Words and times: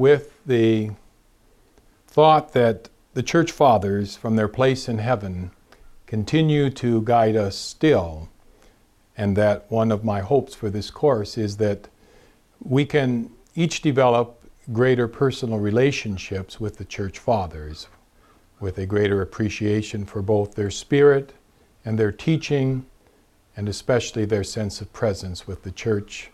with 0.00 0.32
the 0.46 0.90
thought 2.06 2.54
that 2.54 2.88
the 3.12 3.22
church 3.22 3.52
fathers, 3.52 4.16
from 4.16 4.34
their 4.34 4.48
place 4.48 4.88
in 4.88 4.96
heaven, 4.96 5.50
continue 6.06 6.70
to 6.70 7.02
guide 7.02 7.36
us 7.36 7.54
still, 7.54 8.26
and 9.14 9.36
that 9.36 9.70
one 9.70 9.92
of 9.92 10.02
my 10.02 10.20
hopes 10.20 10.54
for 10.54 10.70
this 10.70 10.90
course 10.90 11.36
is 11.36 11.58
that 11.58 11.86
we 12.62 12.86
can 12.86 13.30
each 13.54 13.82
develop 13.82 14.42
greater 14.72 15.06
personal 15.06 15.58
relationships 15.58 16.58
with 16.58 16.78
the 16.78 16.84
church 16.86 17.18
fathers, 17.18 17.86
with 18.58 18.78
a 18.78 18.86
greater 18.86 19.20
appreciation 19.20 20.06
for 20.06 20.22
both 20.22 20.54
their 20.54 20.70
spirit 20.70 21.34
and 21.84 21.98
their 21.98 22.12
teaching, 22.12 22.86
and 23.54 23.68
especially 23.68 24.24
their 24.24 24.44
sense 24.44 24.80
of 24.80 24.90
presence 24.94 25.46
with 25.46 25.62
the 25.62 25.70
church 25.70 26.30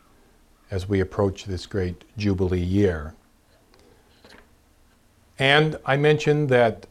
as 0.70 0.88
we 0.88 1.00
approach 1.00 1.46
this 1.46 1.66
great 1.66 2.04
Jubilee 2.16 2.60
year. 2.60 3.12
And 5.38 5.78
I 5.84 5.96
mentioned 5.96 6.48
that 6.48 6.86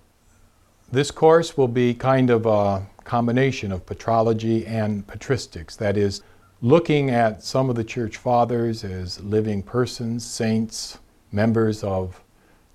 this 0.91 1.12
course 1.12 1.57
will 1.57 1.68
be 1.68 1.93
kind 1.93 2.29
of 2.29 2.46
a 2.46 2.85
combination 3.04 3.71
of 3.71 3.85
patrology 3.85 4.65
and 4.68 5.05
patristics, 5.07 5.76
that 5.77 5.98
is, 5.98 6.21
looking 6.62 7.10
at 7.10 7.43
some 7.43 7.70
of 7.70 7.76
the 7.76 7.84
church 7.84 8.18
fathers 8.18 8.84
as 8.84 9.21
living 9.21 9.62
persons, 9.62 10.26
saints, 10.26 10.99
members 11.32 11.84
of 11.84 12.24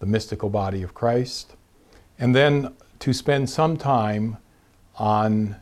the 0.00 0.06
mystical 0.06 0.50
body 0.50 0.82
of 0.82 0.94
Christ, 0.94 1.56
and 2.18 2.34
then 2.34 2.74
to 2.98 3.12
spend 3.12 3.48
some 3.48 3.76
time 3.76 4.36
on 4.96 5.56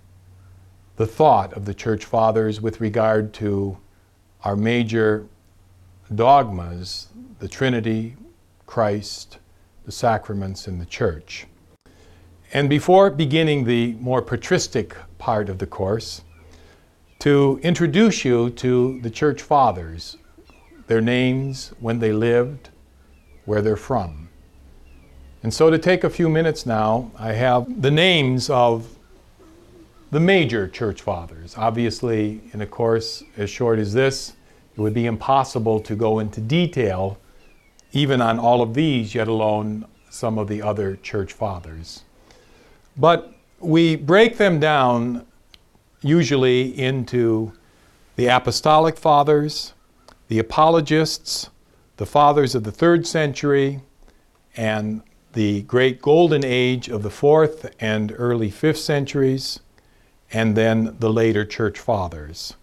the 0.97 1.07
thought 1.07 1.53
of 1.53 1.65
the 1.65 1.75
church 1.75 2.05
fathers 2.05 2.61
with 2.61 2.81
regard 2.81 3.33
to 3.35 3.79
our 4.43 4.57
major 4.57 5.27
dogmas 6.15 7.09
the 7.39 7.49
Trinity, 7.49 8.17
Christ, 8.67 9.39
the 9.89 9.93
sacraments, 9.93 10.69
in 10.69 10.79
the 10.79 10.85
church. 10.85 11.47
And 12.53 12.69
before 12.69 13.09
beginning 13.09 13.65
the 13.65 13.95
more 13.95 14.21
patristic 14.21 14.95
part 15.17 15.49
of 15.49 15.57
the 15.57 15.67
course, 15.67 16.21
to 17.21 17.59
introduce 17.63 18.23
you 18.23 18.51
to 18.51 19.01
the 19.01 19.09
church 19.09 19.41
fathers, 19.41 20.19
their 20.89 21.01
names, 21.01 21.73
when 21.81 22.01
they 22.01 22.13
lived, 22.13 22.69
where 23.47 23.63
they're 23.63 23.77
from. 23.77 24.29
And 25.43 25.55
so, 25.55 25.71
to 25.71 25.79
take 25.79 26.05
a 26.05 26.11
few 26.11 26.29
minutes 26.29 26.67
now, 26.67 27.11
I 27.19 27.33
have 27.33 27.81
the 27.81 27.91
names 27.91 28.51
of 28.51 28.95
the 30.11 30.21
major 30.21 30.69
church 30.69 31.01
fathers. 31.01 31.55
Obviously, 31.57 32.43
in 32.53 32.61
a 32.61 32.67
course 32.67 33.23
as 33.39 33.49
short 33.49 33.79
as 33.79 33.95
this, 33.95 34.35
it 34.77 34.81
would 34.83 34.93
be 34.93 35.07
impossible 35.07 35.81
to 35.81 35.97
go 35.97 36.19
into 36.19 36.43
detail 36.43 37.19
even 37.93 38.21
on 38.21 38.39
all 38.39 38.63
of 38.63 38.75
these, 38.75 39.15
yet 39.15 39.29
alone 39.29 39.87
some 40.11 40.39
of 40.39 40.49
the 40.49 40.63
other 40.63 40.97
church 40.97 41.33
fathers. 41.33 42.03
But 42.97 43.33
we 43.61 43.97
break 43.97 44.37
them 44.37 44.61
down 44.61 45.27
usually 46.03 46.79
into 46.79 47.53
the 48.17 48.27
apostolic 48.27 48.97
fathers, 48.97 49.75
the 50.29 50.39
apologists, 50.39 51.51
the 51.97 52.07
fathers 52.07 52.55
of 52.55 52.65
the 52.65 52.73
third 52.73 53.07
century, 53.07 53.81
and 54.57 55.03
the 55.33 55.63
great 55.63 56.03
golden 56.03 56.45
age 56.45 56.89
of 56.89 57.03
the 57.03 57.11
fourth 57.11 57.73
and 57.81 58.15
early 58.17 58.51
fifth 58.51 58.79
centuries, 58.79 59.61
and 60.33 60.57
then 60.57 60.97
the 60.99 61.13
later 61.13 61.45
church 61.45 61.79
fathers. 61.79 62.55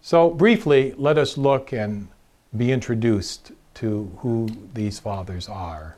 So, 0.00 0.30
briefly, 0.30 0.94
let 0.96 1.18
us 1.18 1.36
look 1.36 1.72
and 1.72 2.08
be 2.56 2.72
introduced 2.72 3.52
to 3.80 4.10
who 4.18 4.48
these 4.74 4.98
fathers 4.98 5.48
are. 5.48 5.96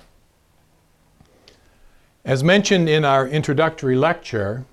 As 2.25 2.45
mentioned 2.45 2.89
in 2.89 3.05
our 3.05 3.27
introductory 3.27 3.97
lecture, 3.97 4.65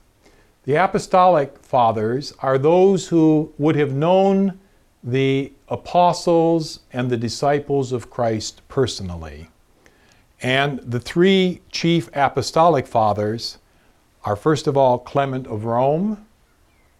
the 0.65 0.75
apostolic 0.75 1.57
fathers 1.63 2.33
are 2.39 2.59
those 2.59 3.07
who 3.07 3.51
would 3.57 3.75
have 3.75 3.93
known 3.93 4.59
the 5.03 5.51
apostles 5.69 6.81
and 6.93 7.09
the 7.09 7.17
disciples 7.17 7.91
of 7.91 8.11
Christ 8.11 8.61
personally. 8.67 9.49
And 10.43 10.79
the 10.79 10.99
three 10.99 11.61
chief 11.71 12.09
apostolic 12.13 12.85
fathers 12.85 13.57
are, 14.23 14.35
first 14.35 14.67
of 14.67 14.77
all, 14.77 14.99
Clement 14.99 15.47
of 15.47 15.65
Rome, 15.65 16.27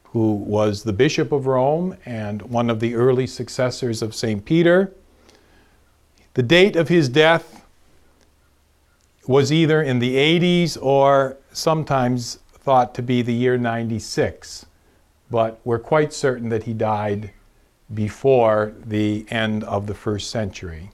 who 0.06 0.34
was 0.34 0.82
the 0.82 0.94
Bishop 0.94 1.32
of 1.32 1.46
Rome 1.46 1.96
and 2.04 2.42
one 2.42 2.72
of 2.72 2.80
the 2.80 2.96
early 2.96 3.28
successors 3.28 4.02
of 4.02 4.16
St. 4.16 4.44
Peter. 4.44 4.92
The 6.40 6.44
date 6.44 6.78
of 6.78 6.88
his 6.88 7.10
death 7.10 7.66
was 9.28 9.52
either 9.52 9.82
in 9.82 10.00
the 10.00 10.16
80s 10.16 10.78
or 10.82 11.36
sometimes 11.52 12.40
thought 12.54 12.96
to 12.96 13.02
be 13.02 13.22
the 13.22 13.34
year 13.34 13.58
96, 13.58 14.66
but 15.30 15.60
we're 15.66 15.80
quite 15.80 16.14
certain 16.14 16.48
that 16.48 16.64
he 16.64 16.72
died 16.72 17.32
before 17.94 18.74
the 18.86 19.26
end 19.30 19.66
of 19.66 19.86
the 19.86 19.94
first 19.94 20.32
century. 20.32 20.92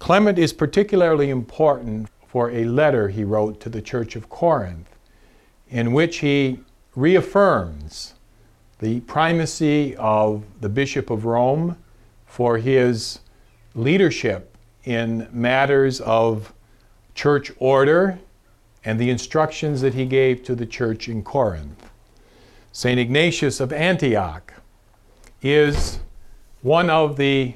Clement 0.00 0.36
is 0.36 0.52
particularly 0.52 1.30
important 1.30 2.08
for 2.26 2.50
a 2.50 2.64
letter 2.64 3.08
he 3.08 3.22
wrote 3.22 3.60
to 3.60 3.68
the 3.68 3.82
Church 3.82 4.16
of 4.16 4.28
Corinth, 4.28 4.96
in 5.68 5.92
which 5.92 6.18
he 6.18 6.58
reaffirms 6.96 8.14
the 8.80 8.98
primacy 9.02 9.94
of 9.94 10.42
the 10.60 10.68
Bishop 10.68 11.08
of 11.08 11.24
Rome 11.24 11.76
for 12.26 12.58
his 12.58 13.20
leadership 13.76 14.51
in 14.84 15.28
matters 15.32 16.00
of 16.00 16.52
church 17.14 17.52
order 17.58 18.18
and 18.84 18.98
the 18.98 19.10
instructions 19.10 19.80
that 19.80 19.94
he 19.94 20.06
gave 20.06 20.42
to 20.44 20.54
the 20.54 20.66
church 20.66 21.08
in 21.08 21.22
Corinth. 21.22 21.90
St. 22.72 22.98
Ignatius 22.98 23.60
of 23.60 23.72
Antioch 23.72 24.54
is 25.42 26.00
one 26.62 26.88
of 26.88 27.16
the 27.16 27.54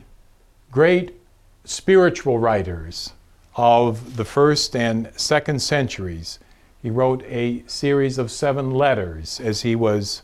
great 0.71 1.19
spiritual 1.65 2.39
writers 2.39 3.13
of 3.57 4.17
the 4.17 4.25
first 4.25 4.77
and 4.77 5.11
second 5.17 5.61
centuries. 5.61 6.39
He 6.83 6.91
wrote 6.91 7.25
a 7.25 7.65
series 7.67 8.19
of 8.19 8.31
seven 8.31 8.71
letters 8.71 9.41
as 9.41 9.63
he 9.63 9.75
was 9.75 10.23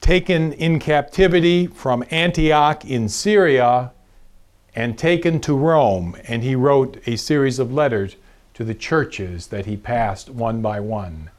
taken 0.00 0.52
in 0.52 0.78
captivity 0.78 1.66
from 1.66 2.04
Antioch 2.10 2.84
in 2.84 3.08
Syria 3.08 3.92
and 4.76 4.98
taken 4.98 5.40
to 5.40 5.56
Rome. 5.56 6.14
And 6.28 6.42
he 6.42 6.54
wrote 6.54 7.02
a 7.06 7.16
series 7.16 7.58
of 7.58 7.72
letters 7.72 8.16
to 8.54 8.62
the 8.62 8.74
churches 8.74 9.48
that 9.48 9.66
he 9.66 9.76
passed 9.76 10.30
one 10.30 10.62
by 10.62 10.78
one. 10.78 11.30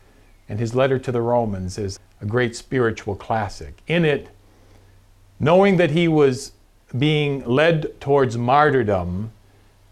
And 0.49 0.59
his 0.59 0.75
letter 0.75 0.99
to 0.99 1.11
the 1.11 1.21
Romans 1.21 1.77
is 1.77 1.99
a 2.19 2.25
great 2.25 2.55
spiritual 2.55 3.15
classic. 3.15 3.79
In 3.87 4.03
it, 4.03 4.29
knowing 5.39 5.77
that 5.77 5.91
he 5.91 6.07
was 6.07 6.51
being 6.97 7.45
led 7.45 7.99
towards 8.01 8.37
martyrdom, 8.37 9.31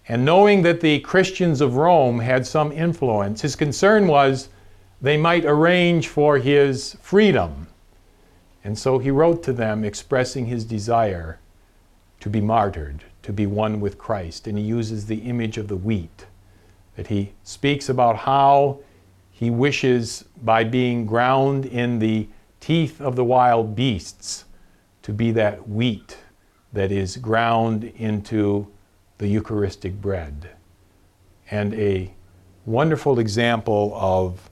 and 0.08 0.24
knowing 0.24 0.62
that 0.62 0.82
the 0.82 1.00
Christians 1.00 1.62
of 1.62 1.76
Rome 1.76 2.20
had 2.20 2.46
some 2.46 2.72
influence, 2.72 3.42
his 3.42 3.56
concern 3.56 4.08
was 4.08 4.50
they 5.02 5.18
might 5.18 5.46
arrange 5.46 6.08
for 6.08 6.38
his 6.38 6.96
freedom. 7.02 7.68
And 8.64 8.78
so 8.78 8.98
he 8.98 9.12
wrote 9.12 9.44
to 9.44 9.54
them 9.54 9.84
expressing 9.84 10.46
his 10.46 10.64
desire 10.64 11.40
to 12.20 12.30
be 12.30 12.42
martyred, 12.42 13.04
to 13.26 13.34
be 13.34 13.48
one 13.48 13.80
with 13.80 13.98
Christ. 13.98 14.46
And 14.46 14.56
he 14.56 14.64
uses 14.64 15.08
the 15.08 15.18
image 15.18 15.58
of 15.58 15.68
the 15.68 15.76
wheat, 15.76 16.28
that 16.96 17.08
he 17.08 17.34
speaks 17.44 17.90
about 17.90 18.18
how 18.18 18.82
he 19.32 19.50
wishes, 19.50 20.26
by 20.44 20.64
being 20.64 21.08
ground 21.08 21.66
in 21.66 21.98
the 21.98 22.28
teeth 22.60 23.02
of 23.02 23.16
the 23.16 23.24
wild 23.24 23.76
beasts, 23.76 24.46
to 25.02 25.12
be 25.12 25.32
that 25.32 25.68
wheat 25.68 26.18
that 26.72 26.92
is 26.92 27.18
ground 27.18 27.86
into 27.98 28.72
the 29.18 29.28
Eucharistic 29.28 30.00
bread. 30.00 30.52
And 31.50 31.74
a 31.74 32.14
wonderful 32.68 33.18
example 33.18 33.92
of 33.96 34.52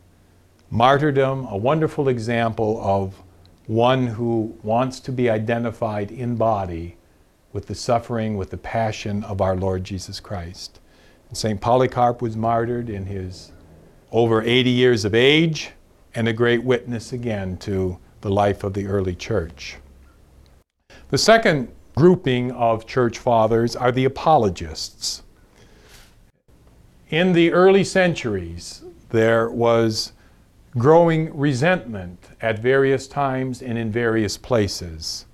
martyrdom, 0.71 1.45
a 1.45 1.57
wonderful 1.57 2.07
example 2.07 2.79
of 2.81 3.21
one 3.67 4.07
who 4.07 4.57
wants 4.63 4.99
to 5.01 5.11
be 5.11 5.29
identified 5.29 6.11
in 6.11 6.35
body 6.37 6.97
with 7.53 7.67
the 7.67 7.75
suffering, 7.75 8.35
with 8.35 8.49
the 8.49 8.57
passion 8.57 9.23
of 9.23 9.39
our 9.39 9.55
Lord 9.55 9.83
Jesus 9.83 10.19
Christ. 10.19 10.79
St. 11.31 11.59
Polycarp 11.59 12.21
was 12.21 12.37
martyred 12.37 12.89
in 12.89 13.07
his 13.07 13.51
over 14.11 14.43
80 14.43 14.69
years 14.69 15.03
of 15.03 15.15
age 15.15 15.71
and 16.13 16.27
a 16.27 16.33
great 16.33 16.63
witness 16.63 17.11
again 17.11 17.57
to 17.57 17.97
the 18.21 18.29
life 18.29 18.63
of 18.63 18.73
the 18.73 18.85
early 18.85 19.15
church. 19.15 19.77
The 21.09 21.17
second 21.17 21.71
grouping 21.95 22.51
of 22.51 22.85
church 22.85 23.17
fathers 23.17 23.75
are 23.75 23.91
the 23.91 24.05
apologists. 24.05 25.23
In 27.09 27.33
the 27.33 27.51
early 27.51 27.83
centuries, 27.83 28.83
there 29.09 29.49
was 29.49 30.13
growing 30.77 31.35
resentment 31.35 32.19
at 32.41 32.59
various 32.59 33.07
times 33.07 33.61
and 33.61 33.77
in 33.77 33.91
various 33.91 34.37
places. 34.37 35.25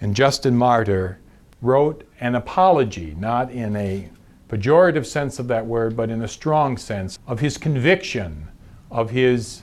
And 0.00 0.14
Justin 0.14 0.56
Martyr 0.56 1.18
wrote 1.60 2.08
an 2.20 2.34
apology, 2.34 3.14
not 3.18 3.50
in 3.50 3.76
a 3.76 4.08
pejorative 4.48 5.04
sense 5.04 5.38
of 5.38 5.48
that 5.48 5.66
word, 5.66 5.96
but 5.96 6.10
in 6.10 6.22
a 6.22 6.28
strong 6.28 6.76
sense 6.76 7.18
of 7.26 7.40
his 7.40 7.58
conviction, 7.58 8.48
of 8.90 9.10
his 9.10 9.62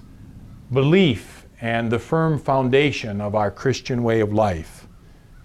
belief, 0.71 1.45
and 1.61 1.91
the 1.91 1.99
firm 1.99 2.37
foundation 2.37 3.21
of 3.21 3.33
our 3.33 3.49
Christian 3.49 4.03
way 4.03 4.19
of 4.19 4.33
life. 4.33 4.87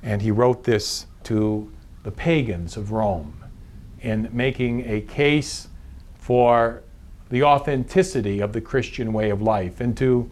And 0.02 0.20
he 0.20 0.30
wrote 0.30 0.64
this 0.64 1.06
to 1.24 1.70
the 2.02 2.10
pagans 2.10 2.76
of 2.76 2.92
Rome 2.92 3.44
in 4.00 4.28
making 4.32 4.88
a 4.88 5.00
case 5.02 5.68
for 6.14 6.82
the 7.30 7.42
authenticity 7.42 8.40
of 8.40 8.52
the 8.52 8.60
Christian 8.60 9.12
way 9.12 9.30
of 9.30 9.40
life 9.40 9.80
and 9.80 9.96
to 9.96 10.30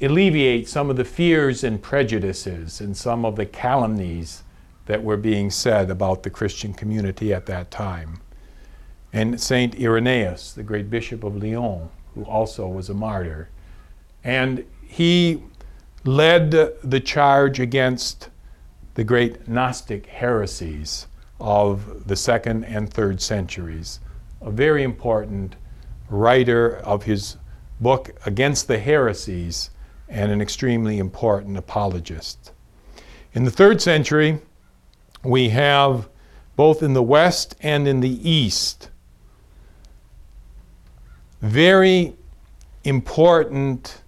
alleviate 0.00 0.68
some 0.68 0.90
of 0.90 0.96
the 0.96 1.04
fears 1.04 1.64
and 1.64 1.82
prejudices 1.82 2.80
and 2.80 2.96
some 2.96 3.24
of 3.24 3.36
the 3.36 3.46
calumnies 3.46 4.43
that 4.86 5.02
were 5.02 5.16
being 5.16 5.50
said 5.50 5.90
about 5.90 6.22
the 6.22 6.30
Christian 6.30 6.74
community 6.74 7.32
at 7.32 7.46
that 7.46 7.70
time. 7.70 8.20
And 9.12 9.40
Saint 9.40 9.80
Irenaeus, 9.80 10.52
the 10.52 10.62
great 10.62 10.90
bishop 10.90 11.24
of 11.24 11.36
Lyon, 11.36 11.88
who 12.14 12.24
also 12.24 12.66
was 12.66 12.88
a 12.88 12.94
martyr. 12.94 13.48
And 14.22 14.64
he 14.82 15.42
led 16.04 16.50
the 16.50 17.00
charge 17.00 17.60
against 17.60 18.28
the 18.94 19.04
great 19.04 19.48
Gnostic 19.48 20.06
heresies 20.06 21.06
of 21.40 22.06
the 22.06 22.16
second 22.16 22.64
and 22.64 22.92
third 22.92 23.20
centuries. 23.20 24.00
A 24.40 24.50
very 24.50 24.82
important 24.82 25.56
writer 26.08 26.76
of 26.78 27.04
his 27.04 27.36
book 27.80 28.10
Against 28.24 28.68
the 28.68 28.78
Heresies 28.78 29.70
and 30.08 30.30
an 30.30 30.40
extremely 30.40 30.98
important 30.98 31.56
apologist. 31.56 32.52
In 33.32 33.44
the 33.44 33.50
third 33.50 33.82
century, 33.82 34.40
we 35.24 35.48
have 35.50 36.08
both 36.56 36.82
in 36.82 36.92
the 36.92 37.02
West 37.02 37.56
and 37.60 37.88
in 37.88 38.00
the 38.00 38.30
East 38.30 38.90
very 41.44 42.16
important 42.84 44.00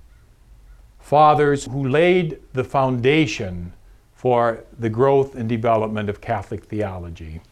fathers 0.98 1.66
who 1.66 1.86
laid 1.86 2.40
the 2.54 2.64
foundation 2.64 3.70
for 4.14 4.64
the 4.78 4.88
growth 4.88 5.34
and 5.34 5.46
development 5.46 6.08
of 6.08 6.22
Catholic 6.22 6.64
theology. 6.64 7.42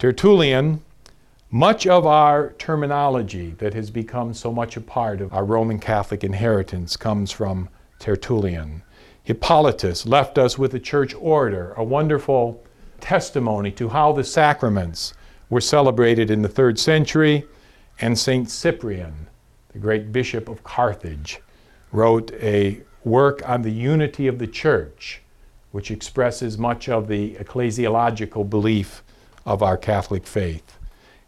Tertullian, 0.00 0.82
much 1.52 1.86
of 1.86 2.04
our 2.04 2.54
terminology 2.58 3.50
that 3.58 3.72
has 3.72 3.88
become 3.88 4.34
so 4.34 4.52
much 4.52 4.76
a 4.76 4.80
part 4.80 5.20
of 5.20 5.32
our 5.32 5.44
Roman 5.44 5.78
Catholic 5.78 6.24
inheritance 6.24 6.96
comes 6.96 7.30
from 7.30 7.68
Tertullian. 8.00 8.82
Hippolytus 9.22 10.04
left 10.06 10.38
us 10.38 10.58
with 10.58 10.74
a 10.74 10.80
church 10.80 11.14
order, 11.14 11.72
a 11.76 11.84
wonderful 11.84 12.60
testimony 13.04 13.70
to 13.70 13.90
how 13.90 14.12
the 14.12 14.24
sacraments 14.24 15.12
were 15.50 15.60
celebrated 15.60 16.30
in 16.30 16.40
the 16.40 16.48
third 16.48 16.78
century, 16.78 17.44
and 18.00 18.18
St. 18.18 18.48
Cyprian, 18.48 19.26
the 19.74 19.78
great 19.78 20.10
bishop 20.10 20.48
of 20.48 20.64
Carthage, 20.64 21.40
wrote 21.92 22.32
a 22.32 22.80
work 23.04 23.46
on 23.46 23.60
the 23.60 23.70
unity 23.70 24.26
of 24.26 24.38
the 24.38 24.46
church, 24.46 25.20
which 25.70 25.90
expresses 25.90 26.56
much 26.56 26.88
of 26.88 27.06
the 27.06 27.34
ecclesiological 27.34 28.48
belief 28.48 29.02
of 29.44 29.62
our 29.62 29.76
Catholic 29.76 30.26
faith. 30.26 30.78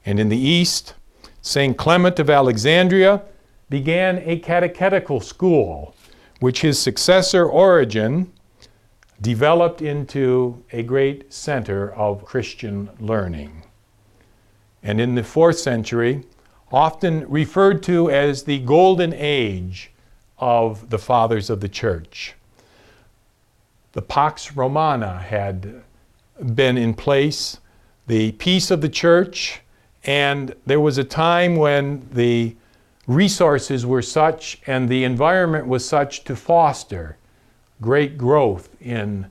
And 0.06 0.19
in 0.19 0.31
the 0.31 0.38
East, 0.38 0.94
St. 1.43 1.76
Clement 1.76 2.19
of 2.19 2.31
Alexandria 2.31 3.23
began 3.69 4.23
a 4.25 4.38
catechetical 4.38 5.20
school, 5.20 5.94
which 6.40 6.62
his 6.62 6.78
successor 6.78 7.44
Origen 7.44 8.32
developed 9.20 9.82
into 9.82 10.62
a 10.72 10.82
great 10.82 11.32
center 11.32 11.92
of 11.94 12.24
Christian 12.24 12.90
learning. 13.00 13.62
And 14.82 15.00
in 15.00 15.14
the 15.14 15.24
fourth 15.24 15.58
century, 15.58 16.24
often 16.70 17.28
referred 17.28 17.82
to 17.84 18.10
as 18.10 18.42
the 18.42 18.58
golden 18.60 19.12
age 19.12 19.90
of 20.38 20.90
the 20.90 20.98
fathers 20.98 21.48
of 21.48 21.60
the 21.60 21.68
church. 21.68 22.34
The 23.92 24.02
Pax 24.02 24.54
Romana 24.54 25.18
had 25.18 25.82
been 26.54 26.76
in 26.76 26.92
place, 26.92 27.58
the 28.06 28.32
peace 28.32 28.70
of 28.70 28.80
the 28.80 28.88
church 28.88 29.62
and 30.06 30.54
there 30.64 30.80
was 30.80 30.98
a 30.98 31.04
time 31.04 31.56
when 31.56 32.08
the 32.12 32.54
resources 33.08 33.84
were 33.84 34.02
such 34.02 34.60
and 34.66 34.88
the 34.88 35.02
environment 35.02 35.66
was 35.66 35.86
such 35.86 36.22
to 36.24 36.36
foster 36.36 37.16
great 37.81 38.17
growth 38.17 38.69
in 38.81 39.26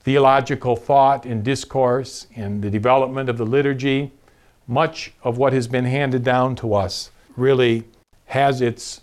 theological 0.00 0.76
thought 0.76 1.24
and 1.26 1.42
discourse, 1.44 2.26
in 2.34 2.60
the 2.60 2.70
development 2.70 3.28
of 3.28 3.38
the 3.38 3.46
liturgy. 3.46 4.12
Much 4.68 5.12
of 5.22 5.38
what 5.38 5.52
has 5.52 5.68
been 5.68 5.84
handed 5.84 6.22
down 6.24 6.56
to 6.56 6.74
us 6.74 7.10
really 7.36 7.84
has 8.26 8.60
its 8.60 9.02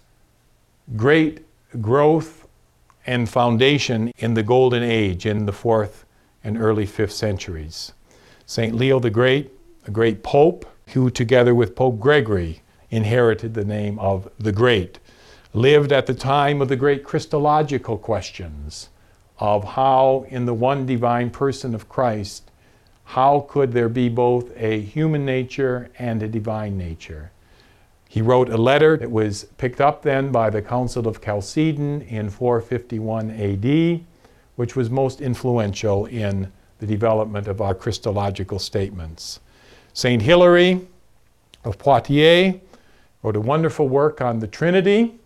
great 0.95 1.45
growth 1.81 2.47
and 3.05 3.29
foundation 3.29 4.11
in 4.17 4.33
the 4.33 4.43
Golden 4.43 4.83
Age 4.83 5.25
in 5.25 5.45
the 5.45 5.51
fourth 5.51 6.05
and 6.43 6.57
early 6.57 6.85
fifth 6.85 7.13
centuries. 7.13 7.93
St. 8.45 8.75
Leo 8.75 8.99
the 8.99 9.09
Great 9.09 9.51
a 9.85 9.91
great 9.91 10.23
pope 10.23 10.65
who, 10.89 11.09
together 11.09 11.53
with 11.53 11.75
Pope 11.75 11.99
Gregory, 11.99 12.61
inherited 12.89 13.53
the 13.53 13.65
name 13.65 13.99
of 13.99 14.29
the 14.39 14.51
Great, 14.51 14.99
lived 15.53 15.91
at 15.91 16.07
the 16.07 16.13
time 16.13 16.61
of 16.61 16.67
the 16.67 16.75
great 16.75 17.03
Christological 17.03 17.97
questions 17.97 18.89
of 19.37 19.63
how, 19.63 20.25
in 20.29 20.45
the 20.45 20.53
one 20.53 20.85
divine 20.85 21.29
person 21.29 21.75
of 21.75 21.87
Christ, 21.87 22.49
how 23.05 23.45
could 23.49 23.71
there 23.71 23.89
be 23.89 24.09
both 24.09 24.51
a 24.57 24.81
human 24.81 25.25
nature 25.25 25.89
and 25.99 26.23
a 26.23 26.27
divine 26.27 26.77
nature? 26.77 27.31
He 28.09 28.21
wrote 28.21 28.49
a 28.49 28.57
letter 28.57 28.97
that 28.97 29.11
was 29.11 29.45
picked 29.57 29.81
up 29.81 30.03
then 30.03 30.31
by 30.31 30.49
the 30.49 30.61
Council 30.61 31.07
of 31.07 31.21
Chalcedon 31.21 32.01
in 32.03 32.29
451 32.29 33.31
AD, 33.31 34.05
which 34.55 34.75
was 34.75 34.89
most 34.89 35.21
influential 35.21 36.05
in 36.05 36.51
the 36.79 36.85
development 36.87 37.47
of 37.47 37.61
our 37.61 37.73
Christological 37.73 38.59
statements. 38.59 39.39
St. 39.93 40.21
Hilary 40.21 40.81
of 41.63 41.77
Poitiers 41.77 42.55
wrote 43.21 43.35
a 43.35 43.41
wonderful 43.41 43.87
work 43.87 44.21
on 44.21 44.39
the 44.39 44.47
Trinity, 44.47 45.19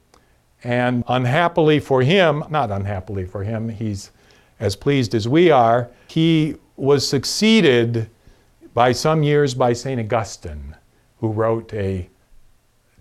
and 0.63 1.03
unhappily 1.07 1.79
for 1.79 2.01
him, 2.01 2.43
not 2.49 2.71
unhappily 2.71 3.25
for 3.25 3.43
him, 3.43 3.69
he's 3.69 4.11
as 4.59 4.75
pleased 4.75 5.13
as 5.13 5.27
we 5.27 5.51
are, 5.51 5.89
he 6.07 6.55
was 6.75 7.07
succeeded 7.07 8.09
by 8.73 8.91
some 8.91 9.23
years 9.23 9.53
by 9.53 9.73
St. 9.73 9.99
Augustine, 9.99 10.75
who 11.19 11.29
wrote 11.29 11.73
a 11.73 12.09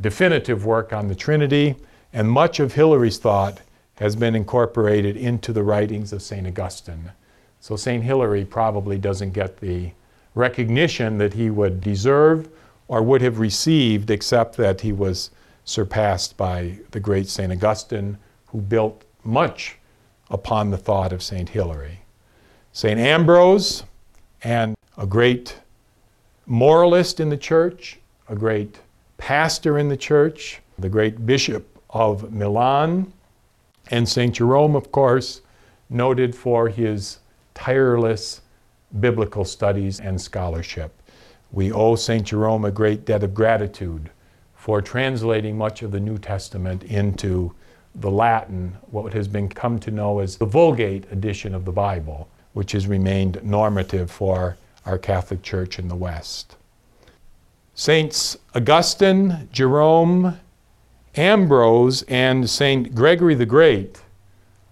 definitive 0.00 0.64
work 0.66 0.92
on 0.92 1.08
the 1.08 1.14
Trinity, 1.14 1.76
and 2.12 2.30
much 2.30 2.60
of 2.60 2.74
Hilary's 2.74 3.18
thought 3.18 3.60
has 3.98 4.16
been 4.16 4.34
incorporated 4.34 5.16
into 5.16 5.52
the 5.52 5.62
writings 5.62 6.12
of 6.12 6.22
St. 6.22 6.46
Augustine. 6.46 7.12
So 7.60 7.76
St. 7.76 8.04
Hilary 8.04 8.44
probably 8.44 8.98
doesn't 8.98 9.32
get 9.32 9.58
the 9.58 9.92
recognition 10.34 11.18
that 11.18 11.32
he 11.34 11.50
would 11.50 11.80
deserve 11.80 12.48
or 12.88 13.02
would 13.02 13.22
have 13.22 13.38
received, 13.38 14.10
except 14.10 14.56
that 14.58 14.82
he 14.82 14.92
was 14.92 15.30
surpassed 15.66 16.36
by 16.36 16.78
the 16.92 17.00
great 17.00 17.28
St. 17.28 17.52
Augustine, 17.52 18.16
who 18.46 18.60
built 18.62 19.04
much 19.24 19.76
upon 20.30 20.70
the 20.70 20.78
thought 20.78 21.12
of 21.12 21.22
St. 21.22 21.48
Hilary. 21.48 22.00
St. 22.72 22.98
Ambrose, 22.98 23.82
and 24.42 24.76
a 24.96 25.06
great 25.06 25.58
moralist 26.46 27.18
in 27.20 27.28
the 27.28 27.36
church, 27.36 27.98
a 28.28 28.36
great 28.36 28.78
pastor 29.18 29.78
in 29.78 29.88
the 29.88 29.96
church, 29.96 30.60
the 30.78 30.88
great 30.88 31.26
bishop 31.26 31.66
of 31.90 32.32
Milan, 32.32 33.12
and 33.90 34.08
St. 34.08 34.34
Jerome, 34.34 34.76
of 34.76 34.92
course, 34.92 35.42
noted 35.90 36.34
for 36.34 36.68
his 36.68 37.18
tireless 37.54 38.40
biblical 39.00 39.44
studies 39.44 39.98
and 39.98 40.20
scholarship. 40.20 40.92
We 41.50 41.72
owe 41.72 41.96
St. 41.96 42.24
Jerome 42.24 42.64
a 42.64 42.70
great 42.70 43.04
debt 43.04 43.24
of 43.24 43.34
gratitude 43.34 44.10
for 44.66 44.82
translating 44.82 45.56
much 45.56 45.82
of 45.82 45.92
the 45.92 46.00
New 46.00 46.18
Testament 46.18 46.82
into 46.82 47.54
the 47.94 48.10
Latin, 48.10 48.76
what 48.90 49.12
has 49.12 49.28
been 49.28 49.48
come 49.48 49.78
to 49.78 49.92
know 49.92 50.18
as 50.18 50.38
the 50.38 50.44
Vulgate 50.44 51.04
edition 51.12 51.54
of 51.54 51.64
the 51.64 51.70
Bible, 51.70 52.28
which 52.52 52.72
has 52.72 52.88
remained 52.88 53.40
normative 53.44 54.10
for 54.10 54.56
our 54.84 54.98
Catholic 54.98 55.40
Church 55.44 55.78
in 55.78 55.86
the 55.86 55.94
West. 55.94 56.56
Saints 57.76 58.36
Augustine, 58.56 59.48
Jerome, 59.52 60.36
Ambrose, 61.14 62.02
and 62.08 62.50
Saint 62.50 62.92
Gregory 62.92 63.36
the 63.36 63.46
Great 63.46 64.02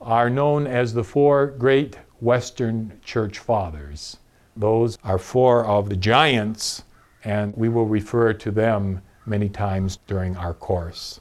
are 0.01 0.29
known 0.29 0.67
as 0.67 0.93
the 0.93 1.05
four 1.05 1.47
great 1.47 1.99
Western 2.21 2.99
Church 3.05 3.39
Fathers. 3.39 4.17
Those 4.57 4.99
are 5.05 5.19
four 5.19 5.65
of 5.65 5.89
the 5.89 5.97
giants, 5.97 6.83
and 7.23 7.57
we 7.57 7.69
will 7.69 7.87
refer 7.87 8.33
to 8.33 8.51
them 8.51 9.01
many 9.27 9.49
times 9.49 9.99
during 10.07 10.37
our 10.37 10.55
course. 10.55 11.21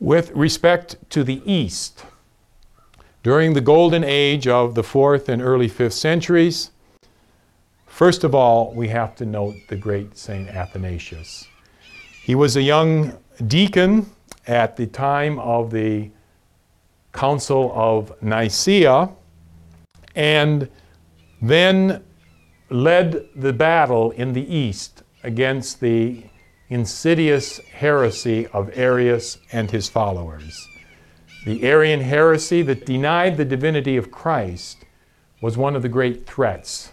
With 0.00 0.30
respect 0.32 0.96
to 1.10 1.24
the 1.24 1.42
East, 1.50 2.04
during 3.22 3.54
the 3.54 3.60
golden 3.60 4.04
age 4.04 4.46
of 4.46 4.74
the 4.74 4.82
fourth 4.82 5.28
and 5.28 5.40
early 5.40 5.68
fifth 5.68 5.94
centuries, 5.94 6.70
first 7.86 8.24
of 8.24 8.34
all, 8.34 8.74
we 8.74 8.88
have 8.88 9.14
to 9.16 9.24
note 9.24 9.54
the 9.68 9.76
great 9.76 10.16
St. 10.16 10.48
Athanasius. 10.48 11.46
He 12.22 12.34
was 12.34 12.56
a 12.56 12.62
young 12.62 13.16
deacon 13.46 14.10
at 14.46 14.76
the 14.76 14.86
time 14.86 15.38
of 15.38 15.70
the 15.70 16.10
Council 17.12 17.72
of 17.74 18.12
Nicaea 18.22 19.08
and 20.14 20.68
then 21.40 22.02
led 22.70 23.26
the 23.36 23.52
battle 23.52 24.10
in 24.12 24.32
the 24.32 24.54
East 24.54 25.02
against 25.22 25.80
the 25.80 26.24
insidious 26.68 27.58
heresy 27.58 28.46
of 28.48 28.70
Arius 28.76 29.38
and 29.52 29.70
his 29.70 29.88
followers. 29.88 30.66
The 31.44 31.62
Arian 31.64 32.00
heresy 32.00 32.62
that 32.62 32.86
denied 32.86 33.36
the 33.36 33.44
divinity 33.44 33.96
of 33.96 34.10
Christ 34.10 34.84
was 35.42 35.58
one 35.58 35.76
of 35.76 35.82
the 35.82 35.90
great 35.90 36.26
threats 36.26 36.92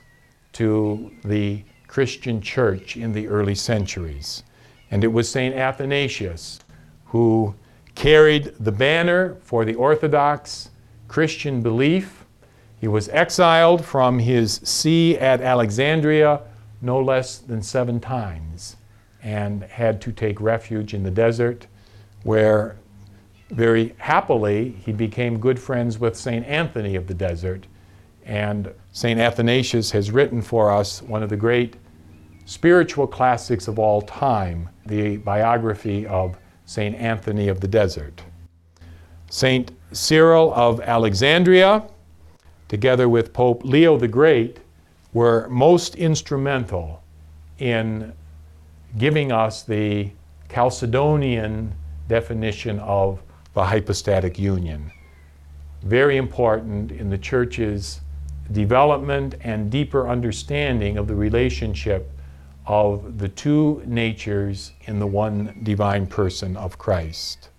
to 0.54 1.12
the 1.24 1.64
Christian 1.88 2.42
church 2.42 2.98
in 2.98 3.14
the 3.14 3.28
early 3.28 3.56
centuries. 3.56 4.44
And 4.90 5.06
it 5.06 5.08
was 5.08 5.30
St. 5.30 5.56
Athanasius 5.56 6.60
who 7.06 7.56
carried 7.96 8.54
the 8.60 8.72
banner 8.72 9.38
for 9.42 9.64
the 9.64 9.76
Orthodox 9.76 10.70
Christian 11.08 11.62
belief. 11.62 12.26
He 12.80 12.90
was 12.90 13.08
exiled 13.10 13.86
from 13.86 14.20
his 14.20 14.56
see 14.64 15.18
at 15.18 15.40
Alexandria 15.40 16.42
no 16.82 17.00
less 17.00 17.38
than 17.38 17.62
seven 17.62 18.02
times 18.02 18.76
and 19.24 19.64
had 19.64 20.02
to 20.02 20.12
take 20.12 20.42
refuge 20.42 20.94
in 20.94 21.04
the 21.04 21.12
desert 21.12 21.68
where 22.24 22.78
very 23.52 23.94
happily, 23.98 24.72
he 24.86 24.92
became 24.92 25.40
good 25.40 25.60
friends 25.60 26.00
with 26.00 26.16
St. 26.16 26.46
Anthony 26.46 26.96
of 26.96 27.08
the 27.08 27.14
Desert. 27.14 27.68
And 28.26 28.74
St. 28.94 29.20
Athanasius 29.20 29.92
has 29.92 30.12
written 30.12 30.42
for 30.42 30.72
us 30.72 31.02
one 31.02 31.22
of 31.22 31.30
the 31.30 31.38
great 31.38 31.76
spiritual 32.46 33.08
classics 33.08 33.68
of 33.68 33.78
all 33.78 34.02
time, 34.02 34.70
the 34.86 35.18
biography 35.18 36.08
of 36.08 36.38
St. 36.66 36.96
Anthony 36.96 37.50
of 37.50 37.60
the 37.60 37.68
Desert. 37.68 38.22
St. 39.30 39.72
Cyril 39.92 40.54
of 40.54 40.80
Alexandria, 40.82 41.84
together 42.70 43.10
with 43.10 43.34
Pope 43.34 43.64
Leo 43.66 43.98
the 43.98 44.08
Great, 44.08 44.60
were 45.14 45.48
most 45.50 45.96
instrumental 45.96 47.04
in 47.60 48.14
giving 48.98 49.32
us 49.32 49.64
the 49.64 50.12
Chalcedonian 50.50 51.72
definition 52.08 52.80
of 52.80 53.22
the 53.54 53.64
hypostatic 53.64 54.38
union. 54.38 54.92
Very 55.84 56.18
important 56.18 56.92
in 56.92 57.10
the 57.10 57.18
church's 57.18 58.02
development 58.52 59.36
and 59.42 59.72
deeper 59.72 60.10
understanding 60.10 60.98
of 60.98 61.08
the 61.08 61.16
relationship 61.16 62.12
of 62.68 63.18
the 63.18 63.30
two 63.30 63.82
natures 63.86 64.74
in 64.84 65.00
the 65.00 65.08
one 65.08 65.60
divine 65.64 66.06
person 66.06 66.56
of 66.58 66.78
Christ. 66.78 67.50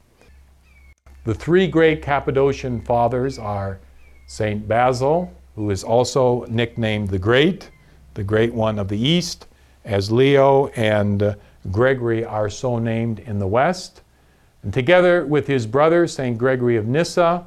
The 1.24 1.34
three 1.34 1.66
great 1.66 2.02
Cappadocian 2.02 2.80
fathers 2.82 3.38
are 3.38 3.80
St. 4.26 4.66
Basil, 4.66 5.32
who 5.54 5.70
is 5.70 5.84
also 5.84 6.44
nicknamed 6.48 7.08
the 7.08 7.18
Great, 7.18 7.70
the 8.14 8.24
Great 8.24 8.52
One 8.52 8.78
of 8.78 8.88
the 8.88 8.98
East, 8.98 9.46
as 9.84 10.10
Leo 10.10 10.68
and 10.68 11.36
Gregory 11.70 12.24
are 12.24 12.50
so 12.50 12.78
named 12.78 13.18
in 13.20 13.38
the 13.38 13.46
West, 13.46 14.02
and 14.62 14.72
together 14.72 15.26
with 15.26 15.46
his 15.46 15.66
brother, 15.66 16.06
St. 16.06 16.38
Gregory 16.38 16.76
of 16.76 16.86
Nyssa, 16.86 17.46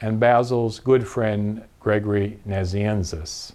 and 0.00 0.20
Basil's 0.20 0.80
good 0.80 1.06
friend, 1.06 1.62
Gregory 1.80 2.38
Nazianzus. 2.46 3.52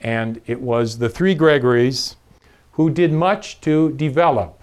And 0.00 0.40
it 0.46 0.60
was 0.60 0.98
the 0.98 1.08
three 1.08 1.34
Gregories 1.34 2.16
who 2.72 2.90
did 2.90 3.12
much 3.12 3.60
to 3.62 3.92
develop 3.92 4.62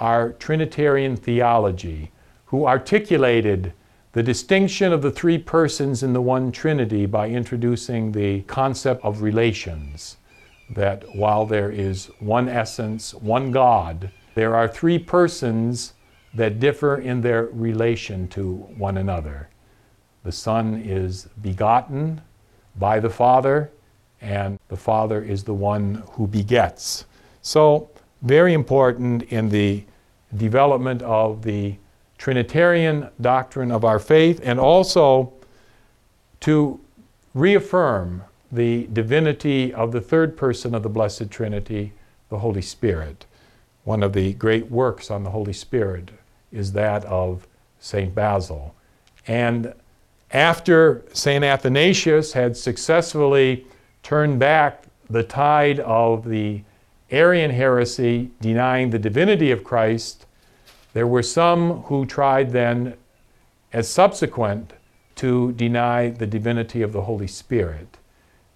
our 0.00 0.32
Trinitarian 0.32 1.16
theology, 1.16 2.10
who 2.46 2.66
articulated 2.66 3.72
the 4.12 4.22
distinction 4.22 4.92
of 4.92 5.00
the 5.00 5.10
three 5.10 5.38
persons 5.38 6.02
in 6.02 6.12
the 6.12 6.20
one 6.20 6.52
Trinity 6.52 7.06
by 7.06 7.28
introducing 7.28 8.12
the 8.12 8.42
concept 8.42 9.02
of 9.02 9.22
relations. 9.22 10.17
That 10.70 11.14
while 11.14 11.46
there 11.46 11.70
is 11.70 12.06
one 12.18 12.48
essence, 12.48 13.14
one 13.14 13.50
God, 13.50 14.10
there 14.34 14.54
are 14.54 14.68
three 14.68 14.98
persons 14.98 15.94
that 16.34 16.60
differ 16.60 16.96
in 16.96 17.20
their 17.20 17.46
relation 17.46 18.28
to 18.28 18.54
one 18.76 18.98
another. 18.98 19.48
The 20.24 20.32
Son 20.32 20.82
is 20.84 21.28
begotten 21.40 22.20
by 22.76 23.00
the 23.00 23.10
Father, 23.10 23.70
and 24.20 24.58
the 24.68 24.76
Father 24.76 25.22
is 25.22 25.44
the 25.44 25.54
one 25.54 26.02
who 26.12 26.26
begets. 26.26 27.06
So, 27.42 27.90
very 28.22 28.52
important 28.52 29.22
in 29.24 29.48
the 29.48 29.84
development 30.36 31.02
of 31.02 31.42
the 31.42 31.76
Trinitarian 32.18 33.08
doctrine 33.20 33.70
of 33.70 33.84
our 33.84 33.98
faith, 33.98 34.40
and 34.42 34.58
also 34.58 35.32
to 36.40 36.80
reaffirm 37.34 38.24
the 38.50 38.88
divinity 38.92 39.72
of 39.74 39.92
the 39.92 40.00
third 40.00 40.36
person 40.36 40.74
of 40.74 40.82
the 40.82 40.88
Blessed 40.88 41.30
Trinity, 41.30 41.92
the 42.28 42.38
Holy 42.38 42.62
Spirit. 42.62 43.26
One 43.84 44.02
of 44.02 44.12
the 44.12 44.32
great 44.34 44.70
works 44.70 45.10
on 45.10 45.24
the 45.24 45.30
Holy 45.30 45.52
Spirit 45.52 46.10
is 46.52 46.72
that 46.72 47.04
of 47.04 47.46
St. 47.78 48.14
Basil. 48.14 48.74
And 49.26 49.74
after 50.30 51.04
St. 51.12 51.44
Athanasius 51.44 52.32
had 52.32 52.56
successfully 52.56 53.66
turned 54.02 54.38
back 54.38 54.84
the 55.08 55.22
tide 55.22 55.80
of 55.80 56.28
the 56.28 56.62
Arian 57.10 57.50
heresy 57.50 58.30
denying 58.40 58.90
the 58.90 58.98
divinity 58.98 59.50
of 59.50 59.64
Christ, 59.64 60.26
there 60.92 61.06
were 61.06 61.22
some 61.22 61.82
who 61.82 62.04
tried 62.04 62.50
then, 62.50 62.94
as 63.72 63.88
subsequent, 63.88 64.72
to 65.16 65.52
deny 65.52 66.10
the 66.10 66.26
divinity 66.26 66.82
of 66.82 66.92
the 66.92 67.02
Holy 67.02 67.26
Spirit. 67.26 67.97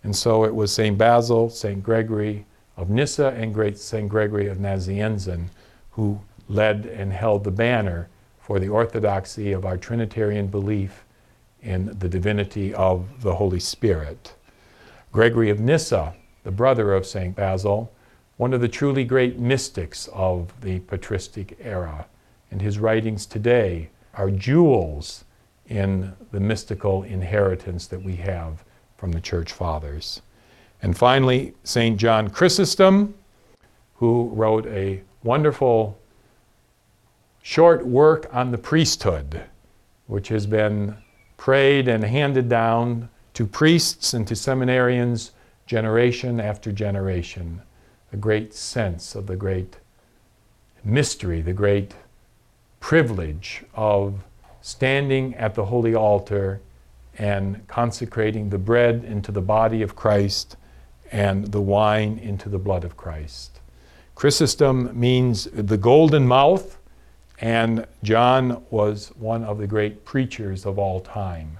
And 0.05 0.15
so 0.15 0.45
it 0.45 0.55
was 0.55 0.73
St. 0.73 0.99
Basil, 0.99 1.49
St. 1.49 1.83
Gregory 1.83 2.45
of 2.77 2.91
Nyssa, 2.91 3.29
and 3.29 3.55
great 3.55 3.79
St. 3.79 4.09
Gregory 4.09 4.49
of 4.49 4.59
Nazianzen 4.59 5.49
who 5.91 6.21
led 6.49 6.87
and 6.87 7.13
held 7.13 7.45
the 7.45 7.51
banner 7.51 8.09
for 8.41 8.59
the 8.59 8.69
orthodoxy 8.69 9.53
of 9.53 9.65
our 9.65 9.77
Trinitarian 9.77 10.49
belief 10.49 11.05
in 11.63 11.97
the 11.99 12.09
divinity 12.09 12.75
of 12.75 13.23
the 13.23 13.35
Holy 13.37 13.61
Spirit. 13.61 14.35
Gregory 15.13 15.51
of 15.51 15.61
Nyssa, 15.61 16.15
the 16.43 16.51
brother 16.51 16.93
of 16.93 17.07
St. 17.07 17.37
Basil, 17.37 17.93
one 18.37 18.53
of 18.53 18.61
the 18.61 18.69
truly 18.69 19.05
great 19.05 19.39
mystics 19.39 20.09
of 20.13 20.53
the 20.63 20.81
patristic 20.81 21.57
era, 21.63 22.07
and 22.51 22.61
his 22.61 22.79
writings 22.79 23.27
today 23.27 23.91
are 24.15 24.31
jewels 24.31 25.25
in 25.69 26.13
the 26.33 26.41
mystical 26.41 27.03
inheritance 27.05 27.87
that 27.87 28.03
we 28.03 28.17
have 28.17 28.65
from 29.03 29.11
the 29.11 29.21
church 29.21 29.53
fathers. 29.53 30.23
And 30.81 30.97
finally, 30.97 31.55
St. 31.65 31.97
John 31.97 32.31
Chrysostom, 32.31 33.15
who 33.97 34.31
wrote 34.33 34.65
a 34.67 35.03
wonderful 35.25 35.99
short 37.43 37.85
work 37.85 38.33
on 38.33 38.53
the 38.53 38.59
priesthood, 38.59 39.43
which 40.07 40.29
has 40.29 40.47
been 40.47 40.97
prayed 41.37 41.89
and 41.89 42.05
handed 42.05 42.49
down 42.49 43.09
to 43.35 43.45
priests 43.45 44.15
and 44.15 44.25
to 44.29 44.35
seminarians 44.35 45.33
generation 45.67 46.39
after 46.39 46.71
generation. 46.71 47.61
A 48.13 48.17
great 48.17 48.55
sense 48.55 49.17
of 49.17 49.27
the 49.27 49.35
great 49.35 49.79
mystery, 50.85 51.41
the 51.41 51.53
great 51.53 51.97
privilege 52.79 53.65
of 53.75 54.23
standing 54.61 55.35
at 55.35 55.57
the 55.57 55.65
holy 55.65 55.93
altar 55.93 56.61
and 57.19 57.67
consecrating 57.69 58.51
the 58.51 58.59
bread 58.59 59.05
into 59.05 59.33
the 59.33 59.41
body 59.41 59.83
of 59.83 59.97
Christ 59.97 60.57
and 61.11 61.47
the 61.53 61.61
wine 61.61 62.19
into 62.19 62.49
the 62.49 62.59
blood 62.59 62.85
of 62.85 62.97
Christ. 62.97 63.61
Chrysostom 64.15 64.99
means 64.99 65.45
the 65.53 65.77
golden 65.77 66.27
mouth 66.27 66.79
and 67.43 67.87
John 68.05 68.63
was 68.71 69.09
one 69.19 69.43
of 69.43 69.59
the 69.59 69.67
great 69.67 70.05
preachers 70.05 70.65
of 70.65 70.79
all 70.79 71.01
time, 71.01 71.59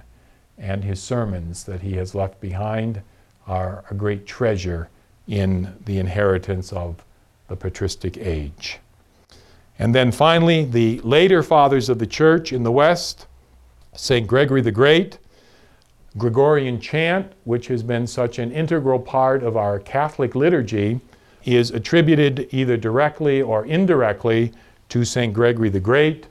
and 0.57 0.81
his 0.81 1.03
sermons 1.03 1.65
that 1.65 1.81
he 1.81 1.93
has 1.97 2.15
left 2.15 2.39
behind 2.39 3.01
are 3.47 3.83
a 3.91 3.93
great 3.93 4.25
treasure 4.25 4.89
in 5.27 5.75
the 5.83 5.99
inheritance 5.99 6.71
of 6.71 7.03
the 7.49 7.57
patristic 7.57 8.17
age. 8.17 8.79
And 9.77 9.93
then 9.93 10.13
finally, 10.13 10.63
the 10.63 11.01
later 11.01 11.43
fathers 11.43 11.89
of 11.89 11.99
the 11.99 12.07
church 12.07 12.53
in 12.53 12.63
the 12.63 12.71
West, 12.71 13.27
St. 13.93 14.25
Gregory 14.25 14.61
the 14.61 14.71
Great, 14.71 15.17
Gregorian 16.17 16.79
chant, 16.79 17.31
which 17.43 17.67
has 17.67 17.81
been 17.81 18.05
such 18.05 18.37
an 18.37 18.51
integral 18.51 18.99
part 18.99 19.43
of 19.43 19.57
our 19.57 19.79
Catholic 19.79 20.35
liturgy, 20.35 20.99
is 21.43 21.71
attributed 21.71 22.47
either 22.51 22.77
directly 22.77 23.41
or 23.41 23.65
indirectly 23.65 24.51
to 24.89 25.03
St. 25.03 25.33
Gregory 25.33 25.69
the 25.69 25.79
Great. 25.79 26.27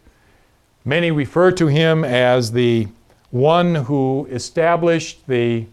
Many 0.84 1.10
refer 1.10 1.50
to 1.52 1.66
him 1.66 2.04
as 2.04 2.52
the 2.52 2.88
one 3.30 3.74
who 3.74 4.26
established 4.30 5.26
the 5.26 5.66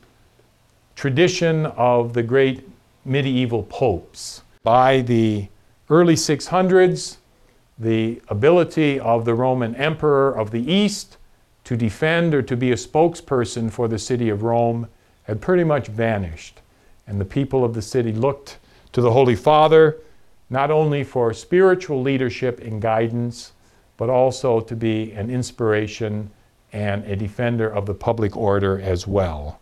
tradition 0.96 1.68
of 1.68 2.14
the 2.14 2.24
great 2.24 2.68
medieval 3.06 3.64
popes. 3.64 4.42
By 4.64 5.02
the 5.02 5.48
early 5.90 6.16
600s, 6.16 7.18
the 7.78 8.22
ability 8.28 9.00
of 9.00 9.24
the 9.26 9.34
Roman 9.34 9.76
emperor 9.76 10.32
of 10.32 10.52
the 10.52 10.70
East 10.72 11.18
to 11.70 11.78
defend 11.78 12.34
or 12.34 12.42
to 12.42 12.58
be 12.58 12.72
a 12.72 12.76
spokesperson 12.76 13.72
for 13.72 13.88
the 13.88 14.00
city 14.00 14.28
of 14.30 14.42
Rome 14.42 14.88
had 15.26 15.40
pretty 15.40 15.64
much 15.64 15.86
vanished. 15.86 16.62
And 17.06 17.22
the 17.22 17.26
people 17.26 17.64
of 17.64 17.76
the 17.76 17.82
city 17.84 18.12
looked 18.12 18.58
to 18.92 19.02
the 19.02 19.12
Holy 19.12 19.36
Father 19.36 19.98
not 20.50 20.72
only 20.72 21.04
for 21.04 21.32
spiritual 21.32 22.02
leadership 22.02 22.60
and 22.60 22.82
guidance, 22.82 23.52
but 23.98 24.10
also 24.10 24.60
to 24.62 24.76
be 24.76 25.12
an 25.12 25.30
inspiration 25.30 26.32
and 26.74 27.04
a 27.04 27.16
defender 27.16 27.70
of 27.70 27.86
the 27.86 27.94
public 27.94 28.36
order 28.36 28.82
as 28.82 29.06
well. 29.06 29.60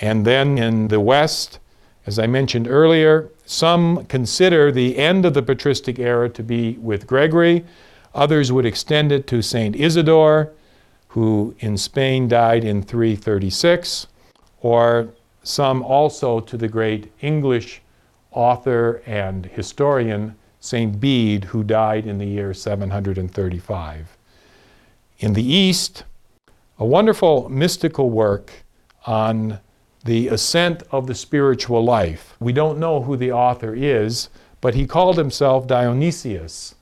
And 0.00 0.24
then 0.24 0.58
in 0.58 0.86
the 0.86 1.00
West, 1.00 1.58
as 2.06 2.20
I 2.20 2.28
mentioned 2.28 2.68
earlier, 2.68 3.30
some 3.46 4.04
consider 4.04 4.70
the 4.70 4.96
end 4.96 5.26
of 5.26 5.34
the 5.34 5.42
patristic 5.42 5.98
era 5.98 6.28
to 6.28 6.44
be 6.44 6.74
with 6.74 7.08
Gregory. 7.08 7.64
Others 8.14 8.52
would 8.52 8.64
extend 8.64 9.10
it 9.10 9.26
to 9.26 9.42
St. 9.42 9.74
Isidore, 9.74 10.52
who 11.10 11.54
in 11.58 11.76
Spain 11.76 12.28
died 12.28 12.64
in 12.64 12.82
336, 12.82 14.06
or 14.60 15.08
some 15.42 15.82
also 15.82 16.38
to 16.38 16.56
the 16.56 16.68
great 16.68 17.10
English 17.20 17.82
author 18.30 19.02
and 19.06 19.46
historian 19.46 20.36
St. 20.60 21.00
Bede, 21.00 21.44
who 21.44 21.64
died 21.64 22.06
in 22.06 22.18
the 22.18 22.26
year 22.26 22.54
735. 22.54 24.16
In 25.18 25.32
the 25.32 25.42
East, 25.42 26.04
a 26.78 26.84
wonderful 26.84 27.48
mystical 27.48 28.10
work 28.10 28.52
on 29.04 29.58
the 30.04 30.28
ascent 30.28 30.84
of 30.92 31.08
the 31.08 31.14
spiritual 31.14 31.82
life. 31.82 32.36
We 32.38 32.52
don't 32.52 32.78
know 32.78 33.02
who 33.02 33.16
the 33.16 33.32
author 33.32 33.74
is, 33.74 34.28
but 34.60 34.74
he 34.74 34.86
called 34.86 35.16
himself 35.16 35.66
Dionysius, 35.66 36.76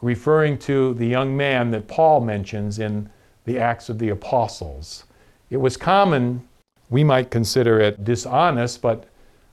referring 0.00 0.58
to 0.58 0.94
the 0.94 1.06
young 1.06 1.36
man 1.36 1.72
that 1.72 1.88
Paul 1.88 2.20
mentions 2.20 2.78
in 2.78 3.10
the 3.48 3.58
Acts 3.58 3.88
of 3.88 3.98
the 3.98 4.10
Apostles. 4.10 5.04
It 5.50 5.56
was 5.56 5.76
common, 5.76 6.46
we 6.90 7.02
might 7.02 7.30
consider 7.30 7.80
it 7.80 8.04
dishonest, 8.04 8.82
but 8.82 9.06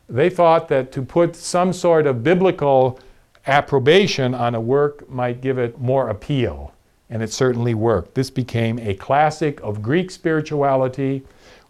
they 0.10 0.30
thought 0.30 0.68
that 0.68 0.92
to 0.92 1.02
put 1.02 1.36
some 1.36 1.74
sort 1.74 2.06
of 2.06 2.24
biblical 2.24 3.00
approbation 3.48 4.34
on 4.36 4.54
a 4.54 4.60
work 4.60 5.10
might 5.10 5.42
give 5.42 5.58
it 5.58 5.80
more 5.80 6.10
appeal. 6.10 6.74
And 7.10 7.24
it 7.24 7.32
certainly 7.32 7.74
worked. 7.74 8.16
This 8.16 8.30
became 8.30 8.80
a 8.80 8.96
classic 8.96 9.62
of 9.62 9.82
Greek 9.82 10.12
spirituality, 10.12 11.24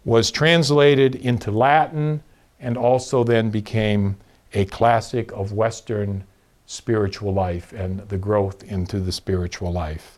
was 0.04 0.30
translated 0.30 1.14
into 1.14 1.50
Latin, 1.50 2.22
and 2.58 2.76
also 2.76 3.22
then 3.22 3.50
became 3.50 4.16
a 4.52 4.64
classic 4.64 5.30
of 5.32 5.52
Western 5.52 6.24
spiritual 6.66 7.32
life 7.32 7.72
and 7.72 8.00
the 8.08 8.18
growth 8.18 8.64
into 8.64 8.98
the 8.98 9.12
spiritual 9.12 9.72
life. 9.72 10.15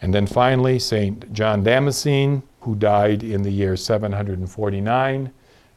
And 0.00 0.14
then 0.14 0.26
finally, 0.26 0.78
St. 0.78 1.32
John 1.32 1.62
Damascene, 1.62 2.42
who 2.60 2.74
died 2.74 3.22
in 3.22 3.42
the 3.42 3.50
year 3.50 3.76
749, 3.76 5.32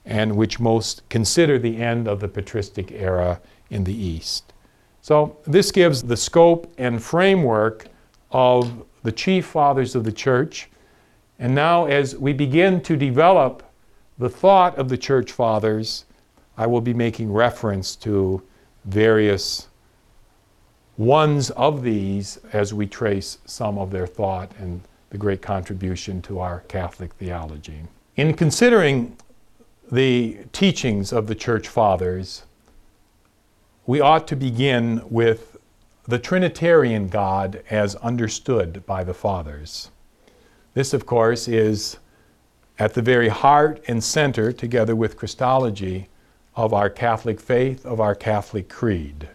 and 0.06 0.36
which 0.36 0.60
most 0.60 1.08
consider 1.10 1.58
the 1.60 1.78
end 1.78 2.08
of 2.08 2.20
the 2.20 2.28
patristic 2.28 2.92
era 2.92 3.40
in 3.70 3.84
the 3.84 3.94
East. 3.94 4.54
So, 5.02 5.38
this 5.46 5.72
gives 5.72 6.04
the 6.04 6.16
scope 6.16 6.74
and 6.78 7.04
framework 7.04 7.88
of 8.32 8.86
the 9.04 9.12
chief 9.12 9.46
fathers 9.46 9.96
of 9.96 10.04
the 10.04 10.12
church. 10.12 10.70
And 11.40 11.54
now, 11.54 11.86
as 11.86 12.16
we 12.16 12.32
begin 12.32 12.82
to 12.82 12.96
develop 12.96 13.64
the 14.18 14.30
thought 14.30 14.78
of 14.78 14.88
the 14.88 14.98
church 14.98 15.32
fathers, 15.32 16.06
I 16.58 16.68
will 16.68 16.82
be 16.82 16.94
making 16.94 17.32
reference 17.32 17.96
to 17.98 18.42
various 18.86 19.68
ones 20.98 21.50
of 21.52 21.84
these 21.84 22.40
as 22.54 22.74
we 22.74 22.86
trace 22.86 23.40
some 23.46 23.78
of 23.78 23.92
their 23.92 24.08
thought 24.08 24.52
and 24.60 24.82
the 25.10 25.18
great 25.18 25.42
contribution 25.42 26.22
to 26.22 26.40
our 26.40 26.62
Catholic 26.62 27.14
theology. 27.14 27.82
In 28.16 28.34
considering 28.34 29.18
the 29.92 30.40
teachings 30.52 31.12
of 31.12 31.28
the 31.28 31.36
church 31.36 31.68
fathers, 31.68 32.44
we 33.86 34.00
ought 34.00 34.28
to 34.28 34.36
begin 34.36 35.02
with 35.10 35.58
the 36.06 36.20
Trinitarian 36.20 37.10
God 37.10 37.64
as 37.70 37.96
understood 37.96 38.86
by 38.86 39.04
the 39.04 39.14
fathers. 39.14 39.90
This, 40.74 40.94
of 40.94 41.06
course, 41.06 41.48
is 41.48 41.98
at 42.80 42.94
the 42.94 43.02
very 43.02 43.30
heart 43.30 43.84
and 43.88 44.04
center, 44.04 44.52
together 44.52 44.96
with 44.96 45.18
Christology, 45.18 46.08
of 46.56 46.74
our 46.74 46.90
Catholic 46.90 47.40
faith, 47.40 47.86
of 47.86 48.00
our 48.00 48.16
Catholic 48.16 48.70
creed. 48.70 49.30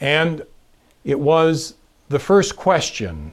And 0.00 0.44
it 1.04 1.20
was 1.20 1.74
the 2.08 2.18
first 2.18 2.56
question 2.56 3.32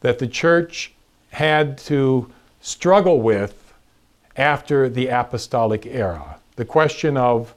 that 0.00 0.18
the 0.18 0.26
church 0.26 0.92
had 1.30 1.78
to 1.78 2.30
struggle 2.60 3.20
with 3.20 3.72
after 4.36 4.88
the 4.88 5.08
apostolic 5.08 5.86
era. 5.86 6.40
The 6.56 6.64
question 6.64 7.16
of 7.16 7.54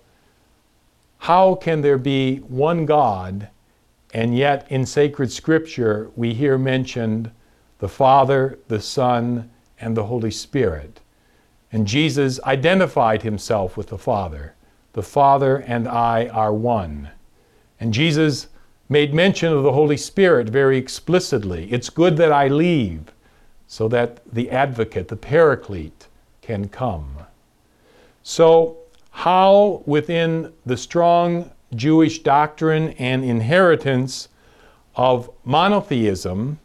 how 1.20 1.56
can 1.56 1.82
there 1.82 1.98
be 1.98 2.38
one 2.38 2.86
God 2.86 3.48
and 4.14 4.36
yet 4.36 4.68
in 4.70 4.86
sacred 4.86 5.32
scripture 5.32 6.12
we 6.16 6.34
hear 6.34 6.58
mentioned 6.58 7.32
the 7.80 7.88
Father, 7.88 8.60
the 8.68 8.82
Son, 8.82 9.50
and 9.80 9.96
the 9.96 10.06
Holy 10.06 10.32
Spirit. 10.32 11.00
And 11.72 11.88
Jesus 11.88 12.40
identified 12.44 13.22
himself 13.24 13.78
with 13.78 13.88
the 13.88 13.98
Father. 13.98 14.54
The 14.94 15.04
Father 15.04 15.58
and 15.58 15.88
I 15.88 16.28
are 16.28 16.54
one. 16.54 17.10
And 17.82 17.92
Jesus 17.92 18.48
made 18.90 19.12
mention 19.12 19.52
of 19.52 19.64
the 19.64 19.72
Holy 19.72 19.98
Spirit 19.98 20.48
very 20.48 20.78
explicitly. 20.78 21.68
It's 21.72 21.90
good 21.90 22.16
that 22.18 22.32
I 22.32 22.48
leave 22.48 23.12
so 23.66 23.88
that 23.88 24.22
the 24.32 24.52
advocate, 24.52 25.08
the 25.08 25.16
paraclete, 25.16 26.08
can 26.42 26.70
come. 26.70 27.18
So, 28.22 28.78
how 29.10 29.82
within 29.86 30.54
the 30.66 30.78
strong 30.78 31.50
Jewish 31.74 32.20
doctrine 32.20 32.90
and 33.00 33.24
inheritance 33.26 34.30
of 34.96 35.32
monotheism, 35.44 36.60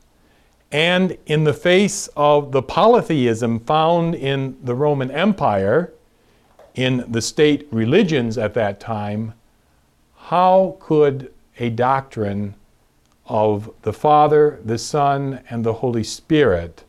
and 0.70 1.16
in 1.26 1.44
the 1.44 1.54
face 1.54 2.08
of 2.14 2.52
the 2.52 2.62
polytheism 2.62 3.60
found 3.60 4.14
in 4.14 4.58
the 4.62 4.74
Roman 4.74 5.10
Empire, 5.10 5.94
in 6.74 7.10
the 7.10 7.22
state 7.22 7.66
religions 7.70 8.36
at 8.36 8.52
that 8.54 8.80
time, 8.80 9.32
how 10.26 10.76
could 10.80 11.32
a 11.58 11.70
doctrine 11.70 12.52
of 13.26 13.70
the 13.82 13.92
Father, 13.92 14.58
the 14.64 14.76
Son, 14.76 15.38
and 15.48 15.64
the 15.64 15.74
Holy 15.74 16.02
Spirit 16.02 16.82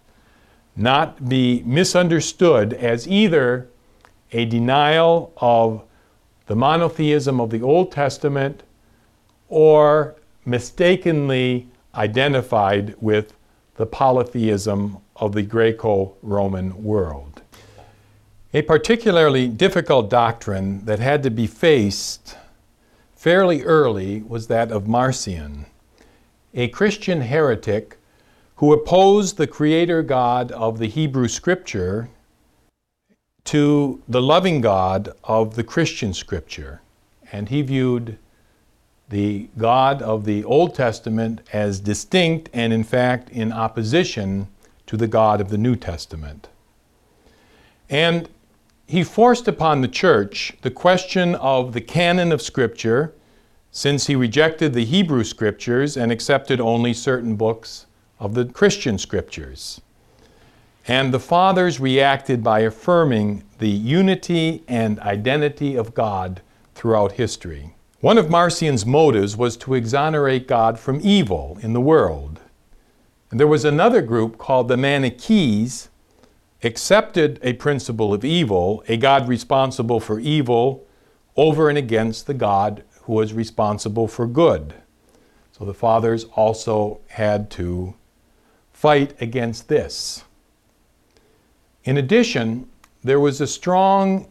not 0.76 1.30
be 1.30 1.62
misunderstood 1.63 2.73
as 2.73 3.08
either 3.08 3.67
a 4.32 4.45
denial 4.45 5.32
of 5.38 5.84
the 6.47 6.56
monotheism 6.56 7.39
of 7.39 7.52
the 7.52 7.62
Old 7.62 7.91
Testament 7.91 8.63
or 9.50 10.15
mistakenly 10.43 11.67
identified 11.93 12.95
with 13.00 13.36
the 13.76 13.86
polytheism 13.86 14.97
of 15.15 15.34
the 15.34 15.43
Greco 15.43 16.15
Roman 16.23 16.84
world. 16.84 17.43
A 18.56 18.63
particularly 18.63 19.47
difficult 19.47 20.10
doctrine 20.10 20.86
that 20.86 20.97
had 20.97 21.21
to 21.21 21.30
be 21.30 21.45
faced 21.45 22.36
fairly 23.17 23.63
early 23.63 24.21
was 24.21 24.47
that 24.47 24.71
of 24.71 24.88
Marcion, 24.88 25.65
a 26.53 26.69
Christian 26.69 27.21
heretic 27.21 27.97
who 28.58 28.71
opposed 28.71 29.38
the 29.38 29.47
creator 29.47 30.01
God 30.03 30.51
of 30.51 30.77
the 30.77 30.88
Hebrew 30.88 31.27
Scripture 31.27 32.10
to 33.45 34.01
the 34.08 34.21
loving 34.21 34.62
God 34.62 35.10
of 35.23 35.56
the 35.56 35.63
Christian 35.63 36.13
Scripture. 36.13 36.82
And 37.32 37.49
he 37.49 37.62
viewed 37.63 38.17
the 39.10 39.49
God 39.58 40.01
of 40.01 40.25
the 40.25 40.43
Old 40.43 40.75
Testament 40.75 41.41
as 41.51 41.80
distinct 41.80 42.49
and, 42.53 42.71
in 42.71 42.84
fact, 42.84 43.30
in 43.30 43.51
opposition 43.51 44.47
to 44.86 44.95
the 44.95 45.08
God 45.08 45.41
of 45.41 45.49
the 45.49 45.58
New 45.58 45.75
Testament. 45.75 46.49
And 47.89 48.30
he 48.88 49.04
forced 49.04 49.47
upon 49.47 49.82
the 49.82 49.88
church 49.88 50.54
the 50.62 50.71
question 50.71 51.36
of 51.36 51.73
the 51.73 51.82
canon 51.82 52.32
of 52.32 52.41
Scripture, 52.41 53.13
since 53.69 54.08
he 54.08 54.15
rejected 54.15 54.73
the 54.73 54.86
Hebrew 54.86 55.23
scriptures 55.23 55.97
and 55.97 56.12
accepted 56.12 56.60
only 56.60 56.93
certain 56.93 57.36
books 57.36 57.86
of 58.17 58.34
the 58.34 58.45
Christian 58.45 58.97
scriptures. 58.97 59.82
And 60.88 61.13
the 61.13 61.19
fathers 61.19 61.80
reacted 61.80 62.41
by 62.41 62.62
affirming 62.62 63.43
the 63.60 63.69
unity 63.69 64.63
and 64.67 65.00
identity 65.02 65.76
of 65.76 65.93
God 65.93 66.41
throughout 66.73 67.12
history. 67.13 67.76
One 68.00 68.17
of 68.17 68.30
Marcion's 68.30 68.86
motives 68.86 69.36
was 69.36 69.58
to 69.58 69.73
exonerate 69.73 70.47
God 70.47 70.80
from 70.80 71.02
evil 71.04 71.58
in 71.62 71.73
the 71.73 71.82
world. 71.82 72.39
And 73.30 73.39
there 73.39 73.47
was 73.47 73.65
another 73.65 74.02
group 74.02 74.38
called 74.38 74.69
the 74.69 74.78
Manichees, 74.78 75.89
accepted 76.63 77.39
a 77.43 77.54
principle 77.54 78.13
of 78.13 78.26
evil, 78.26 78.84
a 78.88 78.98
God 78.98 79.28
responsible 79.28 80.00
for 80.00 80.20
evil, 80.20 80.86
over 81.36 81.70
and 81.70 81.78
against 81.78 82.28
the 82.28 82.34
God 82.34 82.84
who 83.04 83.13
was 83.13 83.34
responsible 83.34 84.08
for 84.08 84.28
good. 84.28 84.74
So 85.52 85.65
the 85.65 85.74
fathers 85.74 86.26
also 86.36 87.00
had 87.08 87.50
to 87.52 87.96
fight 88.74 89.20
against 89.22 89.67
this. 89.67 90.24
In 91.84 91.98
addition, 91.98 92.67
there 93.04 93.20
was 93.20 93.39
a 93.39 93.48
strong 93.48 94.28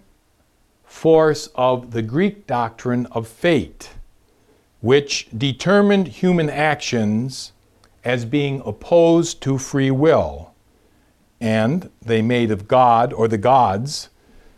force 0.85 1.49
of 1.55 1.91
the 1.93 2.03
Greek 2.03 2.47
doctrine 2.47 3.07
of 3.07 3.27
fate, 3.27 3.91
which 4.81 5.29
determined 5.37 6.09
human 6.09 6.51
actions 6.51 7.53
as 8.05 8.25
being 8.25 8.63
opposed 8.65 9.41
to 9.43 9.59
free 9.59 9.91
will. 9.91 10.53
And 11.41 11.91
they 12.01 12.23
made 12.23 12.51
of 12.51 12.67
God 12.67 13.13
or 13.13 13.29
the 13.29 13.39
gods 13.39 14.09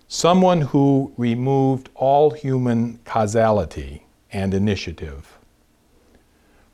someone 0.08 0.62
who 0.62 1.12
removed 1.16 1.90
all 1.94 2.30
human 2.30 2.98
causality 3.04 4.04
and 4.32 4.54
initiative. 4.54 5.38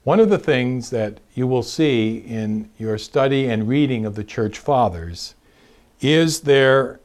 One 0.05 0.21
of 0.21 0.29
the 0.29 0.39
things 0.39 0.91
that 0.91 1.19
you 1.35 1.47
will 1.47 1.63
see 1.63 2.19
in 2.19 2.71
your 2.79 2.99
study 2.99 3.49
and 3.49 3.67
reading 3.67 4.05
of 4.05 4.15
the 4.15 4.25
Church 4.25 4.59
Fathers 4.59 5.35
is 6.01 6.41
their 6.41 7.01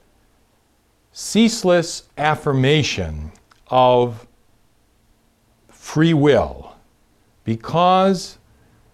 ceaseless 1.13 2.03
affirmation 2.17 3.31
of 3.67 4.27
free 5.69 6.13
will 6.13 6.75
because 7.43 8.37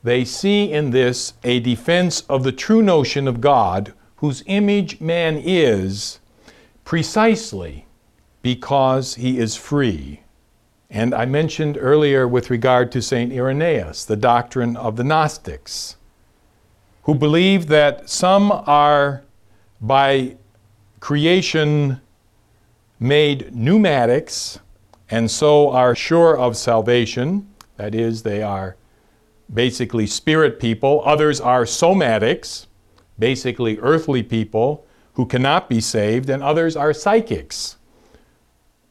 they 0.06 0.24
see 0.24 0.72
in 0.72 0.92
this 0.92 1.34
a 1.44 1.60
defense 1.60 2.22
of 2.30 2.44
the 2.44 2.52
true 2.52 2.84
notion 2.84 3.28
of 3.28 3.42
God, 3.42 3.92
whose 4.18 4.44
image 4.46 5.02
man 5.02 5.36
is, 5.44 6.20
precisely 6.84 7.88
because 8.44 9.16
he 9.16 9.40
is 9.40 9.56
free. 9.56 10.22
And 10.92 11.16
I 11.16 11.26
mentioned 11.26 11.80
earlier 11.82 12.28
with 12.28 12.52
regard 12.52 12.92
to 12.92 13.02
St. 13.02 13.34
Irenaeus, 13.34 14.06
the 14.06 14.16
doctrine 14.16 14.78
of 14.78 14.96
the 14.96 15.04
Gnostics, 15.04 15.96
who 17.06 17.16
believe 17.16 17.66
that 17.70 18.08
some 18.08 18.52
are 18.52 19.24
by 19.82 20.38
creation 21.00 22.00
made 23.00 23.56
pneumatics 23.56 24.60
and 25.10 25.32
so 25.32 25.72
are 25.72 25.96
sure 25.96 26.38
of 26.38 26.56
salvation. 26.56 27.50
That 27.78 27.96
is, 27.96 28.22
they 28.22 28.44
are 28.44 28.76
basically 29.54 30.08
spirit 30.08 30.60
people. 30.60 31.02
Others 31.06 31.40
are 31.42 31.64
somatics, 31.64 32.66
basically 33.18 33.78
earthly 33.80 34.24
people 34.24 34.86
who 35.14 35.26
cannot 35.26 35.70
be 35.70 35.80
saved. 35.80 36.30
And 36.30 36.44
others 36.44 36.76
are 36.76 36.94
psychics, 36.94 37.78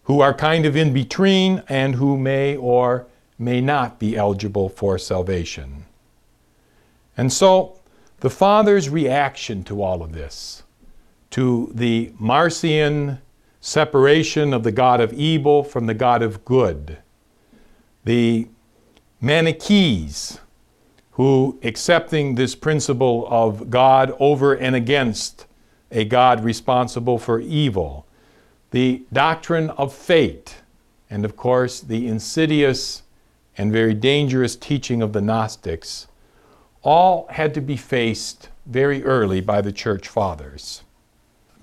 who 0.05 0.21
are 0.21 0.35
kind 0.35 0.67
of 0.67 0.77
in 0.77 0.93
between 0.93 1.63
and 1.69 1.95
who 1.97 2.17
may 2.17 2.57
or 2.57 3.07
may 3.39 3.61
not 3.61 3.99
be 3.99 4.17
eligible 4.17 4.69
for 4.69 4.99
salvation. 4.99 5.85
And 7.17 7.33
so, 7.33 7.79
the 8.21 8.31
Father's 8.31 8.89
reaction 8.89 9.65
to 9.65 9.83
all 9.83 10.03
of 10.03 10.13
this, 10.13 10.63
to 11.31 11.71
the 11.75 12.13
Marcion 12.19 13.19
separation 13.61 14.53
of 14.53 14.63
the 14.63 14.73
God 14.73 15.01
of 15.01 15.13
evil 15.13 15.65
from 15.65 15.87
the 15.87 15.95
God 15.95 16.23
of 16.23 16.45
good, 16.45 16.99
the 18.05 18.49
Manichees, 19.21 20.39
who, 21.15 21.59
accepting 21.63 22.35
this 22.35 22.55
principle 22.55 23.27
of 23.31 23.71
God 23.71 24.15
over 24.19 24.55
and 24.55 24.75
against 24.75 25.47
a 25.91 26.05
God 26.05 26.43
responsible 26.43 27.19
for 27.19 27.41
evil, 27.41 28.05
the 28.73 29.03
doctrine 29.13 29.71
of 29.71 29.95
fate, 29.95 30.57
and 31.09 31.25
of 31.25 31.37
course, 31.37 31.81
the 31.81 32.09
insidious 32.09 33.03
and 33.57 33.71
very 33.71 33.95
dangerous 33.95 34.57
teaching 34.57 35.03
of 35.03 35.13
the 35.13 35.21
Gnostics, 35.21 36.09
all 36.83 37.29
had 37.31 37.55
to 37.55 37.61
be 37.61 37.77
faced 37.77 38.49
very 38.67 39.05
early 39.05 39.41
by 39.41 39.61
the 39.61 39.73
church 39.73 40.09
fathers. 40.09 40.83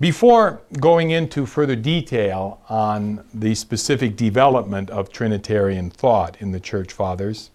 Before 0.00 0.62
going 0.80 1.10
into 1.10 1.44
further 1.44 1.76
detail 1.76 2.60
on 2.70 3.22
the 3.34 3.54
specific 3.54 4.16
development 4.16 4.88
of 4.88 5.12
Trinitarian 5.12 5.90
thought 5.90 6.40
in 6.40 6.52
the 6.52 6.58
church 6.58 6.92
fathers, 6.92 7.50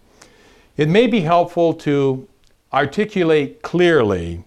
it 0.78 0.88
may 0.88 1.08
be 1.08 1.20
helpful 1.20 1.74
to 1.74 2.26
articulate 2.72 3.60
clearly 3.62 4.44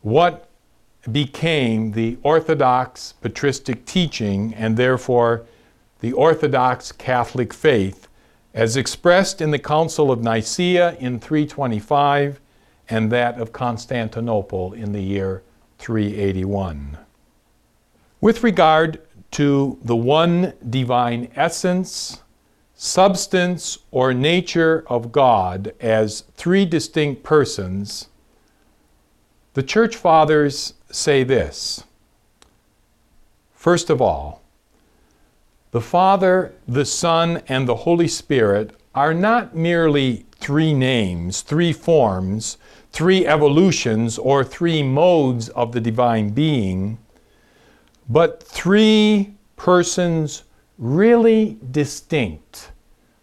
what 0.00 0.48
became 1.12 1.92
the 1.92 2.16
Orthodox 2.22 3.12
patristic 3.20 3.84
teaching 3.84 4.54
and 4.54 4.76
therefore 4.76 5.44
the 6.00 6.12
Orthodox 6.12 6.92
Catholic 6.92 7.52
faith 7.52 8.08
as 8.54 8.76
expressed 8.76 9.40
in 9.40 9.50
the 9.50 9.58
Council 9.58 10.10
of 10.10 10.22
Nicaea 10.22 10.94
in 10.94 11.20
325 11.20 12.40
and 12.88 13.12
that 13.12 13.38
of 13.38 13.52
Constantinople 13.52 14.72
in 14.72 14.92
the 14.92 15.02
year 15.02 15.42
381. 15.78 16.96
With 18.20 18.42
regard 18.42 19.00
to 19.32 19.78
the 19.82 19.96
one 19.96 20.54
divine 20.70 21.30
essence, 21.36 22.22
substance, 22.80 23.76
or 23.90 24.14
nature 24.14 24.84
of 24.86 25.10
God 25.10 25.74
as 25.80 26.20
three 26.36 26.64
distinct 26.64 27.24
persons, 27.24 28.06
the 29.54 29.64
Church 29.64 29.96
Fathers 29.96 30.74
say 30.88 31.24
this. 31.24 31.82
First 33.52 33.90
of 33.90 34.00
all, 34.00 34.42
the 35.72 35.80
Father, 35.80 36.54
the 36.68 36.84
Son, 36.84 37.42
and 37.48 37.66
the 37.66 37.74
Holy 37.74 38.06
Spirit 38.06 38.70
are 38.94 39.12
not 39.12 39.56
merely 39.56 40.24
three 40.36 40.72
names, 40.72 41.42
three 41.42 41.72
forms, 41.72 42.58
three 42.92 43.26
evolutions, 43.26 44.18
or 44.18 44.44
three 44.44 44.84
modes 44.84 45.48
of 45.48 45.72
the 45.72 45.80
divine 45.80 46.30
being, 46.30 46.96
but 48.08 48.40
three 48.40 49.34
persons 49.56 50.44
really 50.78 51.58
distinct 51.70 52.70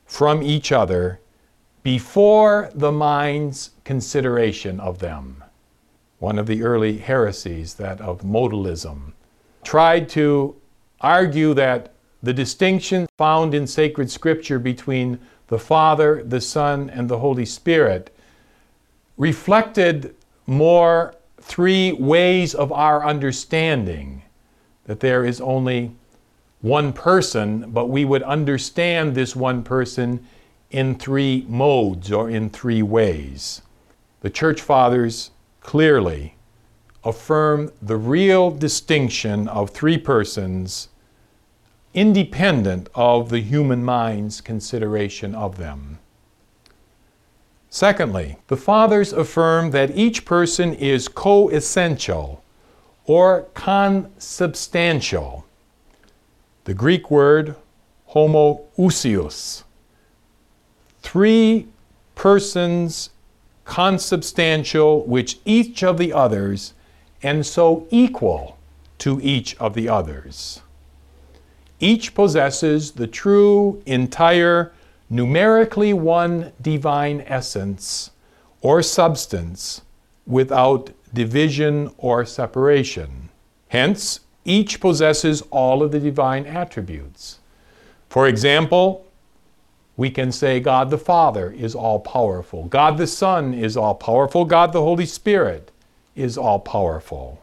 from 0.06 0.44
each 0.44 0.72
other 0.72 1.20
before 1.84 2.70
the 2.76 2.92
mind's 2.92 3.72
consideration 3.84 4.80
of 4.80 5.00
them. 5.00 5.44
One 6.20 6.38
of 6.38 6.48
the 6.48 6.64
early 6.64 6.98
heresies, 6.98 7.76
that 7.76 8.02
of 8.02 8.22
modalism, 8.22 9.14
tried 9.64 10.10
to 10.10 10.56
argue 11.02 11.54
that 11.54 11.94
the 12.22 12.34
distinction 12.34 13.08
found 13.18 13.54
in 13.54 13.68
sacred 13.68 14.10
scripture 14.10 14.60
between 14.60 15.20
the 15.48 15.60
Father, 15.60 16.24
the 16.24 16.42
Son, 16.42 16.90
and 16.90 17.08
the 17.08 17.20
Holy 17.20 17.46
Spirit 17.46 18.16
reflected 19.18 20.16
more 20.48 21.14
three 21.40 21.92
ways 21.94 22.56
of 22.56 22.72
our 22.72 23.06
understanding 23.06 24.24
that 24.86 25.00
there 25.00 25.24
is 25.24 25.40
only 25.40 25.96
one 26.66 26.92
person, 26.92 27.70
but 27.70 27.90
we 27.90 28.04
would 28.04 28.24
understand 28.24 29.14
this 29.14 29.36
one 29.36 29.64
person 29.64 30.26
in 30.72 30.96
three 30.96 31.46
modes 31.48 32.12
or 32.12 32.28
in 32.28 32.50
three 32.50 32.82
ways. 32.82 33.62
The 34.22 34.32
Church 34.32 34.62
Fathers 34.62 35.30
clearly 35.62 36.36
affirm 37.04 37.72
the 37.84 37.98
real 37.98 38.50
distinction 38.50 39.48
of 39.48 39.70
three 39.70 40.00
persons 40.00 40.90
independent 41.94 42.90
of 42.96 43.30
the 43.30 43.42
human 43.42 43.86
mind's 43.86 44.42
consideration 44.42 45.36
of 45.36 45.58
them. 45.58 46.00
Secondly, 47.70 48.38
the 48.48 48.58
Fathers 48.58 49.14
affirm 49.14 49.70
that 49.70 49.96
each 49.96 50.26
person 50.26 50.74
is 50.74 51.08
co-essential 51.08 52.44
or 53.06 53.44
consubstantial. 53.54 55.45
The 56.66 56.74
Greek 56.74 57.12
word 57.12 57.56
homoousios. 58.10 59.64
Three 61.02 61.68
persons 62.16 63.12
consubstantial 63.66 65.06
which 65.06 65.38
each 65.46 65.84
of 65.84 65.98
the 65.98 66.12
others, 66.12 66.74
and 67.22 67.46
so 67.46 67.88
equal 67.92 68.58
to 68.98 69.20
each 69.22 69.56
of 69.58 69.76
the 69.76 69.90
others. 69.90 70.62
Each 71.80 72.16
possesses 72.16 72.94
the 72.94 73.08
true, 73.08 73.82
entire, 73.86 74.72
numerically 75.08 75.94
one 75.94 76.52
divine 76.62 77.22
essence 77.28 78.10
or 78.62 78.82
substance 78.82 79.82
without 80.26 80.90
division 81.14 81.92
or 81.98 82.26
separation. 82.26 83.30
Hence, 83.68 84.22
each 84.46 84.80
possesses 84.80 85.42
all 85.50 85.84
of 85.84 85.92
the 85.92 86.00
divine 86.00 86.46
attributes. 86.46 87.40
For 88.08 88.28
example, 88.28 89.06
we 89.98 90.10
can 90.10 90.32
say 90.32 90.60
God 90.60 90.90
the 90.90 90.98
Father 90.98 91.52
is 91.52 91.74
all 91.76 92.00
powerful, 92.00 92.66
God 92.66 92.98
the 92.98 93.08
Son 93.08 93.54
is 93.54 93.76
all 93.76 93.96
powerful, 93.96 94.46
God 94.46 94.72
the 94.72 94.82
Holy 94.82 95.06
Spirit 95.06 95.72
is 96.16 96.38
all 96.38 96.60
powerful. 96.60 97.42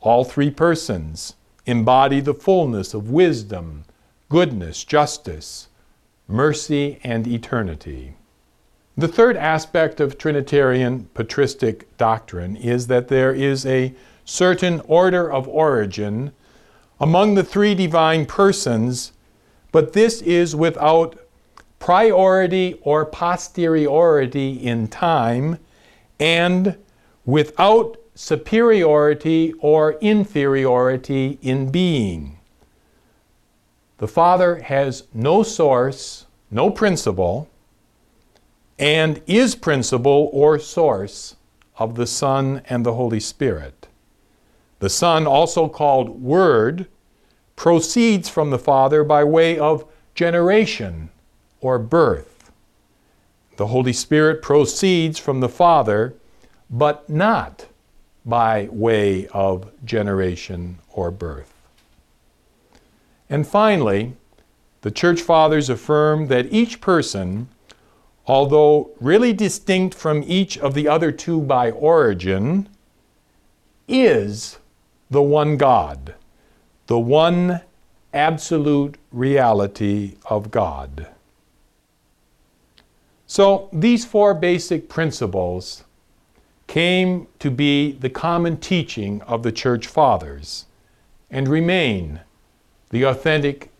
All 0.00 0.24
three 0.24 0.50
persons 0.50 1.34
embody 1.66 2.20
the 2.20 2.34
fullness 2.34 2.94
of 2.94 3.10
wisdom, 3.10 3.84
goodness, 4.28 4.82
justice, 4.82 5.68
mercy, 6.26 6.98
and 7.04 7.26
eternity. 7.26 8.16
The 8.96 9.08
third 9.08 9.36
aspect 9.36 10.00
of 10.00 10.18
Trinitarian 10.18 11.08
patristic 11.14 11.96
doctrine 11.96 12.56
is 12.56 12.88
that 12.88 13.08
there 13.08 13.32
is 13.32 13.64
a 13.64 13.94
certain 14.24 14.80
order 14.86 15.30
of 15.30 15.48
origin 15.48 16.32
among 17.00 17.34
the 17.34 17.44
three 17.44 17.74
divine 17.74 18.26
persons, 18.26 19.12
but 19.72 19.92
this 19.92 20.22
is 20.22 20.54
without 20.54 21.18
priority 21.78 22.78
or 22.82 23.04
posteriority 23.04 24.52
in 24.52 24.86
time 24.86 25.58
and 26.20 26.76
without 27.24 27.96
superiority 28.14 29.52
or 29.58 29.94
inferiority 29.94 31.38
in 31.42 31.70
being. 31.70 32.38
The 33.98 34.08
Father 34.08 34.60
has 34.62 35.04
no 35.12 35.42
source, 35.42 36.26
no 36.50 36.70
principle, 36.70 37.48
and 38.78 39.20
is 39.26 39.54
principle 39.54 40.30
or 40.32 40.58
source 40.58 41.36
of 41.78 41.94
the 41.94 42.06
Son 42.06 42.62
and 42.68 42.84
the 42.84 42.94
Holy 42.94 43.20
Spirit. 43.20 43.81
The 44.82 44.90
Son, 44.90 45.28
also 45.28 45.68
called 45.68 46.20
Word, 46.20 46.88
proceeds 47.54 48.28
from 48.28 48.50
the 48.50 48.58
Father 48.58 49.04
by 49.04 49.22
way 49.22 49.56
of 49.56 49.84
generation 50.16 51.10
or 51.60 51.78
birth. 51.78 52.50
The 53.58 53.68
Holy 53.68 53.92
Spirit 53.92 54.42
proceeds 54.42 55.20
from 55.20 55.38
the 55.38 55.48
Father, 55.48 56.16
but 56.68 57.08
not 57.08 57.68
by 58.26 58.68
way 58.72 59.28
of 59.28 59.70
generation 59.84 60.80
or 60.90 61.12
birth. 61.12 61.54
And 63.30 63.46
finally, 63.46 64.14
the 64.80 64.90
Church 64.90 65.22
Fathers 65.22 65.70
affirm 65.70 66.26
that 66.26 66.52
each 66.52 66.80
person, 66.80 67.46
although 68.26 68.90
really 68.98 69.32
distinct 69.32 69.94
from 69.94 70.24
each 70.26 70.58
of 70.58 70.74
the 70.74 70.88
other 70.88 71.12
two 71.12 71.40
by 71.40 71.70
origin, 71.70 72.68
is 73.86 74.58
the 75.12 75.22
one 75.22 75.58
God, 75.58 76.14
the 76.86 76.98
one 76.98 77.60
absolute 78.14 78.96
reality 79.12 80.14
of 80.24 80.50
God. 80.50 81.06
So, 83.26 83.68
these 83.74 84.06
four 84.06 84.32
basic 84.32 84.88
principles 84.88 85.84
came 86.66 87.26
to 87.40 87.50
be 87.50 87.92
the 87.92 88.08
common 88.08 88.56
teaching 88.56 89.20
of 89.22 89.42
the 89.42 89.52
Church 89.52 89.86
Fathers 89.86 90.64
and 91.30 91.46
remain 91.46 92.20
the 92.88 93.02
authentic 93.02 93.70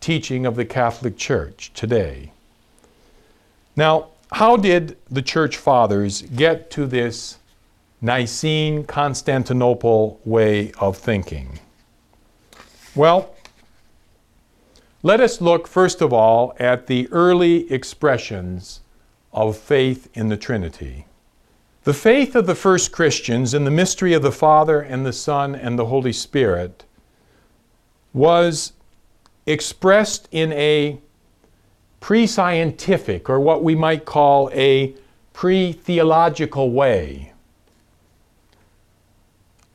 teaching 0.00 0.44
of 0.44 0.54
the 0.54 0.66
Catholic 0.66 1.16
Church 1.16 1.70
today. 1.72 2.30
Now, 3.74 4.08
how 4.32 4.58
did 4.58 4.98
the 5.10 5.22
Church 5.22 5.56
Fathers 5.56 6.22
get 6.22 6.70
to 6.72 6.86
this 6.86 7.38
Nicene 8.04 8.84
Constantinople 8.84 10.20
way 10.26 10.72
of 10.72 10.98
thinking? 10.98 11.58
Well, 12.94 13.34
let 15.02 15.20
us 15.20 15.40
look 15.40 15.66
first 15.66 16.02
of 16.02 16.12
all 16.12 16.54
at 16.58 16.86
the 16.86 17.08
early 17.10 17.72
expressions 17.72 18.82
of 19.32 19.56
faith 19.56 20.10
in 20.12 20.28
the 20.28 20.36
Trinity. 20.36 21.06
The 21.84 21.94
faith 21.94 22.36
of 22.36 22.46
the 22.46 22.54
first 22.54 22.92
Christians 22.92 23.54
in 23.54 23.64
the 23.64 23.70
mystery 23.70 24.12
of 24.12 24.20
the 24.20 24.30
Father 24.30 24.82
and 24.82 25.06
the 25.06 25.12
Son 25.14 25.54
and 25.54 25.78
the 25.78 25.86
Holy 25.86 26.12
Spirit 26.12 26.84
was 28.12 28.74
expressed 29.46 30.28
in 30.30 30.52
a 30.52 31.00
pre 32.00 32.26
scientific, 32.26 33.30
or 33.30 33.40
what 33.40 33.64
we 33.64 33.74
might 33.74 34.04
call 34.04 34.50
a 34.52 34.94
pre 35.32 35.72
theological 35.72 36.70
way. 36.70 37.33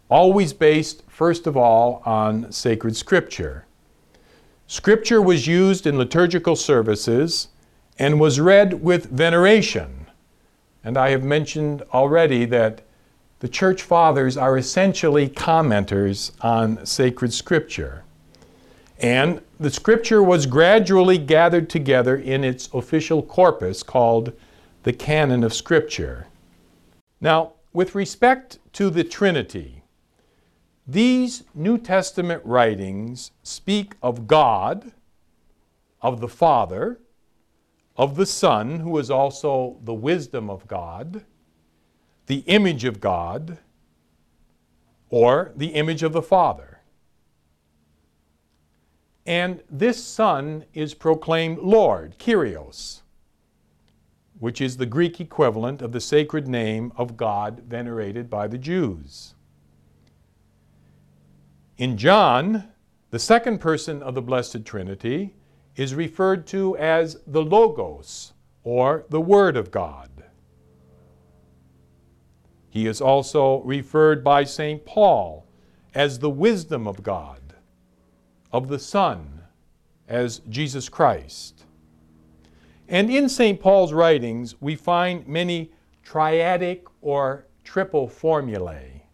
Always 0.10 0.54
based, 0.54 1.04
first 1.08 1.48
of 1.48 1.56
all, 1.56 2.02
on 2.06 2.52
sacred 2.52 2.96
scripture. 2.96 3.66
Scripture 4.68 5.22
was 5.22 5.48
used 5.48 5.88
in 5.88 5.98
liturgical 5.98 6.56
services 6.56 7.50
and 7.98 8.20
was 8.20 8.40
read 8.40 8.84
with 8.84 9.06
veneration 9.06 10.00
and 10.84 10.98
I 10.98 11.10
have 11.10 11.24
mentioned 11.24 11.84
already 11.94 12.46
that 12.46 12.82
the 13.40 13.48
church 13.48 13.82
fathers 13.82 14.38
are 14.38 14.58
essentially 14.58 15.30
commenters 15.30 16.32
on 16.42 16.86
sacred 16.86 17.34
scripture. 17.34 18.04
And 19.00 19.42
the 19.60 19.70
scripture 19.70 20.22
was 20.22 20.46
gradually 20.46 21.18
gathered 21.18 21.70
together 21.70 22.18
in 22.18 22.44
its 22.44 22.70
official 22.74 23.22
corpus 23.22 23.82
called 23.82 24.34
the 24.84 24.92
canon 24.92 25.44
of 25.44 25.54
scripture. 25.54 26.28
Now, 27.22 27.54
with 27.72 27.96
respect 27.96 28.60
to 28.74 28.90
the 28.90 29.04
Trinity, 29.04 29.79
these 30.92 31.44
New 31.54 31.78
Testament 31.78 32.42
writings 32.44 33.32
speak 33.44 33.96
of 34.02 34.26
God, 34.26 34.92
of 36.02 36.20
the 36.20 36.28
Father, 36.28 37.00
of 37.96 38.16
the 38.16 38.26
Son, 38.26 38.80
who 38.80 38.98
is 38.98 39.12
also 39.12 39.78
the 39.84 39.94
wisdom 39.94 40.50
of 40.50 40.68
God, 40.68 41.26
the 42.26 42.44
image 42.48 42.86
of 42.86 43.00
God, 43.00 43.60
or 45.10 45.52
the 45.56 45.68
image 45.68 46.02
of 46.02 46.14
the 46.14 46.22
Father. 46.22 46.80
And 49.28 49.62
this 49.70 50.04
Son 50.04 50.66
is 50.74 50.96
proclaimed 50.96 51.60
Lord, 51.60 52.18
Kyrios, 52.18 53.02
which 54.40 54.60
is 54.60 54.78
the 54.78 54.88
Greek 54.88 55.20
equivalent 55.22 55.84
of 55.84 55.92
the 55.92 56.02
sacred 56.02 56.48
name 56.48 56.92
of 56.96 57.16
God 57.16 57.62
venerated 57.68 58.28
by 58.28 58.48
the 58.48 58.58
Jews. 58.58 59.36
In 61.80 61.96
John, 61.96 62.68
the 63.10 63.20
second 63.20 63.60
person 63.60 64.04
of 64.04 64.14
the 64.14 64.22
Blessed 64.22 64.66
Trinity, 64.66 65.34
is 65.78 65.96
referred 65.96 66.46
to 66.48 66.76
as 66.76 67.16
the 67.26 67.42
Logos, 67.42 68.34
or 68.66 69.06
the 69.08 69.22
Word 69.22 69.56
of 69.56 69.72
God. 69.72 70.10
He 72.70 72.86
is 72.86 73.00
also 73.00 73.62
referred 73.62 74.26
by 74.26 74.44
St. 74.44 74.86
Paul 74.86 75.48
as 75.96 76.20
the 76.20 76.30
wisdom 76.30 76.86
of 76.86 77.02
God, 77.02 77.56
of 78.52 78.68
the 78.68 78.78
Son, 78.78 79.44
as 80.06 80.40
Jesus 80.50 80.90
Christ. 80.90 81.64
And 82.90 83.10
in 83.10 83.30
St. 83.30 83.58
Paul's 83.58 83.94
writings, 83.94 84.60
we 84.60 84.76
find 84.76 85.26
many 85.26 85.72
triadic 86.06 86.82
or 87.00 87.48
triple 87.64 88.10
formulae 88.10 89.06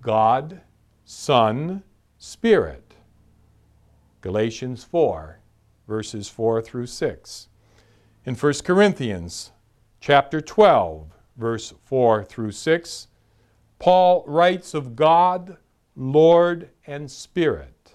God, 0.00 0.62
Son, 1.04 1.82
Spirit. 2.18 2.94
Galatians 4.20 4.84
4 4.84 5.42
verses 5.86 6.28
4 6.28 6.62
through 6.62 6.86
6. 6.86 7.48
In 8.24 8.34
1 8.34 8.52
Corinthians 8.64 9.52
chapter 10.00 10.40
12, 10.40 11.12
verse 11.36 11.74
4 11.84 12.24
through 12.24 12.52
6, 12.52 13.08
Paul 13.78 14.24
writes 14.26 14.74
of 14.74 14.96
God, 14.96 15.56
Lord, 15.96 16.70
and 16.86 17.10
Spirit. 17.10 17.92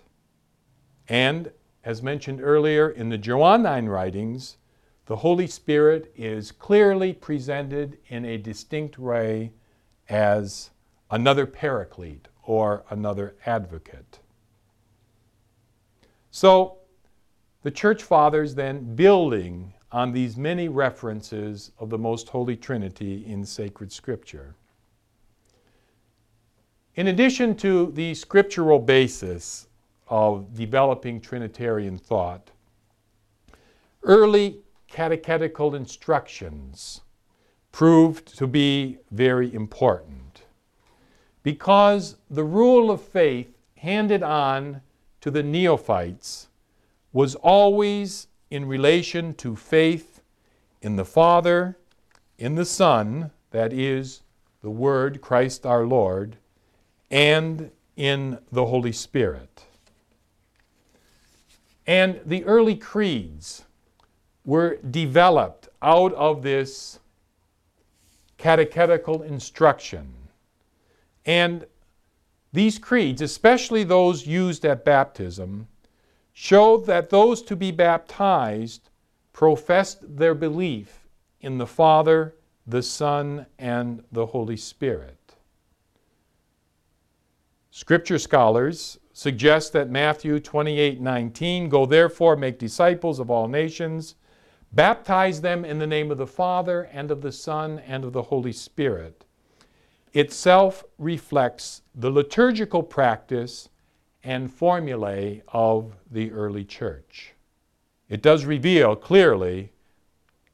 And, 1.08 1.52
as 1.84 2.04
mentioned 2.04 2.42
earlier 2.42 2.90
in 2.90 3.10
the 3.10 3.18
Johannine 3.18 3.90
writings, 3.90 4.58
the 5.06 5.16
Holy 5.16 5.48
Spirit 5.48 6.12
is 6.16 6.52
clearly 6.52 7.14
presented 7.14 7.98
in 8.10 8.26
a 8.26 8.38
distinct 8.38 9.00
way 9.00 9.54
as 10.10 10.72
another 11.10 11.46
paraclete 11.46 12.28
or 12.48 12.86
another 12.90 13.36
advocate. 13.46 14.20
So, 16.32 16.78
the 17.62 17.72
Church 17.72 18.04
Fathers 18.04 18.56
then 18.56 18.96
building 18.96 19.74
on 19.92 20.14
these 20.14 20.38
many 20.38 20.70
references 20.70 21.72
of 21.78 21.90
the 21.90 21.98
Most 21.98 22.30
Holy 22.30 22.56
Trinity 22.56 23.26
in 23.28 23.46
sacred 23.46 23.92
Scripture. 23.92 24.56
In 26.96 27.08
addition 27.08 27.56
to 27.58 27.92
the 27.92 28.14
scriptural 28.16 28.80
basis 28.80 29.68
of 30.08 30.54
developing 30.56 31.20
Trinitarian 31.20 31.98
thought, 31.98 32.50
early 34.04 34.62
catechetical 34.88 35.76
instructions 35.76 37.02
proved 37.74 38.38
to 38.38 38.48
be 38.48 39.00
very 39.12 39.54
important 39.54 40.27
because 41.44 42.16
the 42.30 42.44
rule 42.44 42.92
of 42.92 43.02
faith 43.02 43.58
handed 43.78 44.24
on 44.24 44.82
to 45.22 45.32
the 45.32 45.44
neophytes 45.44 46.48
was 47.14 47.36
always 47.36 48.28
in 48.50 48.66
relation 48.66 49.34
to 49.36 49.56
faith 49.56 50.22
in 50.82 50.96
the 50.96 51.06
Father, 51.06 51.78
in 52.38 52.56
the 52.56 52.66
Son, 52.66 53.32
that 53.52 53.74
is, 53.74 54.22
the 54.62 54.70
Word, 54.70 55.22
Christ 55.22 55.66
our 55.66 55.86
Lord, 55.86 56.38
and 57.10 57.72
in 57.96 58.38
the 58.52 58.66
Holy 58.66 58.92
Spirit. 58.92 59.64
And 61.86 62.20
the 62.26 62.44
early 62.44 62.76
creeds 62.76 63.64
were 64.46 64.78
developed 64.78 65.70
out 65.82 66.14
of 66.14 66.44
this 66.44 67.00
catechetical 68.38 69.24
instruction. 69.24 70.14
And 71.28 71.68
these 72.52 72.80
creeds, 72.80 73.22
especially 73.22 73.84
those 73.84 74.26
used 74.26 74.66
at 74.66 74.84
baptism, 74.84 75.68
show 76.34 76.78
that 76.78 77.12
those 77.12 77.44
to 77.44 77.56
be 77.56 77.70
baptized 77.70 78.90
professed 79.34 80.18
their 80.18 80.34
belief 80.34 81.08
in 81.42 81.60
the 81.60 81.68
Father, 81.68 82.36
the 82.66 82.82
Son, 82.82 83.46
and 83.60 84.04
the 84.12 84.26
Holy 84.26 84.58
Spirit. 84.58 85.36
Scripture 87.70 88.18
scholars 88.18 88.98
suggest 89.14 89.72
that 89.74 89.92
Matthew 89.92 90.40
28 90.40 91.00
19, 91.00 91.70
Go 91.70 91.86
therefore, 91.86 92.36
make 92.36 92.58
disciples 92.58 93.20
of 93.20 93.30
all 93.30 93.48
nations 93.48 94.16
Baptize 94.72 95.42
them 95.42 95.64
in 95.64 95.80
the 95.80 95.88
name 95.88 96.12
of 96.12 96.18
the 96.18 96.28
Father 96.28 96.84
and 96.92 97.10
of 97.10 97.22
the 97.22 97.32
Son 97.32 97.80
and 97.80 98.04
of 98.04 98.14
the 98.14 98.24
Holy 98.24 98.52
Spirit. 98.52 99.26
Itself 100.14 100.84
reflects 100.98 101.82
the 101.94 102.10
liturgical 102.10 102.84
practice 102.84 103.70
and 104.24 104.52
formulae 104.52 105.42
of 105.50 105.96
the 106.10 106.32
early 106.32 106.64
church. 106.64 107.34
It 108.10 108.22
does 108.22 108.46
reveal 108.46 108.96
clearly 108.96 109.72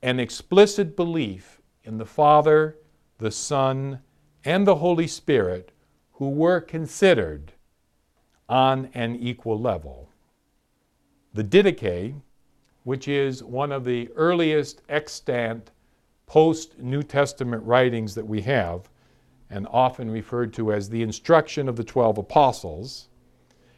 an 0.02 0.20
explicit 0.20 0.96
belief 0.96 1.62
in 1.84 1.98
the 1.98 2.06
Father, 2.06 2.78
the 3.20 3.32
Son, 3.32 4.00
and 4.44 4.68
the 4.68 4.76
Holy 4.76 5.08
Spirit 5.08 5.72
who 6.13 6.30
were 6.30 6.60
considered 6.60 7.54
on 8.50 8.89
an 8.94 9.16
equal 9.16 9.60
level. 9.60 10.10
The 11.34 11.44
Didache, 11.44 12.16
which 12.84 13.08
is 13.08 13.44
one 13.44 13.72
of 13.72 13.86
the 13.86 14.10
earliest 14.16 14.82
extant 14.89 15.72
post 16.26 16.78
New 16.80 17.02
Testament 17.02 17.63
writings 17.63 18.13
that 18.16 18.28
we 18.28 18.42
have, 18.42 18.89
and 19.54 19.68
often 19.70 20.10
referred 20.10 20.52
to 20.54 20.74
as 20.74 20.89
the 20.89 21.04
instruction 21.04 21.70
of 21.70 21.76
the 21.76 21.84
12 21.84 22.18
apostles, 22.18 23.08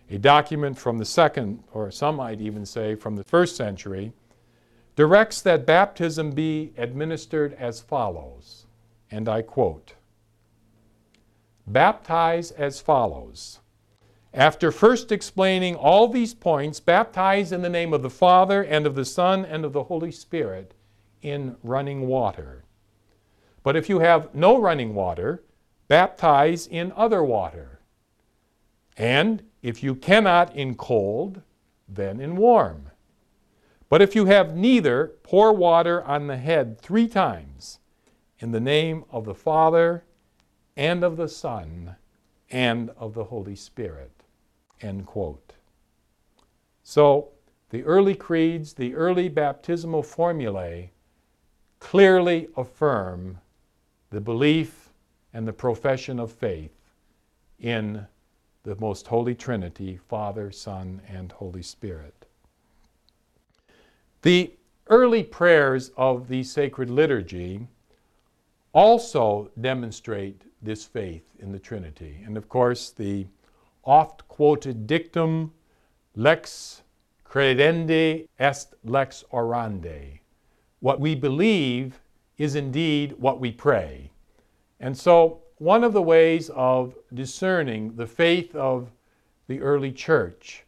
a 0.09 0.17
document 0.17 0.77
from 0.77 0.97
the 0.97 1.05
second, 1.05 1.61
or 1.73 1.91
some 1.91 2.15
might 2.15 2.39
even 2.39 2.65
say 2.65 2.95
from 2.95 3.17
the 3.17 3.23
first 3.25 3.57
century, 3.57 4.13
directs 4.95 5.41
that 5.41 5.65
baptism 5.65 6.31
be 6.31 6.71
administered 6.77 7.53
as 7.55 7.81
follows, 7.81 8.65
and 9.11 9.27
I 9.27 9.41
quote 9.41 9.95
Baptize 11.67 12.51
as 12.51 12.79
follows 12.79 13.59
after 14.35 14.69
first 14.69 15.13
explaining 15.13 15.75
all 15.75 16.09
these 16.09 16.33
points, 16.33 16.81
baptize 16.81 17.53
in 17.53 17.61
the 17.61 17.69
name 17.69 17.93
of 17.93 18.01
the 18.01 18.09
Father 18.09 18.61
and 18.61 18.85
of 18.85 18.93
the 18.93 19.05
Son 19.05 19.45
and 19.45 19.63
of 19.63 19.71
the 19.71 19.83
Holy 19.83 20.11
Spirit 20.11 20.73
in 21.21 21.55
running 21.63 22.07
water. 22.07 22.65
But 23.63 23.77
if 23.77 23.87
you 23.87 23.99
have 23.99 24.35
no 24.35 24.59
running 24.59 24.93
water, 24.93 25.41
baptize 25.87 26.67
in 26.67 26.91
other 26.95 27.23
water. 27.23 27.79
And 28.97 29.43
if 29.61 29.83
you 29.83 29.95
cannot 29.95 30.55
in 30.55 30.75
cold, 30.75 31.41
then 31.87 32.19
in 32.19 32.35
warm. 32.35 32.91
But 33.89 34.01
if 34.01 34.15
you 34.15 34.25
have 34.25 34.55
neither, 34.55 35.13
pour 35.23 35.53
water 35.53 36.03
on 36.03 36.27
the 36.27 36.37
head 36.37 36.79
three 36.79 37.07
times 37.07 37.79
in 38.39 38.51
the 38.51 38.59
name 38.59 39.05
of 39.11 39.25
the 39.25 39.35
Father 39.35 40.03
and 40.75 41.03
of 41.03 41.17
the 41.17 41.27
Son 41.27 41.95
and 42.49 42.89
of 42.97 43.13
the 43.13 43.25
Holy 43.25 43.55
Spirit. 43.55 44.11
End 44.81 45.05
quote. 45.05 45.53
So, 46.83 47.29
the 47.69 47.83
early 47.83 48.15
creeds, 48.15 48.73
the 48.73 48.93
early 48.95 49.27
baptismal 49.27 50.03
formulae 50.03 50.91
clearly 51.79 52.47
affirm 52.55 53.39
the 54.11 54.21
belief 54.21 54.84
and 55.35 55.45
the 55.45 55.53
profession 55.53 56.17
of 56.17 56.31
faith 56.31 56.71
in 57.59 58.07
the 58.63 58.75
most 58.77 59.05
holy 59.05 59.35
Trinity, 59.35 59.97
Father, 60.07 60.49
Son, 60.49 61.01
and 61.09 61.29
Holy 61.33 61.61
Spirit. 61.61 62.25
The 64.21 64.53
early 64.87 65.23
prayers 65.23 65.91
of 65.97 66.29
the 66.29 66.41
sacred 66.41 66.89
liturgy 66.89 67.67
also 68.73 69.51
demonstrate 69.59 70.41
this 70.61 70.85
faith 70.85 71.25
in 71.39 71.51
the 71.51 71.59
Trinity. 71.59 72.23
And 72.25 72.37
of 72.37 72.47
course, 72.47 72.91
the 72.91 73.27
oft 73.83 74.25
quoted 74.29 74.87
dictum 74.87 75.51
lex 76.15 76.81
credendi 77.25 78.29
est 78.39 78.73
lex 78.85 79.25
orandi. 79.33 80.19
What 80.79 81.01
we 81.01 81.13
believe 81.13 81.99
is 82.37 82.55
indeed 82.55 83.15
what 83.17 83.41
we 83.41 83.51
pray. 83.51 84.11
And 84.79 84.97
so, 84.97 85.41
one 85.57 85.83
of 85.83 85.93
the 85.93 86.01
ways 86.01 86.49
of 86.49 86.95
discerning 87.13 87.95
the 87.95 88.07
faith 88.07 88.53
of 88.55 88.91
the 89.47 89.61
early 89.61 89.91
church 89.91 90.65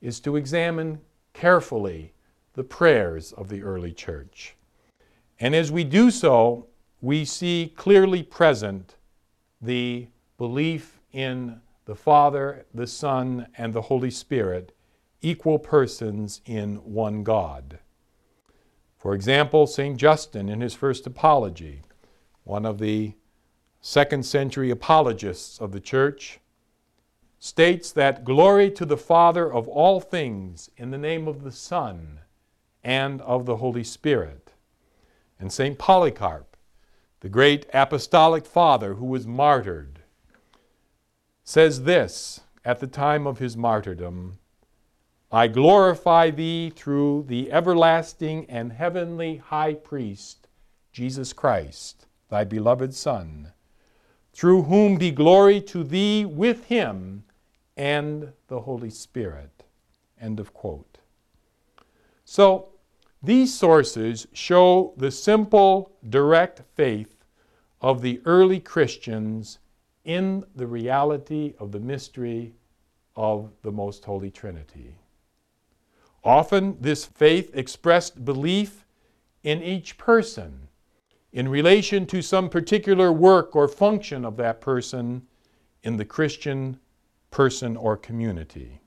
is 0.00 0.20
to 0.20 0.36
examine 0.36 1.00
carefully 1.34 2.14
the 2.54 2.64
prayers 2.64 3.32
of 3.32 3.48
the 3.48 3.62
early 3.62 3.92
church. 3.92 4.56
And 5.38 5.54
as 5.54 5.70
we 5.70 5.84
do 5.84 6.10
so, 6.10 6.66
we 7.00 7.24
see 7.24 7.72
clearly 7.76 8.22
present 8.22 8.96
the 9.60 10.08
belief 10.38 11.00
in 11.12 11.60
the 11.84 11.94
Father, 11.94 12.64
the 12.72 12.86
Son, 12.86 13.46
and 13.58 13.72
the 13.72 13.82
Holy 13.82 14.10
Spirit, 14.10 14.74
equal 15.20 15.58
persons 15.58 16.40
in 16.46 16.76
one 16.76 17.22
God. 17.22 17.78
For 18.96 19.14
example, 19.14 19.66
St. 19.66 19.96
Justin 19.96 20.48
in 20.48 20.60
his 20.60 20.74
first 20.74 21.06
apology, 21.06 21.82
one 22.44 22.64
of 22.64 22.78
the 22.78 23.14
second 23.82 24.24
century 24.24 24.70
apologists 24.70 25.60
of 25.60 25.72
the 25.72 25.80
church, 25.80 26.38
states 27.40 27.90
that 27.90 28.24
glory 28.24 28.70
to 28.70 28.86
the 28.86 28.96
Father 28.96 29.52
of 29.52 29.66
all 29.66 30.00
things 30.00 30.70
in 30.76 30.92
the 30.92 30.98
name 30.98 31.26
of 31.26 31.42
the 31.42 31.50
Son 31.50 32.20
and 32.84 33.20
of 33.22 33.44
the 33.44 33.56
Holy 33.56 33.82
Spirit. 33.82 34.52
And 35.40 35.52
St. 35.52 35.76
Polycarp, 35.76 36.56
the 37.20 37.28
great 37.28 37.66
apostolic 37.74 38.46
father 38.46 38.94
who 38.94 39.06
was 39.06 39.26
martyred, 39.26 39.98
says 41.42 41.82
this 41.82 42.42
at 42.64 42.78
the 42.78 42.86
time 42.86 43.26
of 43.26 43.40
his 43.40 43.56
martyrdom 43.56 44.38
I 45.32 45.48
glorify 45.48 46.30
thee 46.30 46.70
through 46.70 47.24
the 47.26 47.50
everlasting 47.50 48.44
and 48.50 48.70
heavenly 48.70 49.38
high 49.38 49.74
priest, 49.74 50.46
Jesus 50.92 51.32
Christ, 51.32 52.06
thy 52.28 52.44
beloved 52.44 52.94
Son, 52.94 53.52
through 54.32 54.62
whom 54.62 54.96
be 54.96 55.10
glory 55.10 55.60
to 55.60 55.84
thee 55.84 56.24
with 56.24 56.64
him 56.64 57.24
and 57.76 58.32
the 58.48 58.60
Holy 58.60 58.90
Spirit. 58.90 59.64
End 60.20 60.40
of 60.40 60.52
quote. 60.52 60.98
So, 62.24 62.68
these 63.22 63.54
sources 63.54 64.26
show 64.32 64.94
the 64.96 65.10
simple, 65.10 65.92
direct 66.08 66.62
faith 66.74 67.24
of 67.80 68.02
the 68.02 68.20
early 68.24 68.58
Christians 68.58 69.58
in 70.04 70.44
the 70.56 70.66
reality 70.66 71.54
of 71.58 71.70
the 71.70 71.78
mystery 71.78 72.54
of 73.14 73.50
the 73.62 73.70
Most 73.70 74.04
Holy 74.04 74.30
Trinity. 74.30 74.96
Often, 76.24 76.78
this 76.80 77.04
faith 77.04 77.50
expressed 77.54 78.24
belief 78.24 78.84
in 79.42 79.62
each 79.62 79.98
person 79.98 80.68
in 81.32 81.48
relation 81.48 82.06
to 82.06 82.22
some 82.22 82.48
particular 82.48 83.12
work 83.12 83.56
or 83.56 83.66
function 83.66 84.24
of 84.24 84.36
that 84.36 84.60
person 84.60 85.22
in 85.82 85.96
the 85.96 86.04
Christian 86.04 86.78
person 87.30 87.76
or 87.76 87.96
community. 87.96 88.80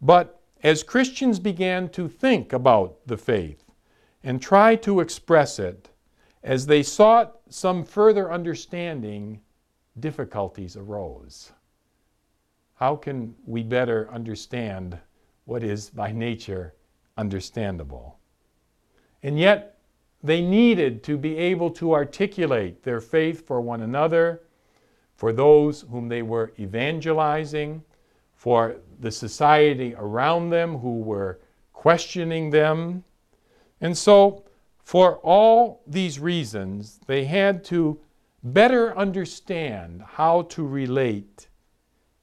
But 0.00 0.40
as 0.62 0.82
Christians 0.82 1.38
began 1.38 1.88
to 1.90 2.08
think 2.08 2.52
about 2.52 3.06
the 3.06 3.18
faith 3.18 3.64
and 4.22 4.40
try 4.40 4.76
to 4.76 5.00
express 5.00 5.58
it, 5.58 5.90
as 6.42 6.66
they 6.66 6.82
sought 6.82 7.40
some 7.48 7.84
further 7.84 8.30
understanding 8.30 9.40
difficulties 9.98 10.76
arose. 10.76 11.52
How 12.74 12.96
can 12.96 13.34
we 13.46 13.62
better 13.62 14.10
understand 14.10 14.98
what 15.46 15.62
is 15.62 15.88
by 15.88 16.12
nature 16.12 16.74
understandable? 17.16 18.18
And 19.22 19.38
yet, 19.38 19.73
they 20.24 20.40
needed 20.40 21.02
to 21.04 21.18
be 21.18 21.36
able 21.36 21.70
to 21.70 21.92
articulate 21.92 22.82
their 22.82 23.00
faith 23.00 23.46
for 23.46 23.60
one 23.60 23.82
another, 23.82 24.40
for 25.14 25.34
those 25.34 25.82
whom 25.90 26.08
they 26.08 26.22
were 26.22 26.54
evangelizing, 26.58 27.82
for 28.34 28.76
the 29.00 29.10
society 29.10 29.94
around 29.96 30.48
them 30.48 30.78
who 30.78 31.00
were 31.00 31.40
questioning 31.74 32.48
them. 32.48 33.04
And 33.82 33.96
so, 33.96 34.44
for 34.82 35.16
all 35.18 35.82
these 35.86 36.18
reasons, 36.18 37.00
they 37.06 37.26
had 37.26 37.62
to 37.64 38.00
better 38.42 38.96
understand 38.96 40.02
how 40.06 40.42
to 40.42 40.66
relate 40.66 41.48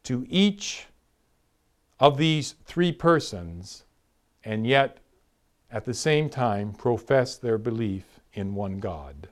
to 0.03 0.25
each 0.27 0.87
of 1.99 2.17
these 2.17 2.55
three 2.65 2.91
persons 2.91 3.83
and 4.43 4.65
yet 4.65 5.00
at 5.71 5.85
the 5.85 5.93
same 5.93 6.29
time 6.29 6.73
profess 6.73 7.37
their 7.37 7.57
belief 7.57 8.19
in 8.33 8.55
one 8.55 8.79
God. 8.79 9.29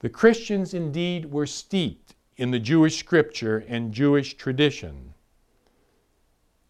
The 0.00 0.08
Christians 0.08 0.74
indeed 0.74 1.32
were 1.32 1.46
steeped 1.46 2.14
in 2.36 2.50
the 2.50 2.58
Jewish 2.58 2.98
scripture 2.98 3.64
and 3.66 3.92
Jewish 3.92 4.34
tradition. 4.34 5.14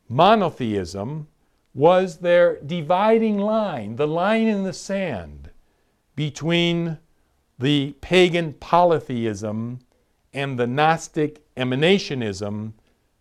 Monotheism 0.08 1.26
was 1.74 2.18
their 2.18 2.60
dividing 2.60 3.38
line, 3.38 3.96
the 3.96 4.06
line 4.06 4.46
in 4.46 4.64
the 4.64 4.72
sand 4.72 5.50
between 6.14 6.98
the 7.58 7.94
pagan 8.00 8.52
polytheism 8.54 9.80
and 10.32 10.58
the 10.58 10.66
Gnostic 10.66 11.42
emanationism 11.56 12.72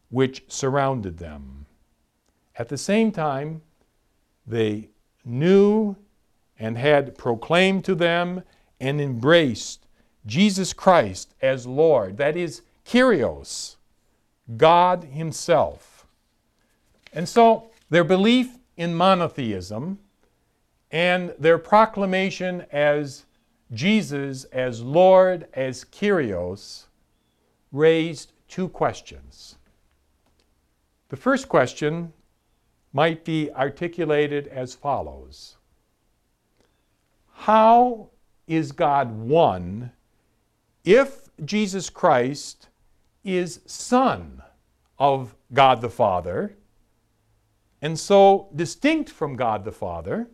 which 0.09 0.43
surrounded 0.47 1.17
them. 1.17 1.65
At 2.57 2.69
the 2.69 2.77
same 2.77 3.11
time, 3.11 3.61
they 4.47 4.89
knew 5.25 5.95
and 6.59 6.77
had 6.77 7.17
proclaimed 7.17 7.83
to 7.85 7.95
them 7.95 8.43
and 8.79 9.01
embraced 9.01 9.85
Jesus 10.25 10.73
Christ 10.73 11.33
as 11.41 11.65
Lord. 11.65 12.17
That 12.17 12.37
is, 12.37 12.61
Kyrios, 12.85 13.75
God 14.57 15.05
Himself. 15.05 16.07
And 17.13 17.27
so 17.27 17.69
their 17.89 18.03
belief 18.03 18.57
in 18.77 18.93
monotheism 18.93 19.99
and 20.91 21.33
their 21.39 21.57
proclamation 21.57 22.65
as 22.71 23.25
Jesus 23.73 24.43
as 24.45 24.81
Lord, 24.81 25.47
as 25.53 25.83
Kyrios, 25.85 26.85
raised 27.71 28.31
two 28.47 28.69
questions. 28.69 29.57
The 31.09 31.17
first 31.17 31.49
question 31.49 32.13
might 32.95 33.25
be 33.25 33.51
articulated 33.51 34.47
as 34.47 34.73
follows 34.73 35.57
How 37.33 38.09
is 38.47 38.71
God 38.71 39.11
one 39.11 39.91
if 40.85 41.27
Jesus 41.43 41.89
Christ 41.89 42.69
is 43.25 43.59
Son 43.65 44.41
of 44.97 45.35
God 45.51 45.81
the 45.81 45.89
Father, 45.89 46.55
and 47.81 47.99
so 47.99 48.47
distinct 48.55 49.09
from 49.09 49.35
God 49.35 49.65
the 49.65 49.73
Father, 49.73 50.29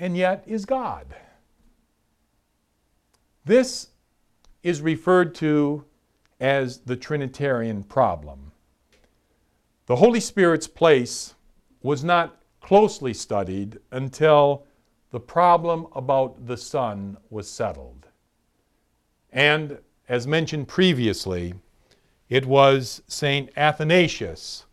and 0.00 0.16
yet 0.16 0.42
is 0.48 0.64
God? 0.64 1.14
This 3.44 3.90
is 4.64 4.80
referred 4.80 5.36
to 5.36 5.84
as 6.40 6.78
the 6.78 6.96
Trinitarian 6.96 7.84
problem. 7.84 8.50
The 9.86 9.96
Holy 9.96 10.20
Spirit's 10.20 10.66
place 10.66 11.34
was 11.84 12.02
not 12.02 12.40
closely 12.62 13.12
studied 13.12 13.78
until 13.90 14.64
the 15.10 15.20
problem 15.20 15.86
about 15.94 16.46
the 16.46 16.56
Son 16.56 17.14
was 17.28 17.48
settled. 17.48 18.08
And 19.30 19.78
as 20.08 20.26
mentioned 20.26 20.66
previously, 20.66 21.52
it 22.30 22.46
was 22.46 23.02
St. 23.06 23.50
Athanasius, 23.54 24.64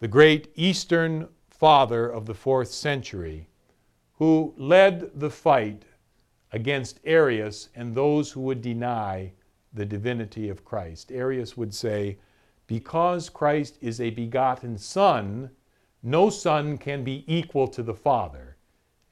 the 0.00 0.08
great 0.08 0.50
Eastern 0.56 1.28
father 1.48 2.08
of 2.08 2.26
the 2.26 2.34
fourth 2.34 2.72
century, 2.72 3.48
who 4.14 4.52
led 4.56 5.12
the 5.14 5.30
fight 5.30 5.84
against 6.50 6.98
Arius 7.04 7.68
and 7.76 7.94
those 7.94 8.32
who 8.32 8.40
would 8.40 8.62
deny 8.62 9.32
the 9.72 9.86
divinity 9.86 10.48
of 10.48 10.64
Christ. 10.64 11.12
Arius 11.12 11.56
would 11.56 11.72
say, 11.72 12.18
because 12.66 13.28
Christ 13.28 13.78
is 13.80 14.00
a 14.00 14.10
begotten 14.10 14.76
Son, 14.76 15.50
no 16.02 16.30
Son 16.30 16.78
can 16.78 17.02
be 17.02 17.24
equal 17.26 17.68
to 17.68 17.82
the 17.82 17.94
Father. 17.94 18.56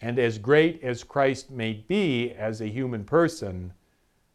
And 0.00 0.18
as 0.18 0.38
great 0.38 0.82
as 0.82 1.02
Christ 1.02 1.50
may 1.50 1.72
be 1.72 2.32
as 2.32 2.60
a 2.60 2.68
human 2.68 3.04
person, 3.04 3.72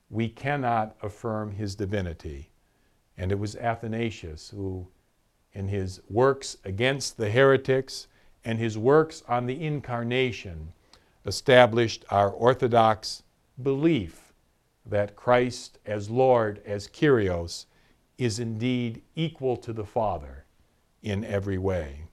we 0.10 0.28
cannot 0.28 0.96
affirm 1.02 1.52
his 1.52 1.76
divinity. 1.76 2.50
And 3.18 3.32
it 3.32 3.40
was 3.40 3.56
Athanasius 3.56 4.50
who, 4.50 4.88
in 5.54 5.68
his 5.68 6.02
works 6.10 6.58
against 6.66 7.18
the 7.18 7.30
heretics 7.30 8.08
and 8.44 8.58
his 8.58 8.78
works 8.78 9.24
on 9.28 9.46
the 9.46 9.64
incarnation, 9.64 10.74
established 11.26 12.04
our 12.10 12.30
orthodox 12.30 13.24
belief 13.62 14.34
that 14.86 15.16
Christ 15.16 15.78
as 15.86 16.10
Lord, 16.10 16.62
as 16.66 16.88
Kyrios, 16.88 17.66
is 18.18 18.40
indeed 18.40 19.04
equal 19.16 19.56
to 19.58 19.72
the 19.72 19.86
Father 19.86 20.46
in 21.04 21.24
every 21.24 21.58
way. 21.58 22.06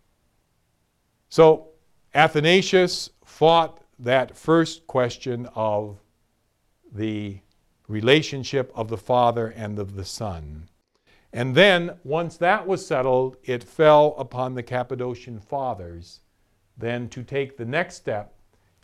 So 1.28 1.68
Athanasius 2.14 3.10
fought 3.24 3.82
that 3.98 4.36
first 4.36 4.86
question 4.86 5.48
of 5.54 5.98
the 6.92 7.40
relationship 7.86 8.72
of 8.74 8.88
the 8.88 8.96
Father 8.96 9.48
and 9.48 9.78
of 9.78 9.94
the 9.94 10.04
Son. 10.04 10.68
And 11.32 11.54
then, 11.54 11.98
once 12.04 12.38
that 12.38 12.66
was 12.66 12.86
settled, 12.86 13.36
it 13.44 13.62
fell 13.62 14.14
upon 14.18 14.54
the 14.54 14.62
Cappadocian 14.62 15.40
Fathers 15.40 16.20
then 16.78 17.08
to 17.08 17.22
take 17.22 17.56
the 17.56 17.64
next 17.64 17.96
step 17.96 18.34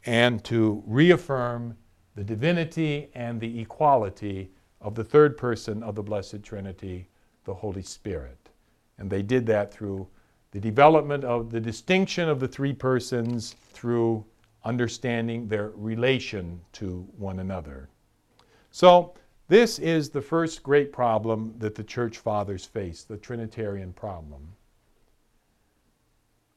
and 0.04 0.42
to 0.44 0.82
reaffirm 0.86 1.76
the 2.16 2.24
divinity 2.24 3.08
and 3.14 3.40
the 3.40 3.60
equality 3.60 4.50
of 4.80 4.94
the 4.94 5.04
third 5.04 5.36
person 5.36 5.82
of 5.82 5.94
the 5.94 6.02
Blessed 6.02 6.42
Trinity, 6.42 7.08
the 7.44 7.54
Holy 7.54 7.82
Spirit. 7.82 8.50
And 8.98 9.08
they 9.08 9.22
did 9.22 9.46
that 9.46 9.72
through 9.72 10.08
the 10.54 10.60
development 10.60 11.24
of 11.24 11.50
the 11.50 11.60
distinction 11.60 12.28
of 12.28 12.38
the 12.38 12.46
three 12.46 12.72
persons 12.72 13.56
through 13.72 14.24
understanding 14.64 15.48
their 15.48 15.70
relation 15.74 16.60
to 16.72 17.04
one 17.18 17.40
another. 17.40 17.88
So, 18.70 19.14
this 19.48 19.80
is 19.80 20.08
the 20.08 20.22
first 20.22 20.62
great 20.62 20.92
problem 20.92 21.54
that 21.58 21.74
the 21.74 21.82
church 21.82 22.18
fathers 22.18 22.64
faced 22.64 23.08
the 23.08 23.16
Trinitarian 23.16 23.92
problem. 23.92 24.52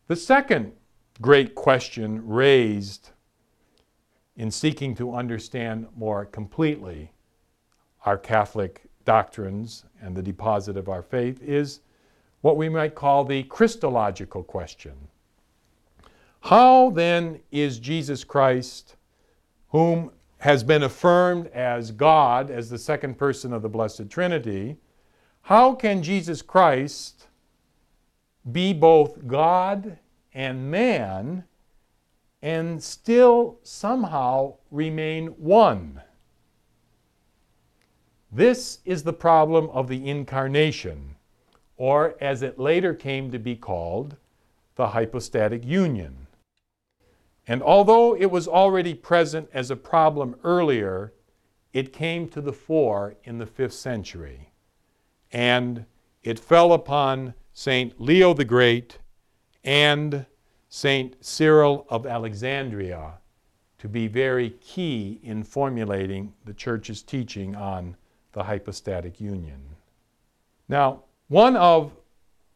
The 0.05 0.15
second 0.15 0.73
great 1.19 1.55
question 1.55 2.25
raised 2.25 3.09
in 4.37 4.51
seeking 4.51 4.93
to 4.95 5.15
understand 5.15 5.87
more 5.95 6.23
completely 6.23 7.11
our 8.05 8.17
Catholic 8.17 8.83
doctrines 9.05 9.85
and 9.99 10.15
the 10.15 10.21
deposit 10.21 10.77
of 10.77 10.87
our 10.87 11.01
faith 11.01 11.41
is 11.41 11.79
what 12.41 12.57
we 12.57 12.69
might 12.69 12.95
call 12.95 13.23
the 13.23 13.43
Christological 13.43 14.43
question. 14.43 14.93
How 16.41 16.91
then 16.91 17.39
is 17.51 17.79
Jesus 17.79 18.23
Christ, 18.23 18.95
whom 19.69 20.11
has 20.39 20.63
been 20.63 20.83
affirmed 20.83 21.47
as 21.47 21.91
God, 21.91 22.51
as 22.51 22.69
the 22.69 22.77
second 22.77 23.17
person 23.17 23.53
of 23.53 23.61
the 23.61 23.69
Blessed 23.69 24.09
Trinity, 24.09 24.77
how 25.41 25.73
can 25.73 26.03
Jesus 26.03 26.41
Christ 26.41 27.27
be 28.51 28.73
both 28.73 29.27
God 29.27 29.97
and 30.33 30.69
man 30.69 31.43
and 32.41 32.81
still 32.81 33.59
somehow 33.63 34.53
remain 34.71 35.27
one. 35.27 36.01
This 38.31 38.79
is 38.85 39.03
the 39.03 39.13
problem 39.13 39.69
of 39.71 39.87
the 39.87 40.07
incarnation, 40.07 41.15
or 41.77 42.15
as 42.19 42.41
it 42.41 42.59
later 42.59 42.93
came 42.93 43.31
to 43.31 43.39
be 43.39 43.55
called, 43.55 44.17
the 44.75 44.87
hypostatic 44.87 45.63
union. 45.63 46.27
And 47.47 47.63
although 47.63 48.15
it 48.15 48.29
was 48.29 48.47
already 48.47 48.93
present 48.93 49.49
as 49.53 49.71
a 49.71 49.75
problem 49.75 50.35
earlier, 50.43 51.13
it 51.71 51.93
came 51.93 52.27
to 52.29 52.41
the 52.41 52.51
fore 52.51 53.15
in 53.23 53.37
the 53.37 53.45
fifth 53.45 53.73
century. 53.73 54.51
And 55.31 55.85
it 56.23 56.39
fell 56.39 56.73
upon 56.73 57.33
St. 57.53 57.99
Leo 58.01 58.33
the 58.33 58.45
Great 58.45 58.99
and 59.63 60.25
St. 60.69 61.23
Cyril 61.23 61.85
of 61.89 62.05
Alexandria 62.05 63.19
to 63.77 63.87
be 63.87 64.07
very 64.07 64.49
key 64.61 65.19
in 65.23 65.43
formulating 65.43 66.33
the 66.45 66.53
church's 66.53 67.03
teaching 67.03 67.55
on 67.55 67.95
the 68.33 68.43
hypostatic 68.43 69.21
union. 69.21 69.61
Now, 70.67 71.03
one 71.27 71.57
of 71.57 71.91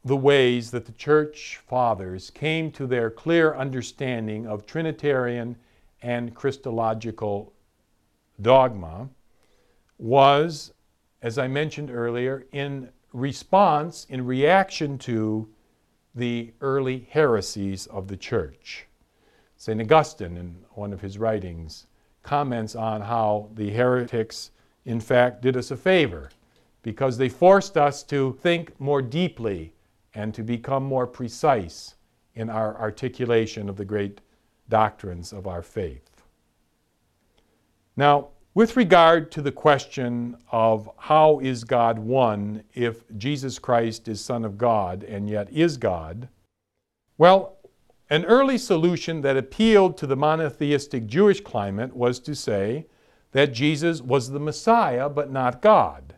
the 0.06 0.16
ways 0.16 0.72
that 0.72 0.86
the 0.86 0.92
church 0.94 1.60
fathers 1.68 2.30
came 2.30 2.72
to 2.72 2.88
their 2.88 3.10
clear 3.10 3.54
understanding 3.54 4.48
of 4.48 4.66
Trinitarian 4.66 5.56
and 6.02 6.34
Christological 6.34 7.54
dogma 8.42 9.10
was, 10.00 10.74
as 11.22 11.38
I 11.38 11.48
mentioned 11.48 11.92
earlier, 11.92 12.46
in 12.52 12.90
response, 13.14 14.08
in 14.10 14.26
reaction 14.26 14.98
to 15.00 15.48
the 16.16 16.54
early 16.62 17.08
heresies 17.12 17.88
of 17.88 18.08
the 18.08 18.18
church. 18.18 18.88
St. 19.58 19.80
Augustine, 19.80 20.38
in 20.38 20.56
one 20.72 20.92
of 20.92 21.02
his 21.02 21.20
writings, 21.20 21.86
comments 22.24 22.76
on 22.76 23.02
how 23.02 23.50
the 23.54 23.70
heretics, 23.70 24.52
in 24.86 25.00
fact, 25.00 25.42
did 25.42 25.56
us 25.56 25.70
a 25.72 25.78
favor 25.78 26.30
because 26.84 27.18
they 27.18 27.30
forced 27.30 27.78
us 27.78 28.04
to 28.04 28.34
think 28.42 28.80
more 28.80 29.02
deeply 29.02 29.74
and 30.14 30.34
to 30.34 30.44
become 30.44 30.84
more 30.84 31.08
precise 31.08 31.96
in 32.36 32.50
our 32.50 32.78
articulation 32.80 33.70
of 33.70 33.78
the 33.78 33.86
great 33.86 34.22
doctrines 34.70 35.34
of 35.34 35.48
our 35.48 35.62
faith. 35.62 36.24
Now, 37.96 38.30
with 38.54 38.76
regard 38.76 39.32
to 39.32 39.42
the 39.42 39.52
question 39.52 40.36
of 40.52 40.90
how 40.98 41.40
is 41.40 41.64
God 41.64 41.98
one 42.00 42.64
if 42.74 43.04
Jesus 43.18 43.60
Christ 43.60 44.08
is 44.08 44.20
Son 44.20 44.44
of 44.44 44.58
God 44.58 45.04
and 45.04 45.30
yet 45.30 45.50
is 45.52 45.78
God, 45.78 46.28
well, 47.18 47.58
an 48.10 48.26
early 48.26 48.58
solution 48.58 49.22
that 49.22 49.38
appealed 49.38 49.98
to 49.98 50.08
the 50.08 50.18
monotheistic 50.18 51.08
Jewish 51.08 51.40
climate 51.40 51.96
was 51.96 52.20
to 52.20 52.36
say 52.36 52.88
that 53.32 53.54
Jesus 53.54 54.02
was 54.02 54.30
the 54.30 54.40
Messiah 54.40 55.08
but 55.08 55.32
not 55.32 55.62
God, 55.62 56.11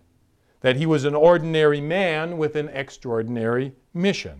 that 0.63 0.77
he 0.77 0.85
was 0.85 1.03
an 1.03 1.13
ordinary 1.13 1.81
man 1.81 2.37
with 2.37 2.55
an 2.55 2.69
extraordinary 2.69 3.73
mission. 3.93 4.39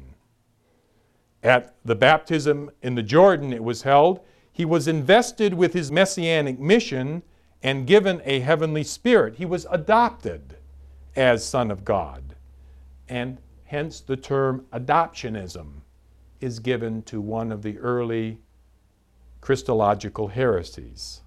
At 1.43 1.75
the 1.83 1.95
baptism 1.95 2.71
in 2.81 2.95
the 2.95 3.03
Jordan, 3.03 3.51
it 3.51 3.63
was 3.63 3.81
held, 3.81 4.21
he 4.51 4.63
was 4.63 4.87
invested 4.87 5.53
with 5.53 5.73
his 5.73 5.91
messianic 5.91 6.59
mission 6.59 7.23
and 7.61 7.85
given 7.85 8.21
a 8.23 8.39
heavenly 8.39 8.85
spirit. 8.85 9.35
He 9.35 9.45
was 9.45 9.67
adopted 9.69 10.55
as 11.15 11.45
Son 11.45 11.69
of 11.69 11.83
God. 11.83 12.35
And 13.09 13.39
hence 13.65 13.99
the 13.99 14.15
term 14.15 14.65
adoptionism 14.71 15.81
is 16.39 16.59
given 16.59 17.01
to 17.03 17.19
one 17.19 17.51
of 17.51 17.63
the 17.63 17.77
early 17.79 18.37
Christological 19.41 20.29
heresies. 20.29 21.21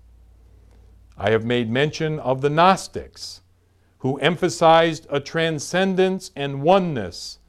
I 1.18 1.30
have 1.30 1.44
made 1.44 1.70
mention 1.70 2.18
of 2.18 2.40
the 2.40 2.50
Gnostics, 2.50 3.42
who 4.06 4.18
emphasized 4.18 5.04
a 5.10 5.18
transcendence 5.18 6.30
and 6.36 6.62
oneness 6.62 7.40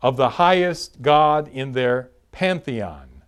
of 0.00 0.16
the 0.16 0.30
highest 0.30 1.02
God 1.02 1.46
in 1.48 1.72
their 1.72 2.10
pantheon, 2.32 3.22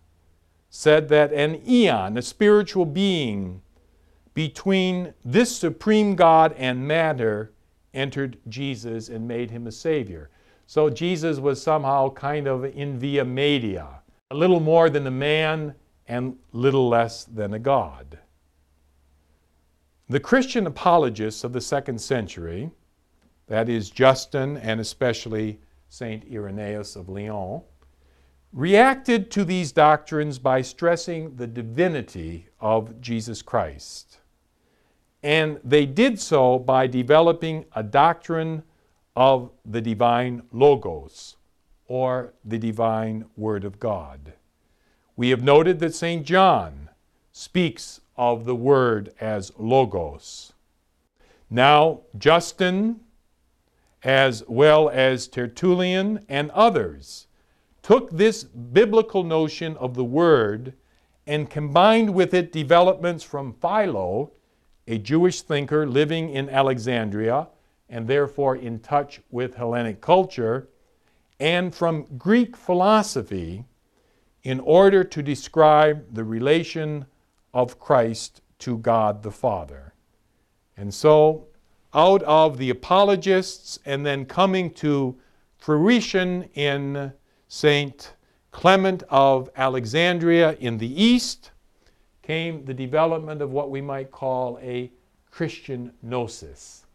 said 0.70 1.06
that 1.10 1.30
an 1.30 1.60
eon, 1.68 2.16
a 2.16 2.22
spiritual 2.22 2.86
being, 2.86 3.60
between 4.32 5.12
this 5.22 5.54
supreme 5.54 6.16
God 6.16 6.54
and 6.56 6.88
matter 6.88 7.52
entered 7.92 8.38
Jesus 8.48 9.10
and 9.10 9.28
made 9.28 9.50
him 9.50 9.66
a 9.66 9.72
Savior. 9.72 10.30
So 10.66 10.88
Jesus 10.88 11.38
was 11.38 11.60
somehow 11.60 12.08
kind 12.14 12.46
of 12.46 12.64
in 12.64 12.98
via 12.98 13.26
media, 13.26 13.88
a 14.30 14.34
little 14.34 14.60
more 14.60 14.88
than 14.88 15.06
a 15.06 15.10
man 15.10 15.74
and 16.08 16.38
little 16.52 16.88
less 16.88 17.24
than 17.24 17.52
a 17.52 17.58
God. 17.58 18.18
The 20.10 20.18
Christian 20.18 20.66
apologists 20.66 21.44
of 21.44 21.52
the 21.52 21.60
second 21.60 22.00
century, 22.00 22.72
that 23.46 23.68
is, 23.68 23.90
Justin 23.90 24.56
and 24.56 24.80
especially 24.80 25.60
St. 25.88 26.24
Irenaeus 26.28 26.96
of 26.96 27.08
Lyon, 27.08 27.62
reacted 28.52 29.30
to 29.30 29.44
these 29.44 29.70
doctrines 29.70 30.40
by 30.40 30.62
stressing 30.62 31.36
the 31.36 31.46
divinity 31.46 32.48
of 32.58 33.00
Jesus 33.00 33.40
Christ. 33.40 34.18
And 35.22 35.60
they 35.62 35.86
did 35.86 36.18
so 36.18 36.58
by 36.58 36.88
developing 36.88 37.66
a 37.76 37.84
doctrine 37.84 38.64
of 39.14 39.52
the 39.64 39.80
divine 39.80 40.42
Logos, 40.50 41.36
or 41.86 42.34
the 42.44 42.58
divine 42.58 43.26
Word 43.36 43.64
of 43.64 43.78
God. 43.78 44.32
We 45.14 45.30
have 45.30 45.44
noted 45.44 45.78
that 45.78 45.94
St. 45.94 46.26
John 46.26 46.88
speaks 47.40 48.02
of 48.18 48.44
the 48.44 48.54
Word 48.54 49.14
as 49.18 49.50
Logos. 49.56 50.52
Now, 51.48 52.02
Justin, 52.18 53.00
as 54.02 54.44
well 54.46 54.90
as 54.90 55.26
Tertullian 55.26 56.22
and 56.28 56.50
others, 56.50 57.28
took 57.82 58.10
this 58.10 58.44
biblical 58.44 59.24
notion 59.24 59.74
of 59.78 59.94
the 59.94 60.04
Word 60.04 60.74
and 61.26 61.48
combined 61.48 62.12
with 62.12 62.34
it 62.34 62.52
developments 62.52 63.24
from 63.24 63.54
Philo 63.54 64.32
a 64.86 64.98
Jewish 64.98 65.40
thinker 65.40 65.86
living 65.86 66.28
in 66.28 66.50
Alexandria 66.50 67.48
and 67.88 68.06
therefore 68.06 68.56
in 68.56 68.80
touch 68.80 69.22
with 69.30 69.54
Hellenic 69.54 70.02
culture, 70.02 70.68
and 71.40 71.74
from 71.74 72.06
Greek 72.18 72.54
philosophy 72.54 73.64
in 74.42 74.60
order 74.60 75.02
to 75.04 75.22
describe 75.22 76.04
the 76.12 76.22
relation 76.22 77.06
of 77.52 77.78
Christ 77.78 78.42
to 78.60 78.78
God 78.78 79.22
the 79.22 79.30
Father. 79.30 79.94
And 80.76 80.92
so, 80.92 81.46
out 81.92 82.22
of 82.22 82.58
the 82.58 82.70
apologists 82.70 83.78
and 83.84 84.06
then 84.06 84.24
coming 84.24 84.70
to 84.74 85.18
fruition 85.58 86.44
in 86.54 87.12
St. 87.48 88.14
Clement 88.52 89.02
of 89.08 89.50
Alexandria 89.56 90.52
in 90.60 90.78
the 90.78 91.02
East, 91.02 91.50
came 92.22 92.64
the 92.64 92.74
development 92.74 93.42
of 93.42 93.50
what 93.50 93.70
we 93.70 93.80
might 93.80 94.10
call 94.10 94.58
a 94.62 94.90
Christian 95.30 95.92
gnosis. 96.02 96.86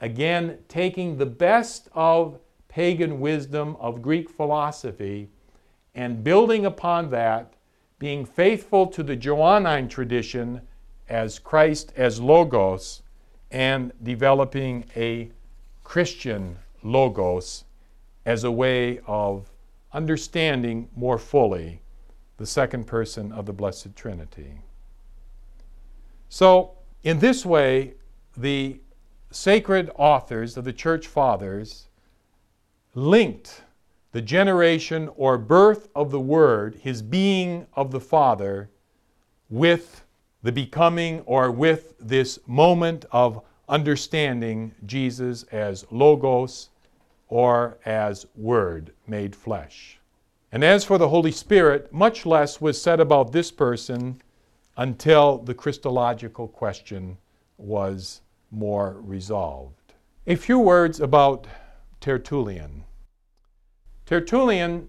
Again, 0.00 0.58
taking 0.68 1.16
the 1.16 1.26
best 1.26 1.88
of 1.94 2.38
pagan 2.68 3.20
wisdom 3.20 3.76
of 3.80 4.02
Greek 4.02 4.28
philosophy 4.28 5.30
and 5.94 6.22
building 6.22 6.66
upon 6.66 7.10
that, 7.10 7.54
being 7.98 8.24
faithful 8.24 8.86
to 8.88 9.02
the 9.02 9.16
Johannine 9.16 9.88
tradition 9.88 10.60
as 11.08 11.38
Christ 11.38 11.92
as 11.96 12.20
Logos, 12.20 13.02
and 13.50 13.92
developing 14.02 14.84
a 14.96 15.30
Christian 15.84 16.58
Logos 16.82 17.64
as 18.24 18.44
a 18.44 18.50
way 18.50 18.98
of 19.06 19.50
understanding 19.92 20.88
more 20.96 21.16
fully 21.16 21.80
the 22.38 22.46
second 22.46 22.86
person 22.86 23.32
of 23.32 23.46
the 23.46 23.52
Blessed 23.52 23.94
Trinity. 23.94 24.60
So, 26.28 26.72
in 27.02 27.20
this 27.20 27.46
way, 27.46 27.94
the 28.36 28.80
sacred 29.30 29.90
authors 29.96 30.56
of 30.56 30.64
the 30.64 30.72
church 30.72 31.06
fathers 31.06 31.88
linked 32.94 33.62
the 34.16 34.22
generation 34.22 35.10
or 35.16 35.36
birth 35.36 35.90
of 35.94 36.10
the 36.10 36.18
Word, 36.18 36.74
his 36.76 37.02
being 37.02 37.66
of 37.74 37.90
the 37.90 38.00
Father, 38.00 38.70
with 39.50 40.06
the 40.42 40.50
becoming 40.50 41.20
or 41.26 41.50
with 41.50 41.92
this 42.00 42.38
moment 42.46 43.04
of 43.12 43.42
understanding 43.68 44.74
Jesus 44.86 45.42
as 45.52 45.84
Logos 45.90 46.70
or 47.28 47.76
as 47.84 48.24
Word 48.34 48.90
made 49.06 49.36
flesh. 49.36 50.00
And 50.50 50.64
as 50.64 50.82
for 50.82 50.96
the 50.96 51.10
Holy 51.10 51.30
Spirit, 51.30 51.92
much 51.92 52.24
less 52.24 52.58
was 52.58 52.80
said 52.80 53.00
about 53.00 53.32
this 53.32 53.50
person 53.50 54.22
until 54.78 55.36
the 55.36 55.52
Christological 55.52 56.48
question 56.48 57.18
was 57.58 58.22
more 58.50 58.96
resolved. 59.02 59.92
A 60.26 60.36
few 60.36 60.58
words 60.58 61.00
about 61.00 61.46
Tertullian. 62.00 62.84
Tertullian 64.06 64.86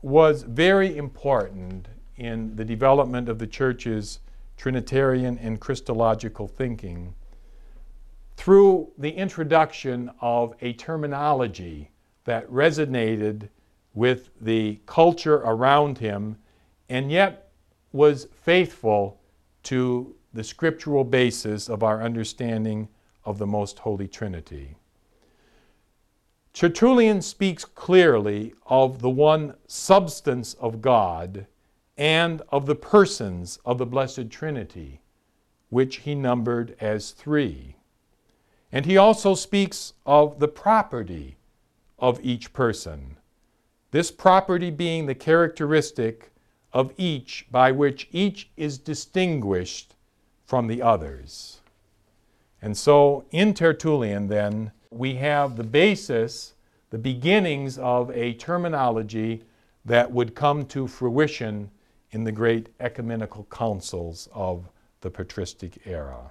was 0.00 0.42
very 0.42 0.96
important 0.96 1.88
in 2.16 2.56
the 2.56 2.64
development 2.64 3.28
of 3.28 3.38
the 3.38 3.46
church's 3.46 4.20
Trinitarian 4.56 5.36
and 5.38 5.60
Christological 5.60 6.48
thinking 6.48 7.14
through 8.38 8.90
the 8.96 9.10
introduction 9.10 10.10
of 10.22 10.54
a 10.62 10.72
terminology 10.72 11.90
that 12.24 12.50
resonated 12.50 13.50
with 13.92 14.30
the 14.40 14.80
culture 14.86 15.36
around 15.36 15.98
him 15.98 16.36
and 16.88 17.10
yet 17.10 17.50
was 17.92 18.26
faithful 18.42 19.20
to 19.64 20.14
the 20.32 20.44
scriptural 20.44 21.04
basis 21.04 21.68
of 21.68 21.82
our 21.82 22.02
understanding 22.02 22.88
of 23.24 23.36
the 23.36 23.46
most 23.46 23.78
holy 23.80 24.08
Trinity. 24.08 24.76
Tertullian 26.56 27.20
speaks 27.20 27.66
clearly 27.66 28.54
of 28.64 29.02
the 29.02 29.10
one 29.10 29.56
substance 29.66 30.54
of 30.54 30.80
God 30.80 31.46
and 31.98 32.40
of 32.48 32.64
the 32.64 32.74
persons 32.74 33.58
of 33.66 33.76
the 33.76 33.84
Blessed 33.84 34.30
Trinity, 34.30 35.02
which 35.68 35.96
he 35.96 36.14
numbered 36.14 36.74
as 36.80 37.10
three. 37.10 37.76
And 38.72 38.86
he 38.86 38.96
also 38.96 39.34
speaks 39.34 39.92
of 40.06 40.38
the 40.38 40.48
property 40.48 41.36
of 41.98 42.24
each 42.24 42.54
person, 42.54 43.18
this 43.90 44.10
property 44.10 44.70
being 44.70 45.04
the 45.04 45.14
characteristic 45.14 46.30
of 46.72 46.90
each 46.96 47.46
by 47.50 47.70
which 47.70 48.08
each 48.12 48.48
is 48.56 48.78
distinguished 48.78 49.94
from 50.46 50.68
the 50.68 50.80
others. 50.80 51.60
And 52.62 52.78
so 52.78 53.26
in 53.30 53.52
Tertullian, 53.52 54.28
then, 54.28 54.72
we 54.90 55.14
have 55.16 55.56
the 55.56 55.64
basis, 55.64 56.54
the 56.90 56.98
beginnings 56.98 57.78
of 57.78 58.10
a 58.10 58.34
terminology 58.34 59.42
that 59.84 60.10
would 60.10 60.34
come 60.34 60.64
to 60.66 60.86
fruition 60.86 61.70
in 62.10 62.24
the 62.24 62.32
great 62.32 62.68
ecumenical 62.80 63.46
councils 63.50 64.28
of 64.32 64.68
the 65.00 65.10
patristic 65.10 65.78
era. 65.86 66.30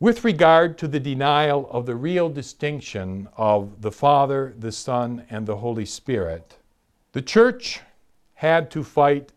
With 0.00 0.24
regard 0.24 0.76
to 0.78 0.88
the 0.88 1.00
denial 1.00 1.68
of 1.70 1.86
the 1.86 1.94
real 1.94 2.28
distinction 2.28 3.28
of 3.36 3.80
the 3.80 3.92
Father, 3.92 4.54
the 4.58 4.72
Son, 4.72 5.24
and 5.30 5.46
the 5.46 5.56
Holy 5.56 5.86
Spirit, 5.86 6.58
the 7.12 7.22
Church 7.22 7.80
had 8.34 8.70
to 8.72 8.82
fight 8.82 9.32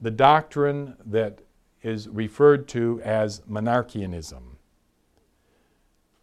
the 0.00 0.10
doctrine 0.10 0.96
that 1.06 1.40
is 1.82 2.08
referred 2.08 2.68
to 2.68 3.00
as 3.02 3.40
monarchianism. 3.50 4.51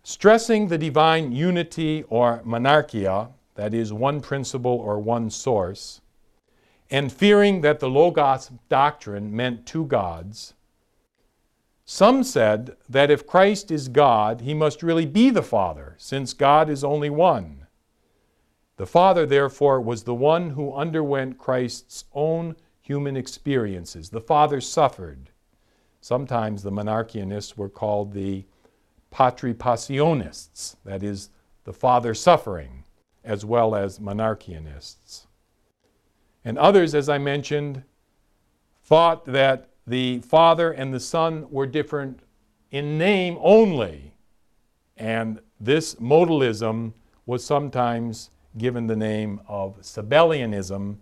Stressing 0.04 0.68
the 0.68 0.78
divine 0.78 1.32
unity 1.32 2.04
or 2.10 2.42
monarchia, 2.44 3.30
that 3.56 3.74
is, 3.74 3.92
one 3.92 4.22
principle 4.22 4.72
or 4.72 5.00
one 5.00 5.30
source, 5.30 6.02
and 6.90 7.12
fearing 7.12 7.62
that 7.62 7.80
the 7.80 7.90
Logos 7.90 8.52
doctrine 8.70 9.36
meant 9.36 9.66
two 9.66 9.86
gods, 9.86 10.54
some 11.92 12.24
said 12.24 12.78
that 12.88 13.10
if 13.10 13.26
Christ 13.26 13.72
is 13.72 13.88
God, 13.88 14.42
he 14.42 14.54
must 14.54 14.84
really 14.84 15.08
be 15.08 15.32
the 15.32 15.42
Father, 15.42 15.96
since 15.98 16.34
God 16.34 16.70
is 16.70 16.84
only 16.84 17.10
one. 17.10 17.66
The 18.78 18.86
Father, 18.86 19.26
therefore, 19.26 19.82
was 19.82 20.04
the 20.04 20.14
one 20.14 20.52
who 20.52 20.72
underwent 20.72 21.40
Christ's 21.40 22.06
own 22.14 22.56
human 22.80 23.18
experiences. 23.18 24.12
The 24.12 24.22
Father 24.22 24.62
suffered. 24.62 25.32
Sometimes 26.00 26.62
the 26.62 26.72
monarchianists 26.72 27.58
were 27.58 27.70
called 27.70 28.14
the 28.14 28.46
patripassionists, 29.12 30.76
that 30.86 31.04
is, 31.04 31.30
the 31.64 31.74
Father 31.74 32.14
suffering, 32.14 32.84
as 33.24 33.46
well 33.46 33.76
as 33.76 34.00
monarchianists. 34.00 35.28
And 36.44 36.58
others, 36.58 36.96
as 36.96 37.10
I 37.10 37.18
mentioned, 37.18 37.84
thought 38.84 39.26
that 39.26 39.70
the 39.86 40.20
Father 40.20 40.72
and 40.72 40.94
the 40.94 41.00
Son 41.00 41.48
were 41.50 41.68
different 41.68 42.22
in 42.72 42.98
name 42.98 43.38
only. 43.42 44.14
And 44.98 45.40
this 45.60 45.96
modalism 45.96 46.94
was 47.26 47.44
sometimes 47.44 48.30
given 48.58 48.88
the 48.88 48.96
name 48.96 49.42
of 49.48 49.78
Sabellianism 49.82 50.98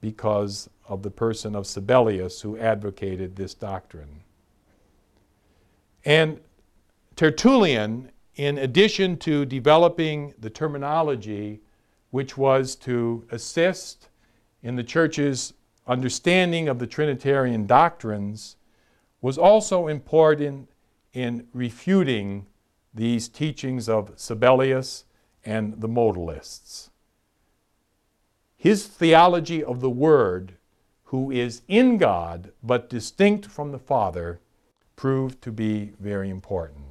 because 0.00 0.68
of 0.88 1.02
the 1.02 1.10
person 1.10 1.54
of 1.54 1.64
Sabellius 1.64 2.40
who 2.42 2.58
advocated 2.58 3.36
this 3.36 3.54
doctrine. 3.54 4.20
And 6.04 6.40
Tertullian, 7.20 8.10
in 8.36 8.56
addition 8.56 9.18
to 9.18 9.44
developing 9.44 10.32
the 10.38 10.48
terminology 10.48 11.60
which 12.08 12.38
was 12.38 12.74
to 12.76 13.26
assist 13.30 14.08
in 14.62 14.74
the 14.74 14.82
church's 14.82 15.52
understanding 15.86 16.66
of 16.66 16.78
the 16.78 16.86
Trinitarian 16.86 17.66
doctrines, 17.66 18.56
was 19.20 19.36
also 19.36 19.86
important 19.86 20.70
in 21.12 21.46
refuting 21.52 22.46
these 22.94 23.28
teachings 23.28 23.86
of 23.86 24.16
Sabellius 24.16 25.04
and 25.44 25.78
the 25.78 25.88
modalists. 25.90 26.88
His 28.56 28.86
theology 28.86 29.62
of 29.62 29.82
the 29.82 29.90
Word, 29.90 30.54
who 31.04 31.30
is 31.30 31.60
in 31.68 31.98
God 31.98 32.52
but 32.62 32.88
distinct 32.88 33.44
from 33.44 33.72
the 33.72 33.78
Father, 33.78 34.40
proved 34.96 35.42
to 35.42 35.52
be 35.52 35.92
very 36.00 36.30
important. 36.30 36.89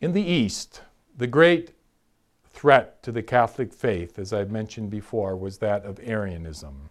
In 0.00 0.12
the 0.12 0.22
East, 0.22 0.82
the 1.16 1.26
great 1.26 1.72
threat 2.44 3.02
to 3.02 3.10
the 3.10 3.22
Catholic 3.22 3.72
faith, 3.72 4.18
as 4.18 4.32
I've 4.32 4.50
mentioned 4.50 4.90
before, 4.90 5.36
was 5.36 5.58
that 5.58 5.84
of 5.84 5.98
Arianism. 6.02 6.90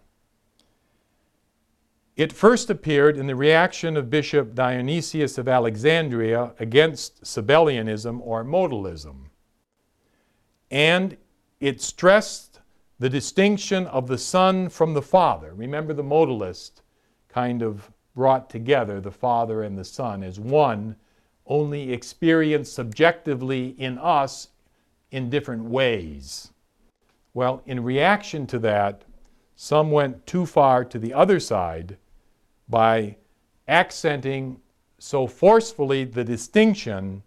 It 2.16 2.32
first 2.32 2.68
appeared 2.68 3.16
in 3.16 3.26
the 3.26 3.36
reaction 3.36 3.96
of 3.96 4.10
Bishop 4.10 4.54
Dionysius 4.54 5.38
of 5.38 5.48
Alexandria 5.48 6.52
against 6.58 7.22
Sabellianism 7.22 8.20
or 8.22 8.44
modalism. 8.44 9.30
And 10.70 11.16
it 11.60 11.80
stressed 11.80 12.60
the 12.98 13.08
distinction 13.08 13.86
of 13.86 14.08
the 14.08 14.18
Son 14.18 14.68
from 14.68 14.94
the 14.94 15.02
Father. 15.02 15.54
Remember, 15.54 15.94
the 15.94 16.02
modalist 16.02 16.82
kind 17.28 17.62
of 17.62 17.90
brought 18.14 18.50
together 18.50 19.00
the 19.00 19.12
Father 19.12 19.62
and 19.62 19.78
the 19.78 19.84
Son 19.84 20.22
as 20.24 20.40
one, 20.40 20.96
only 21.48 21.92
experienced 21.92 22.74
subjectively 22.74 23.74
in 23.78 23.98
us 23.98 24.48
in 25.10 25.30
different 25.30 25.64
ways. 25.64 26.52
Well, 27.34 27.62
in 27.66 27.82
reaction 27.82 28.46
to 28.48 28.58
that, 28.60 29.04
some 29.56 29.90
went 29.90 30.26
too 30.26 30.46
far 30.46 30.84
to 30.84 30.98
the 30.98 31.12
other 31.12 31.40
side 31.40 31.96
by 32.68 33.16
accenting 33.66 34.60
so 34.98 35.26
forcefully 35.26 36.04
the 36.04 36.24
distinction 36.24 37.22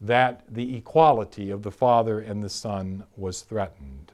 that 0.00 0.44
the 0.48 0.76
equality 0.76 1.50
of 1.50 1.62
the 1.62 1.70
Father 1.70 2.20
and 2.20 2.42
the 2.42 2.48
Son 2.48 3.04
was 3.16 3.42
threatened. 3.42 4.12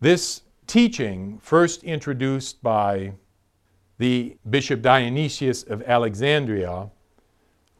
This 0.00 0.42
teaching, 0.66 1.38
first 1.42 1.84
introduced 1.84 2.62
by 2.62 3.12
the 3.98 4.36
Bishop 4.48 4.82
Dionysius 4.82 5.62
of 5.62 5.82
Alexandria, 5.82 6.90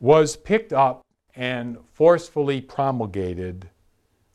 was 0.00 0.36
picked 0.36 0.72
up 0.72 1.04
and 1.34 1.78
forcefully 1.92 2.60
promulgated 2.60 3.68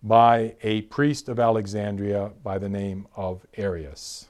by 0.01 0.55
a 0.63 0.81
priest 0.83 1.29
of 1.29 1.39
Alexandria 1.39 2.31
by 2.43 2.57
the 2.57 2.69
name 2.69 3.07
of 3.15 3.45
Arius. 3.55 4.29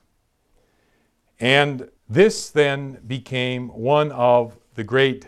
And 1.39 1.89
this 2.07 2.49
then 2.49 2.99
became 3.07 3.69
one 3.69 4.11
of 4.11 4.57
the 4.75 4.83
great 4.83 5.27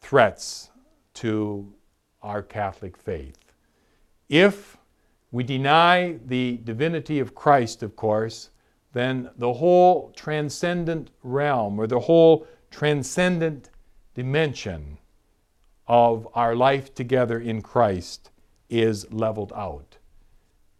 threats 0.00 0.70
to 1.14 1.72
our 2.22 2.42
Catholic 2.42 2.96
faith. 2.96 3.38
If 4.28 4.76
we 5.30 5.44
deny 5.44 6.18
the 6.26 6.60
divinity 6.64 7.20
of 7.20 7.34
Christ, 7.34 7.82
of 7.82 7.96
course, 7.96 8.50
then 8.92 9.30
the 9.36 9.52
whole 9.52 10.12
transcendent 10.16 11.10
realm 11.22 11.78
or 11.78 11.86
the 11.86 12.00
whole 12.00 12.46
transcendent 12.70 13.70
dimension 14.14 14.98
of 15.86 16.26
our 16.34 16.54
life 16.54 16.94
together 16.94 17.38
in 17.38 17.62
Christ 17.62 18.30
is 18.68 19.10
leveled 19.12 19.52
out. 19.54 19.98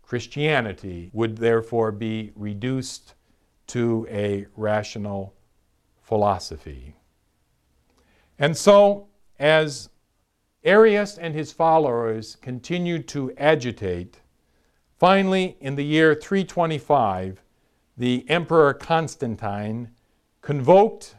Christianity 0.03 1.11
would 1.13 1.39
therefore 1.39 1.93
be 1.93 2.33
reduced 2.35 3.15
to 3.69 4.07
a 4.11 4.47
rational 4.57 5.35
philosophy. 6.03 6.95
And 8.39 8.57
so, 8.57 9.09
as 9.39 9.89
Arius 10.63 11.19
and 11.19 11.35
his 11.35 11.53
followers 11.53 12.37
continued 12.37 13.09
to 13.09 13.33
agitate, 13.37 14.21
finally, 14.99 15.57
in 15.61 15.75
the 15.75 15.85
year 15.85 16.15
325, 16.15 17.43
the 17.97 18.25
Emperor 18.29 18.75
Constantine 18.75 19.91
convoked 20.41 21.17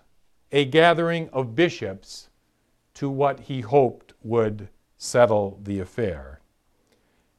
a 0.51 0.65
gathering 0.65 1.29
of 1.29 1.55
bishops 1.55 2.29
to 2.95 3.09
what 3.09 3.41
he 3.41 3.61
hoped 3.61 4.13
would 4.23 4.69
settle 4.97 5.59
the 5.63 5.79
affair. 5.79 6.39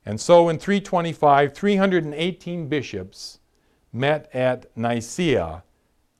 And 0.04 0.20
so 0.20 0.48
in 0.48 0.58
325, 0.58 1.52
318 1.52 2.68
bishops 2.68 3.40
met 3.92 4.30
at 4.32 4.66
Nicaea, 4.76 5.64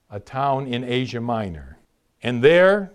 a 0.09 0.19
town 0.19 0.67
in 0.67 0.83
Asia 0.83 1.21
Minor. 1.21 1.77
And 2.21 2.43
there, 2.43 2.91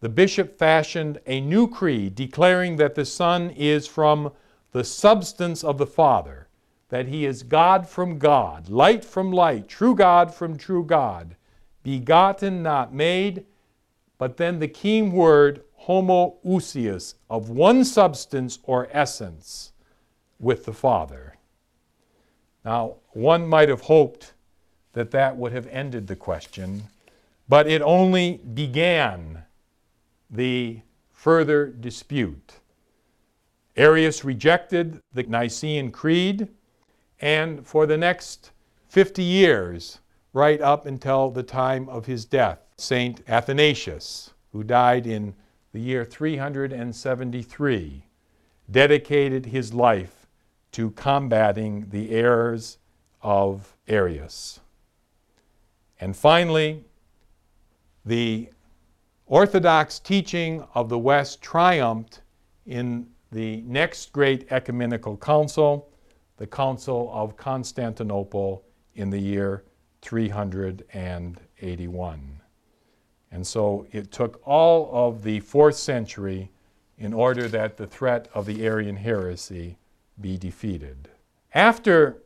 the 0.00 0.08
bishop 0.08 0.58
fashioned 0.58 1.20
a 1.26 1.40
new 1.40 1.68
creed 1.68 2.14
declaring 2.14 2.76
that 2.76 2.94
the 2.94 3.04
Son 3.04 3.50
is 3.50 3.86
from 3.86 4.32
the 4.72 4.84
substance 4.84 5.62
of 5.64 5.78
the 5.78 5.86
Father, 5.86 6.48
that 6.88 7.08
he 7.08 7.26
is 7.26 7.42
God 7.42 7.88
from 7.88 8.18
God, 8.18 8.68
light 8.68 9.04
from 9.04 9.32
light, 9.32 9.68
true 9.68 9.94
God 9.94 10.32
from 10.32 10.56
true 10.56 10.84
God, 10.84 11.36
begotten, 11.82 12.62
not 12.62 12.94
made, 12.94 13.44
but 14.24 14.38
then 14.38 14.58
the 14.58 14.68
key 14.68 15.02
word 15.02 15.64
homoousios, 15.82 17.12
of 17.28 17.50
one 17.50 17.84
substance 17.84 18.58
or 18.62 18.88
essence 18.90 19.74
with 20.40 20.64
the 20.64 20.72
Father. 20.72 21.36
Now, 22.64 22.94
one 23.10 23.46
might 23.46 23.68
have 23.68 23.82
hoped 23.82 24.32
that 24.94 25.10
that 25.10 25.36
would 25.36 25.52
have 25.52 25.66
ended 25.66 26.06
the 26.06 26.16
question, 26.16 26.84
but 27.50 27.66
it 27.66 27.82
only 27.82 28.38
began 28.54 29.42
the 30.30 30.80
further 31.12 31.66
dispute. 31.66 32.54
Arius 33.76 34.24
rejected 34.24 35.00
the 35.12 35.24
Nicene 35.24 35.90
Creed, 35.90 36.48
and 37.20 37.66
for 37.66 37.84
the 37.84 37.98
next 37.98 38.52
50 38.88 39.22
years, 39.22 39.98
right 40.32 40.62
up 40.62 40.86
until 40.86 41.30
the 41.30 41.42
time 41.42 41.90
of 41.90 42.06
his 42.06 42.24
death. 42.24 42.63
Saint 42.76 43.22
Athanasius, 43.28 44.32
who 44.52 44.64
died 44.64 45.06
in 45.06 45.34
the 45.72 45.80
year 45.80 46.04
373, 46.04 48.06
dedicated 48.70 49.46
his 49.46 49.72
life 49.72 50.26
to 50.72 50.90
combating 50.92 51.88
the 51.90 52.10
errors 52.10 52.78
of 53.22 53.76
Arius. 53.86 54.60
And 56.00 56.16
finally, 56.16 56.84
the 58.04 58.48
Orthodox 59.26 59.98
teaching 59.98 60.64
of 60.74 60.88
the 60.88 60.98
West 60.98 61.40
triumphed 61.40 62.20
in 62.66 63.06
the 63.32 63.62
next 63.62 64.12
great 64.12 64.52
ecumenical 64.52 65.16
council, 65.16 65.88
the 66.36 66.46
Council 66.46 67.10
of 67.12 67.36
Constantinople, 67.36 68.64
in 68.94 69.10
the 69.10 69.18
year 69.18 69.64
381. 70.02 72.40
And 73.34 73.44
so 73.44 73.84
it 73.90 74.12
took 74.12 74.40
all 74.46 74.88
of 74.92 75.24
the 75.24 75.40
fourth 75.40 75.74
century 75.74 76.52
in 76.96 77.12
order 77.12 77.48
that 77.48 77.76
the 77.76 77.86
threat 77.86 78.28
of 78.32 78.46
the 78.46 78.64
Arian 78.64 78.94
heresy 78.94 79.76
be 80.20 80.38
defeated. 80.38 81.08
After 81.52 82.22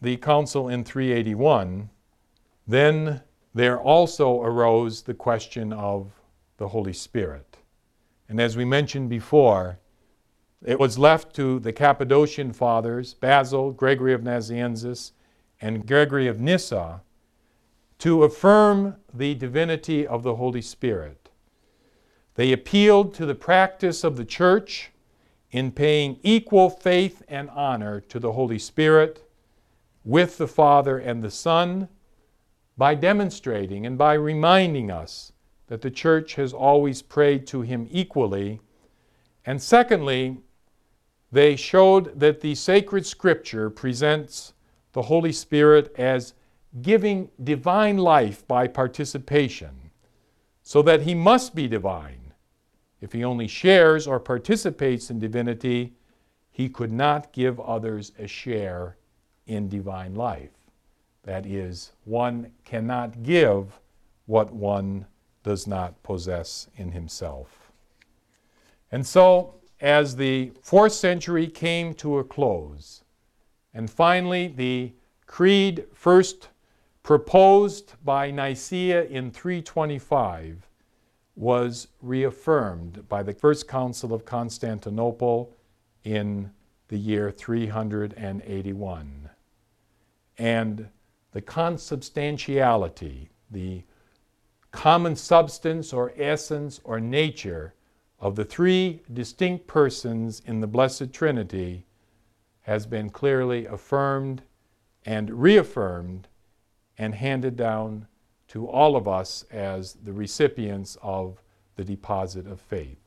the 0.00 0.16
council 0.16 0.68
in 0.68 0.82
381, 0.82 1.90
then 2.66 3.22
there 3.54 3.78
also 3.80 4.42
arose 4.42 5.02
the 5.02 5.14
question 5.14 5.72
of 5.72 6.10
the 6.56 6.66
Holy 6.66 6.92
Spirit. 6.92 7.58
And 8.28 8.40
as 8.40 8.56
we 8.56 8.64
mentioned 8.64 9.08
before, 9.08 9.78
it 10.66 10.80
was 10.80 10.98
left 10.98 11.36
to 11.36 11.60
the 11.60 11.72
Cappadocian 11.72 12.52
fathers, 12.52 13.14
Basil, 13.14 13.70
Gregory 13.70 14.12
of 14.12 14.22
Nazianzus, 14.22 15.12
and 15.60 15.86
Gregory 15.86 16.26
of 16.26 16.40
Nyssa, 16.40 17.02
to 17.98 18.24
affirm 18.24 18.96
the 19.12 19.34
divinity 19.34 20.06
of 20.06 20.22
the 20.22 20.36
Holy 20.36 20.62
Spirit. 20.62 21.30
They 22.34 22.52
appealed 22.52 23.14
to 23.14 23.26
the 23.26 23.34
practice 23.34 24.04
of 24.04 24.16
the 24.16 24.24
church 24.24 24.92
in 25.50 25.72
paying 25.72 26.18
equal 26.22 26.70
faith 26.70 27.22
and 27.28 27.50
honor 27.50 28.00
to 28.02 28.20
the 28.20 28.32
Holy 28.32 28.58
Spirit 28.58 29.28
with 30.04 30.38
the 30.38 30.46
Father 30.46 30.98
and 30.98 31.22
the 31.22 31.30
Son 31.30 31.88
by 32.76 32.94
demonstrating 32.94 33.84
and 33.84 33.98
by 33.98 34.14
reminding 34.14 34.90
us 34.90 35.32
that 35.66 35.82
the 35.82 35.90
church 35.90 36.34
has 36.34 36.52
always 36.52 37.02
prayed 37.02 37.46
to 37.48 37.62
him 37.62 37.88
equally. 37.90 38.60
And 39.44 39.60
secondly, 39.60 40.38
they 41.32 41.56
showed 41.56 42.20
that 42.20 42.40
the 42.40 42.54
sacred 42.54 43.04
scripture 43.04 43.68
presents 43.68 44.54
the 44.92 45.02
Holy 45.02 45.32
Spirit 45.32 45.92
as 45.98 46.34
giving 46.82 47.30
divine 47.42 47.98
life 47.98 48.46
by 48.46 48.68
participation, 48.68 49.90
so 50.62 50.82
that 50.82 51.02
he 51.02 51.14
must 51.14 51.54
be 51.54 51.68
divine. 51.68 52.32
If 53.00 53.12
he 53.12 53.24
only 53.24 53.46
shares 53.46 54.06
or 54.06 54.18
participates 54.18 55.10
in 55.10 55.18
divinity, 55.18 55.94
he 56.50 56.68
could 56.68 56.92
not 56.92 57.32
give 57.32 57.60
others 57.60 58.12
a 58.18 58.26
share 58.26 58.96
in 59.46 59.68
divine 59.68 60.14
life. 60.14 60.50
That 61.22 61.46
is, 61.46 61.92
one 62.04 62.52
cannot 62.64 63.22
give 63.22 63.78
what 64.26 64.52
one 64.52 65.06
does 65.42 65.66
not 65.66 66.02
possess 66.02 66.68
in 66.76 66.92
himself. 66.92 67.70
And 68.90 69.06
so, 69.06 69.54
as 69.80 70.16
the 70.16 70.52
fourth 70.60 70.92
century 70.92 71.46
came 71.46 71.94
to 71.94 72.18
a 72.18 72.24
close, 72.24 73.04
and 73.72 73.88
finally 73.88 74.48
the 74.48 74.92
creed 75.26 75.84
first 75.94 76.48
proposed 77.08 77.94
by 78.04 78.30
Nicaea 78.30 79.04
in 79.04 79.30
325 79.30 80.68
was 81.36 81.88
reaffirmed 82.02 83.08
by 83.08 83.22
the 83.22 83.32
First 83.32 83.66
Council 83.66 84.12
of 84.12 84.26
Constantinople 84.26 85.56
in 86.04 86.50
the 86.88 86.98
year 86.98 87.30
381. 87.30 89.30
And 90.36 90.88
the 91.32 91.40
consubstantiality, 91.40 93.30
the 93.50 93.84
common 94.70 95.16
substance 95.16 95.94
or 95.94 96.12
essence 96.14 96.78
or 96.84 97.00
nature 97.00 97.72
of 98.20 98.36
the 98.36 98.44
three 98.44 99.00
distinct 99.10 99.66
persons 99.66 100.42
in 100.44 100.60
the 100.60 100.66
Blessed 100.66 101.14
Trinity 101.14 101.86
has 102.60 102.84
been 102.84 103.08
clearly 103.08 103.64
affirmed 103.64 104.42
and 105.06 105.40
reaffirmed 105.40 106.28
and 106.98 107.14
handed 107.14 107.56
down 107.56 108.06
to 108.48 108.66
all 108.66 108.96
of 108.96 109.06
us 109.06 109.44
as 109.50 109.94
the 110.04 110.12
recipients 110.12 110.96
of 111.02 111.40
the 111.76 111.84
deposit 111.84 112.46
of 112.46 112.60
faith. 112.60 112.98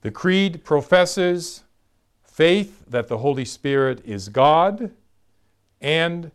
The 0.00 0.10
Creed 0.10 0.64
professes 0.64 1.64
faith 2.22 2.84
that 2.88 3.08
the 3.08 3.18
Holy 3.18 3.44
Spirit 3.44 4.00
is 4.04 4.28
God, 4.28 4.90
and 5.80 6.30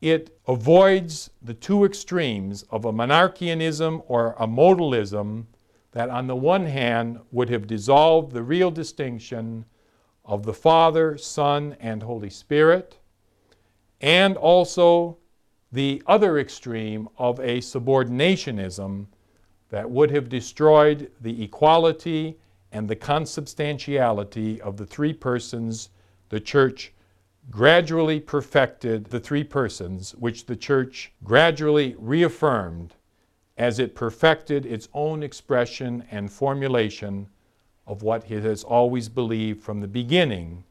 it 0.00 0.38
avoids 0.46 1.30
the 1.42 1.54
two 1.54 1.84
extremes 1.84 2.64
of 2.70 2.84
a 2.84 2.92
monarchianism 2.92 4.02
or 4.08 4.34
a 4.38 4.46
modalism 4.46 5.44
that, 5.92 6.10
on 6.10 6.26
the 6.26 6.36
one 6.36 6.66
hand, 6.66 7.20
would 7.30 7.48
have 7.50 7.66
dissolved 7.66 8.32
the 8.32 8.42
real 8.42 8.70
distinction 8.70 9.64
of 10.24 10.44
the 10.44 10.52
Father, 10.54 11.16
Son, 11.16 11.76
and 11.80 12.02
Holy 12.02 12.30
Spirit, 12.30 12.98
and 14.00 14.36
also 14.36 15.17
the 15.72 16.02
other 16.06 16.38
extreme 16.38 17.08
of 17.18 17.38
a 17.40 17.58
subordinationism 17.58 19.06
that 19.70 19.90
would 19.90 20.10
have 20.10 20.28
destroyed 20.28 21.10
the 21.20 21.42
equality 21.42 22.38
and 22.72 22.88
the 22.88 22.96
consubstantiality 22.96 24.60
of 24.60 24.76
the 24.76 24.86
three 24.86 25.12
persons 25.12 25.90
the 26.28 26.40
church 26.40 26.92
gradually 27.50 28.20
perfected 28.20 29.06
the 29.06 29.20
three 29.20 29.44
persons, 29.44 30.14
which 30.16 30.46
the 30.46 30.56
church 30.56 31.12
gradually 31.24 31.94
reaffirmed 31.98 32.94
as 33.56 33.78
it 33.78 33.94
perfected 33.94 34.66
its 34.66 34.88
own 34.92 35.22
expression 35.22 36.04
and 36.10 36.30
formulation 36.30 37.26
of 37.86 38.02
what 38.02 38.30
it 38.30 38.42
has 38.42 38.62
always 38.62 39.08
believed 39.08 39.62
from 39.62 39.80
the 39.80 39.88
beginning 39.88 40.62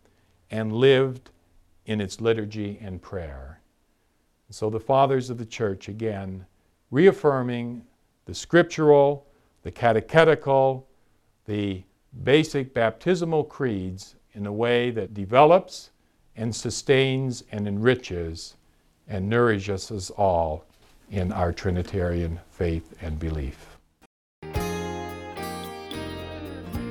and 0.51 0.71
lived 0.71 1.31
in 1.85 1.99
its 1.99 2.21
liturgy 2.21 2.77
and 2.81 3.01
prayer. 3.01 3.59
So 4.49 4.69
the 4.69 4.79
fathers 4.79 5.29
of 5.29 5.37
the 5.37 5.45
church, 5.45 5.89
again, 5.89 6.45
reaffirming 6.89 7.83
the 8.25 8.33
scriptural, 8.33 9.27
the 9.63 9.71
catechetical, 9.71 10.87
the 11.45 11.83
basic 12.23 12.73
baptismal 12.73 13.43
creeds 13.43 14.15
in 14.33 14.45
a 14.45 14.51
way 14.51 14.91
that 14.91 15.13
develops 15.13 15.91
and 16.35 16.55
sustains 16.55 17.43
and 17.51 17.67
enriches 17.67 18.55
and 19.07 19.29
nourishes 19.29 19.91
us 19.91 20.09
all 20.11 20.65
in 21.09 21.31
our 21.31 21.51
Trinitarian 21.51 22.39
faith 22.49 22.95
and 23.01 23.19
belief. 23.19 23.77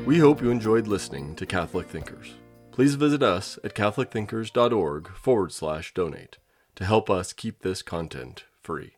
We 0.05 0.19
hope 0.19 0.41
you 0.41 0.51
enjoyed 0.51 0.87
listening 0.87 1.35
to 1.37 1.47
Catholic 1.47 1.89
Thinkers. 1.89 2.35
Please 2.71 2.95
visit 2.95 3.23
us 3.23 3.59
at 3.65 3.75
catholicthinkers.org 3.75 5.09
forward 5.09 5.53
slash 5.53 5.95
donate 5.95 6.39
to 6.77 6.85
help 6.85 7.11
us 7.11 7.33
keep 7.33 7.62
this 7.62 7.83
content 7.83 8.45
free. 8.62 8.96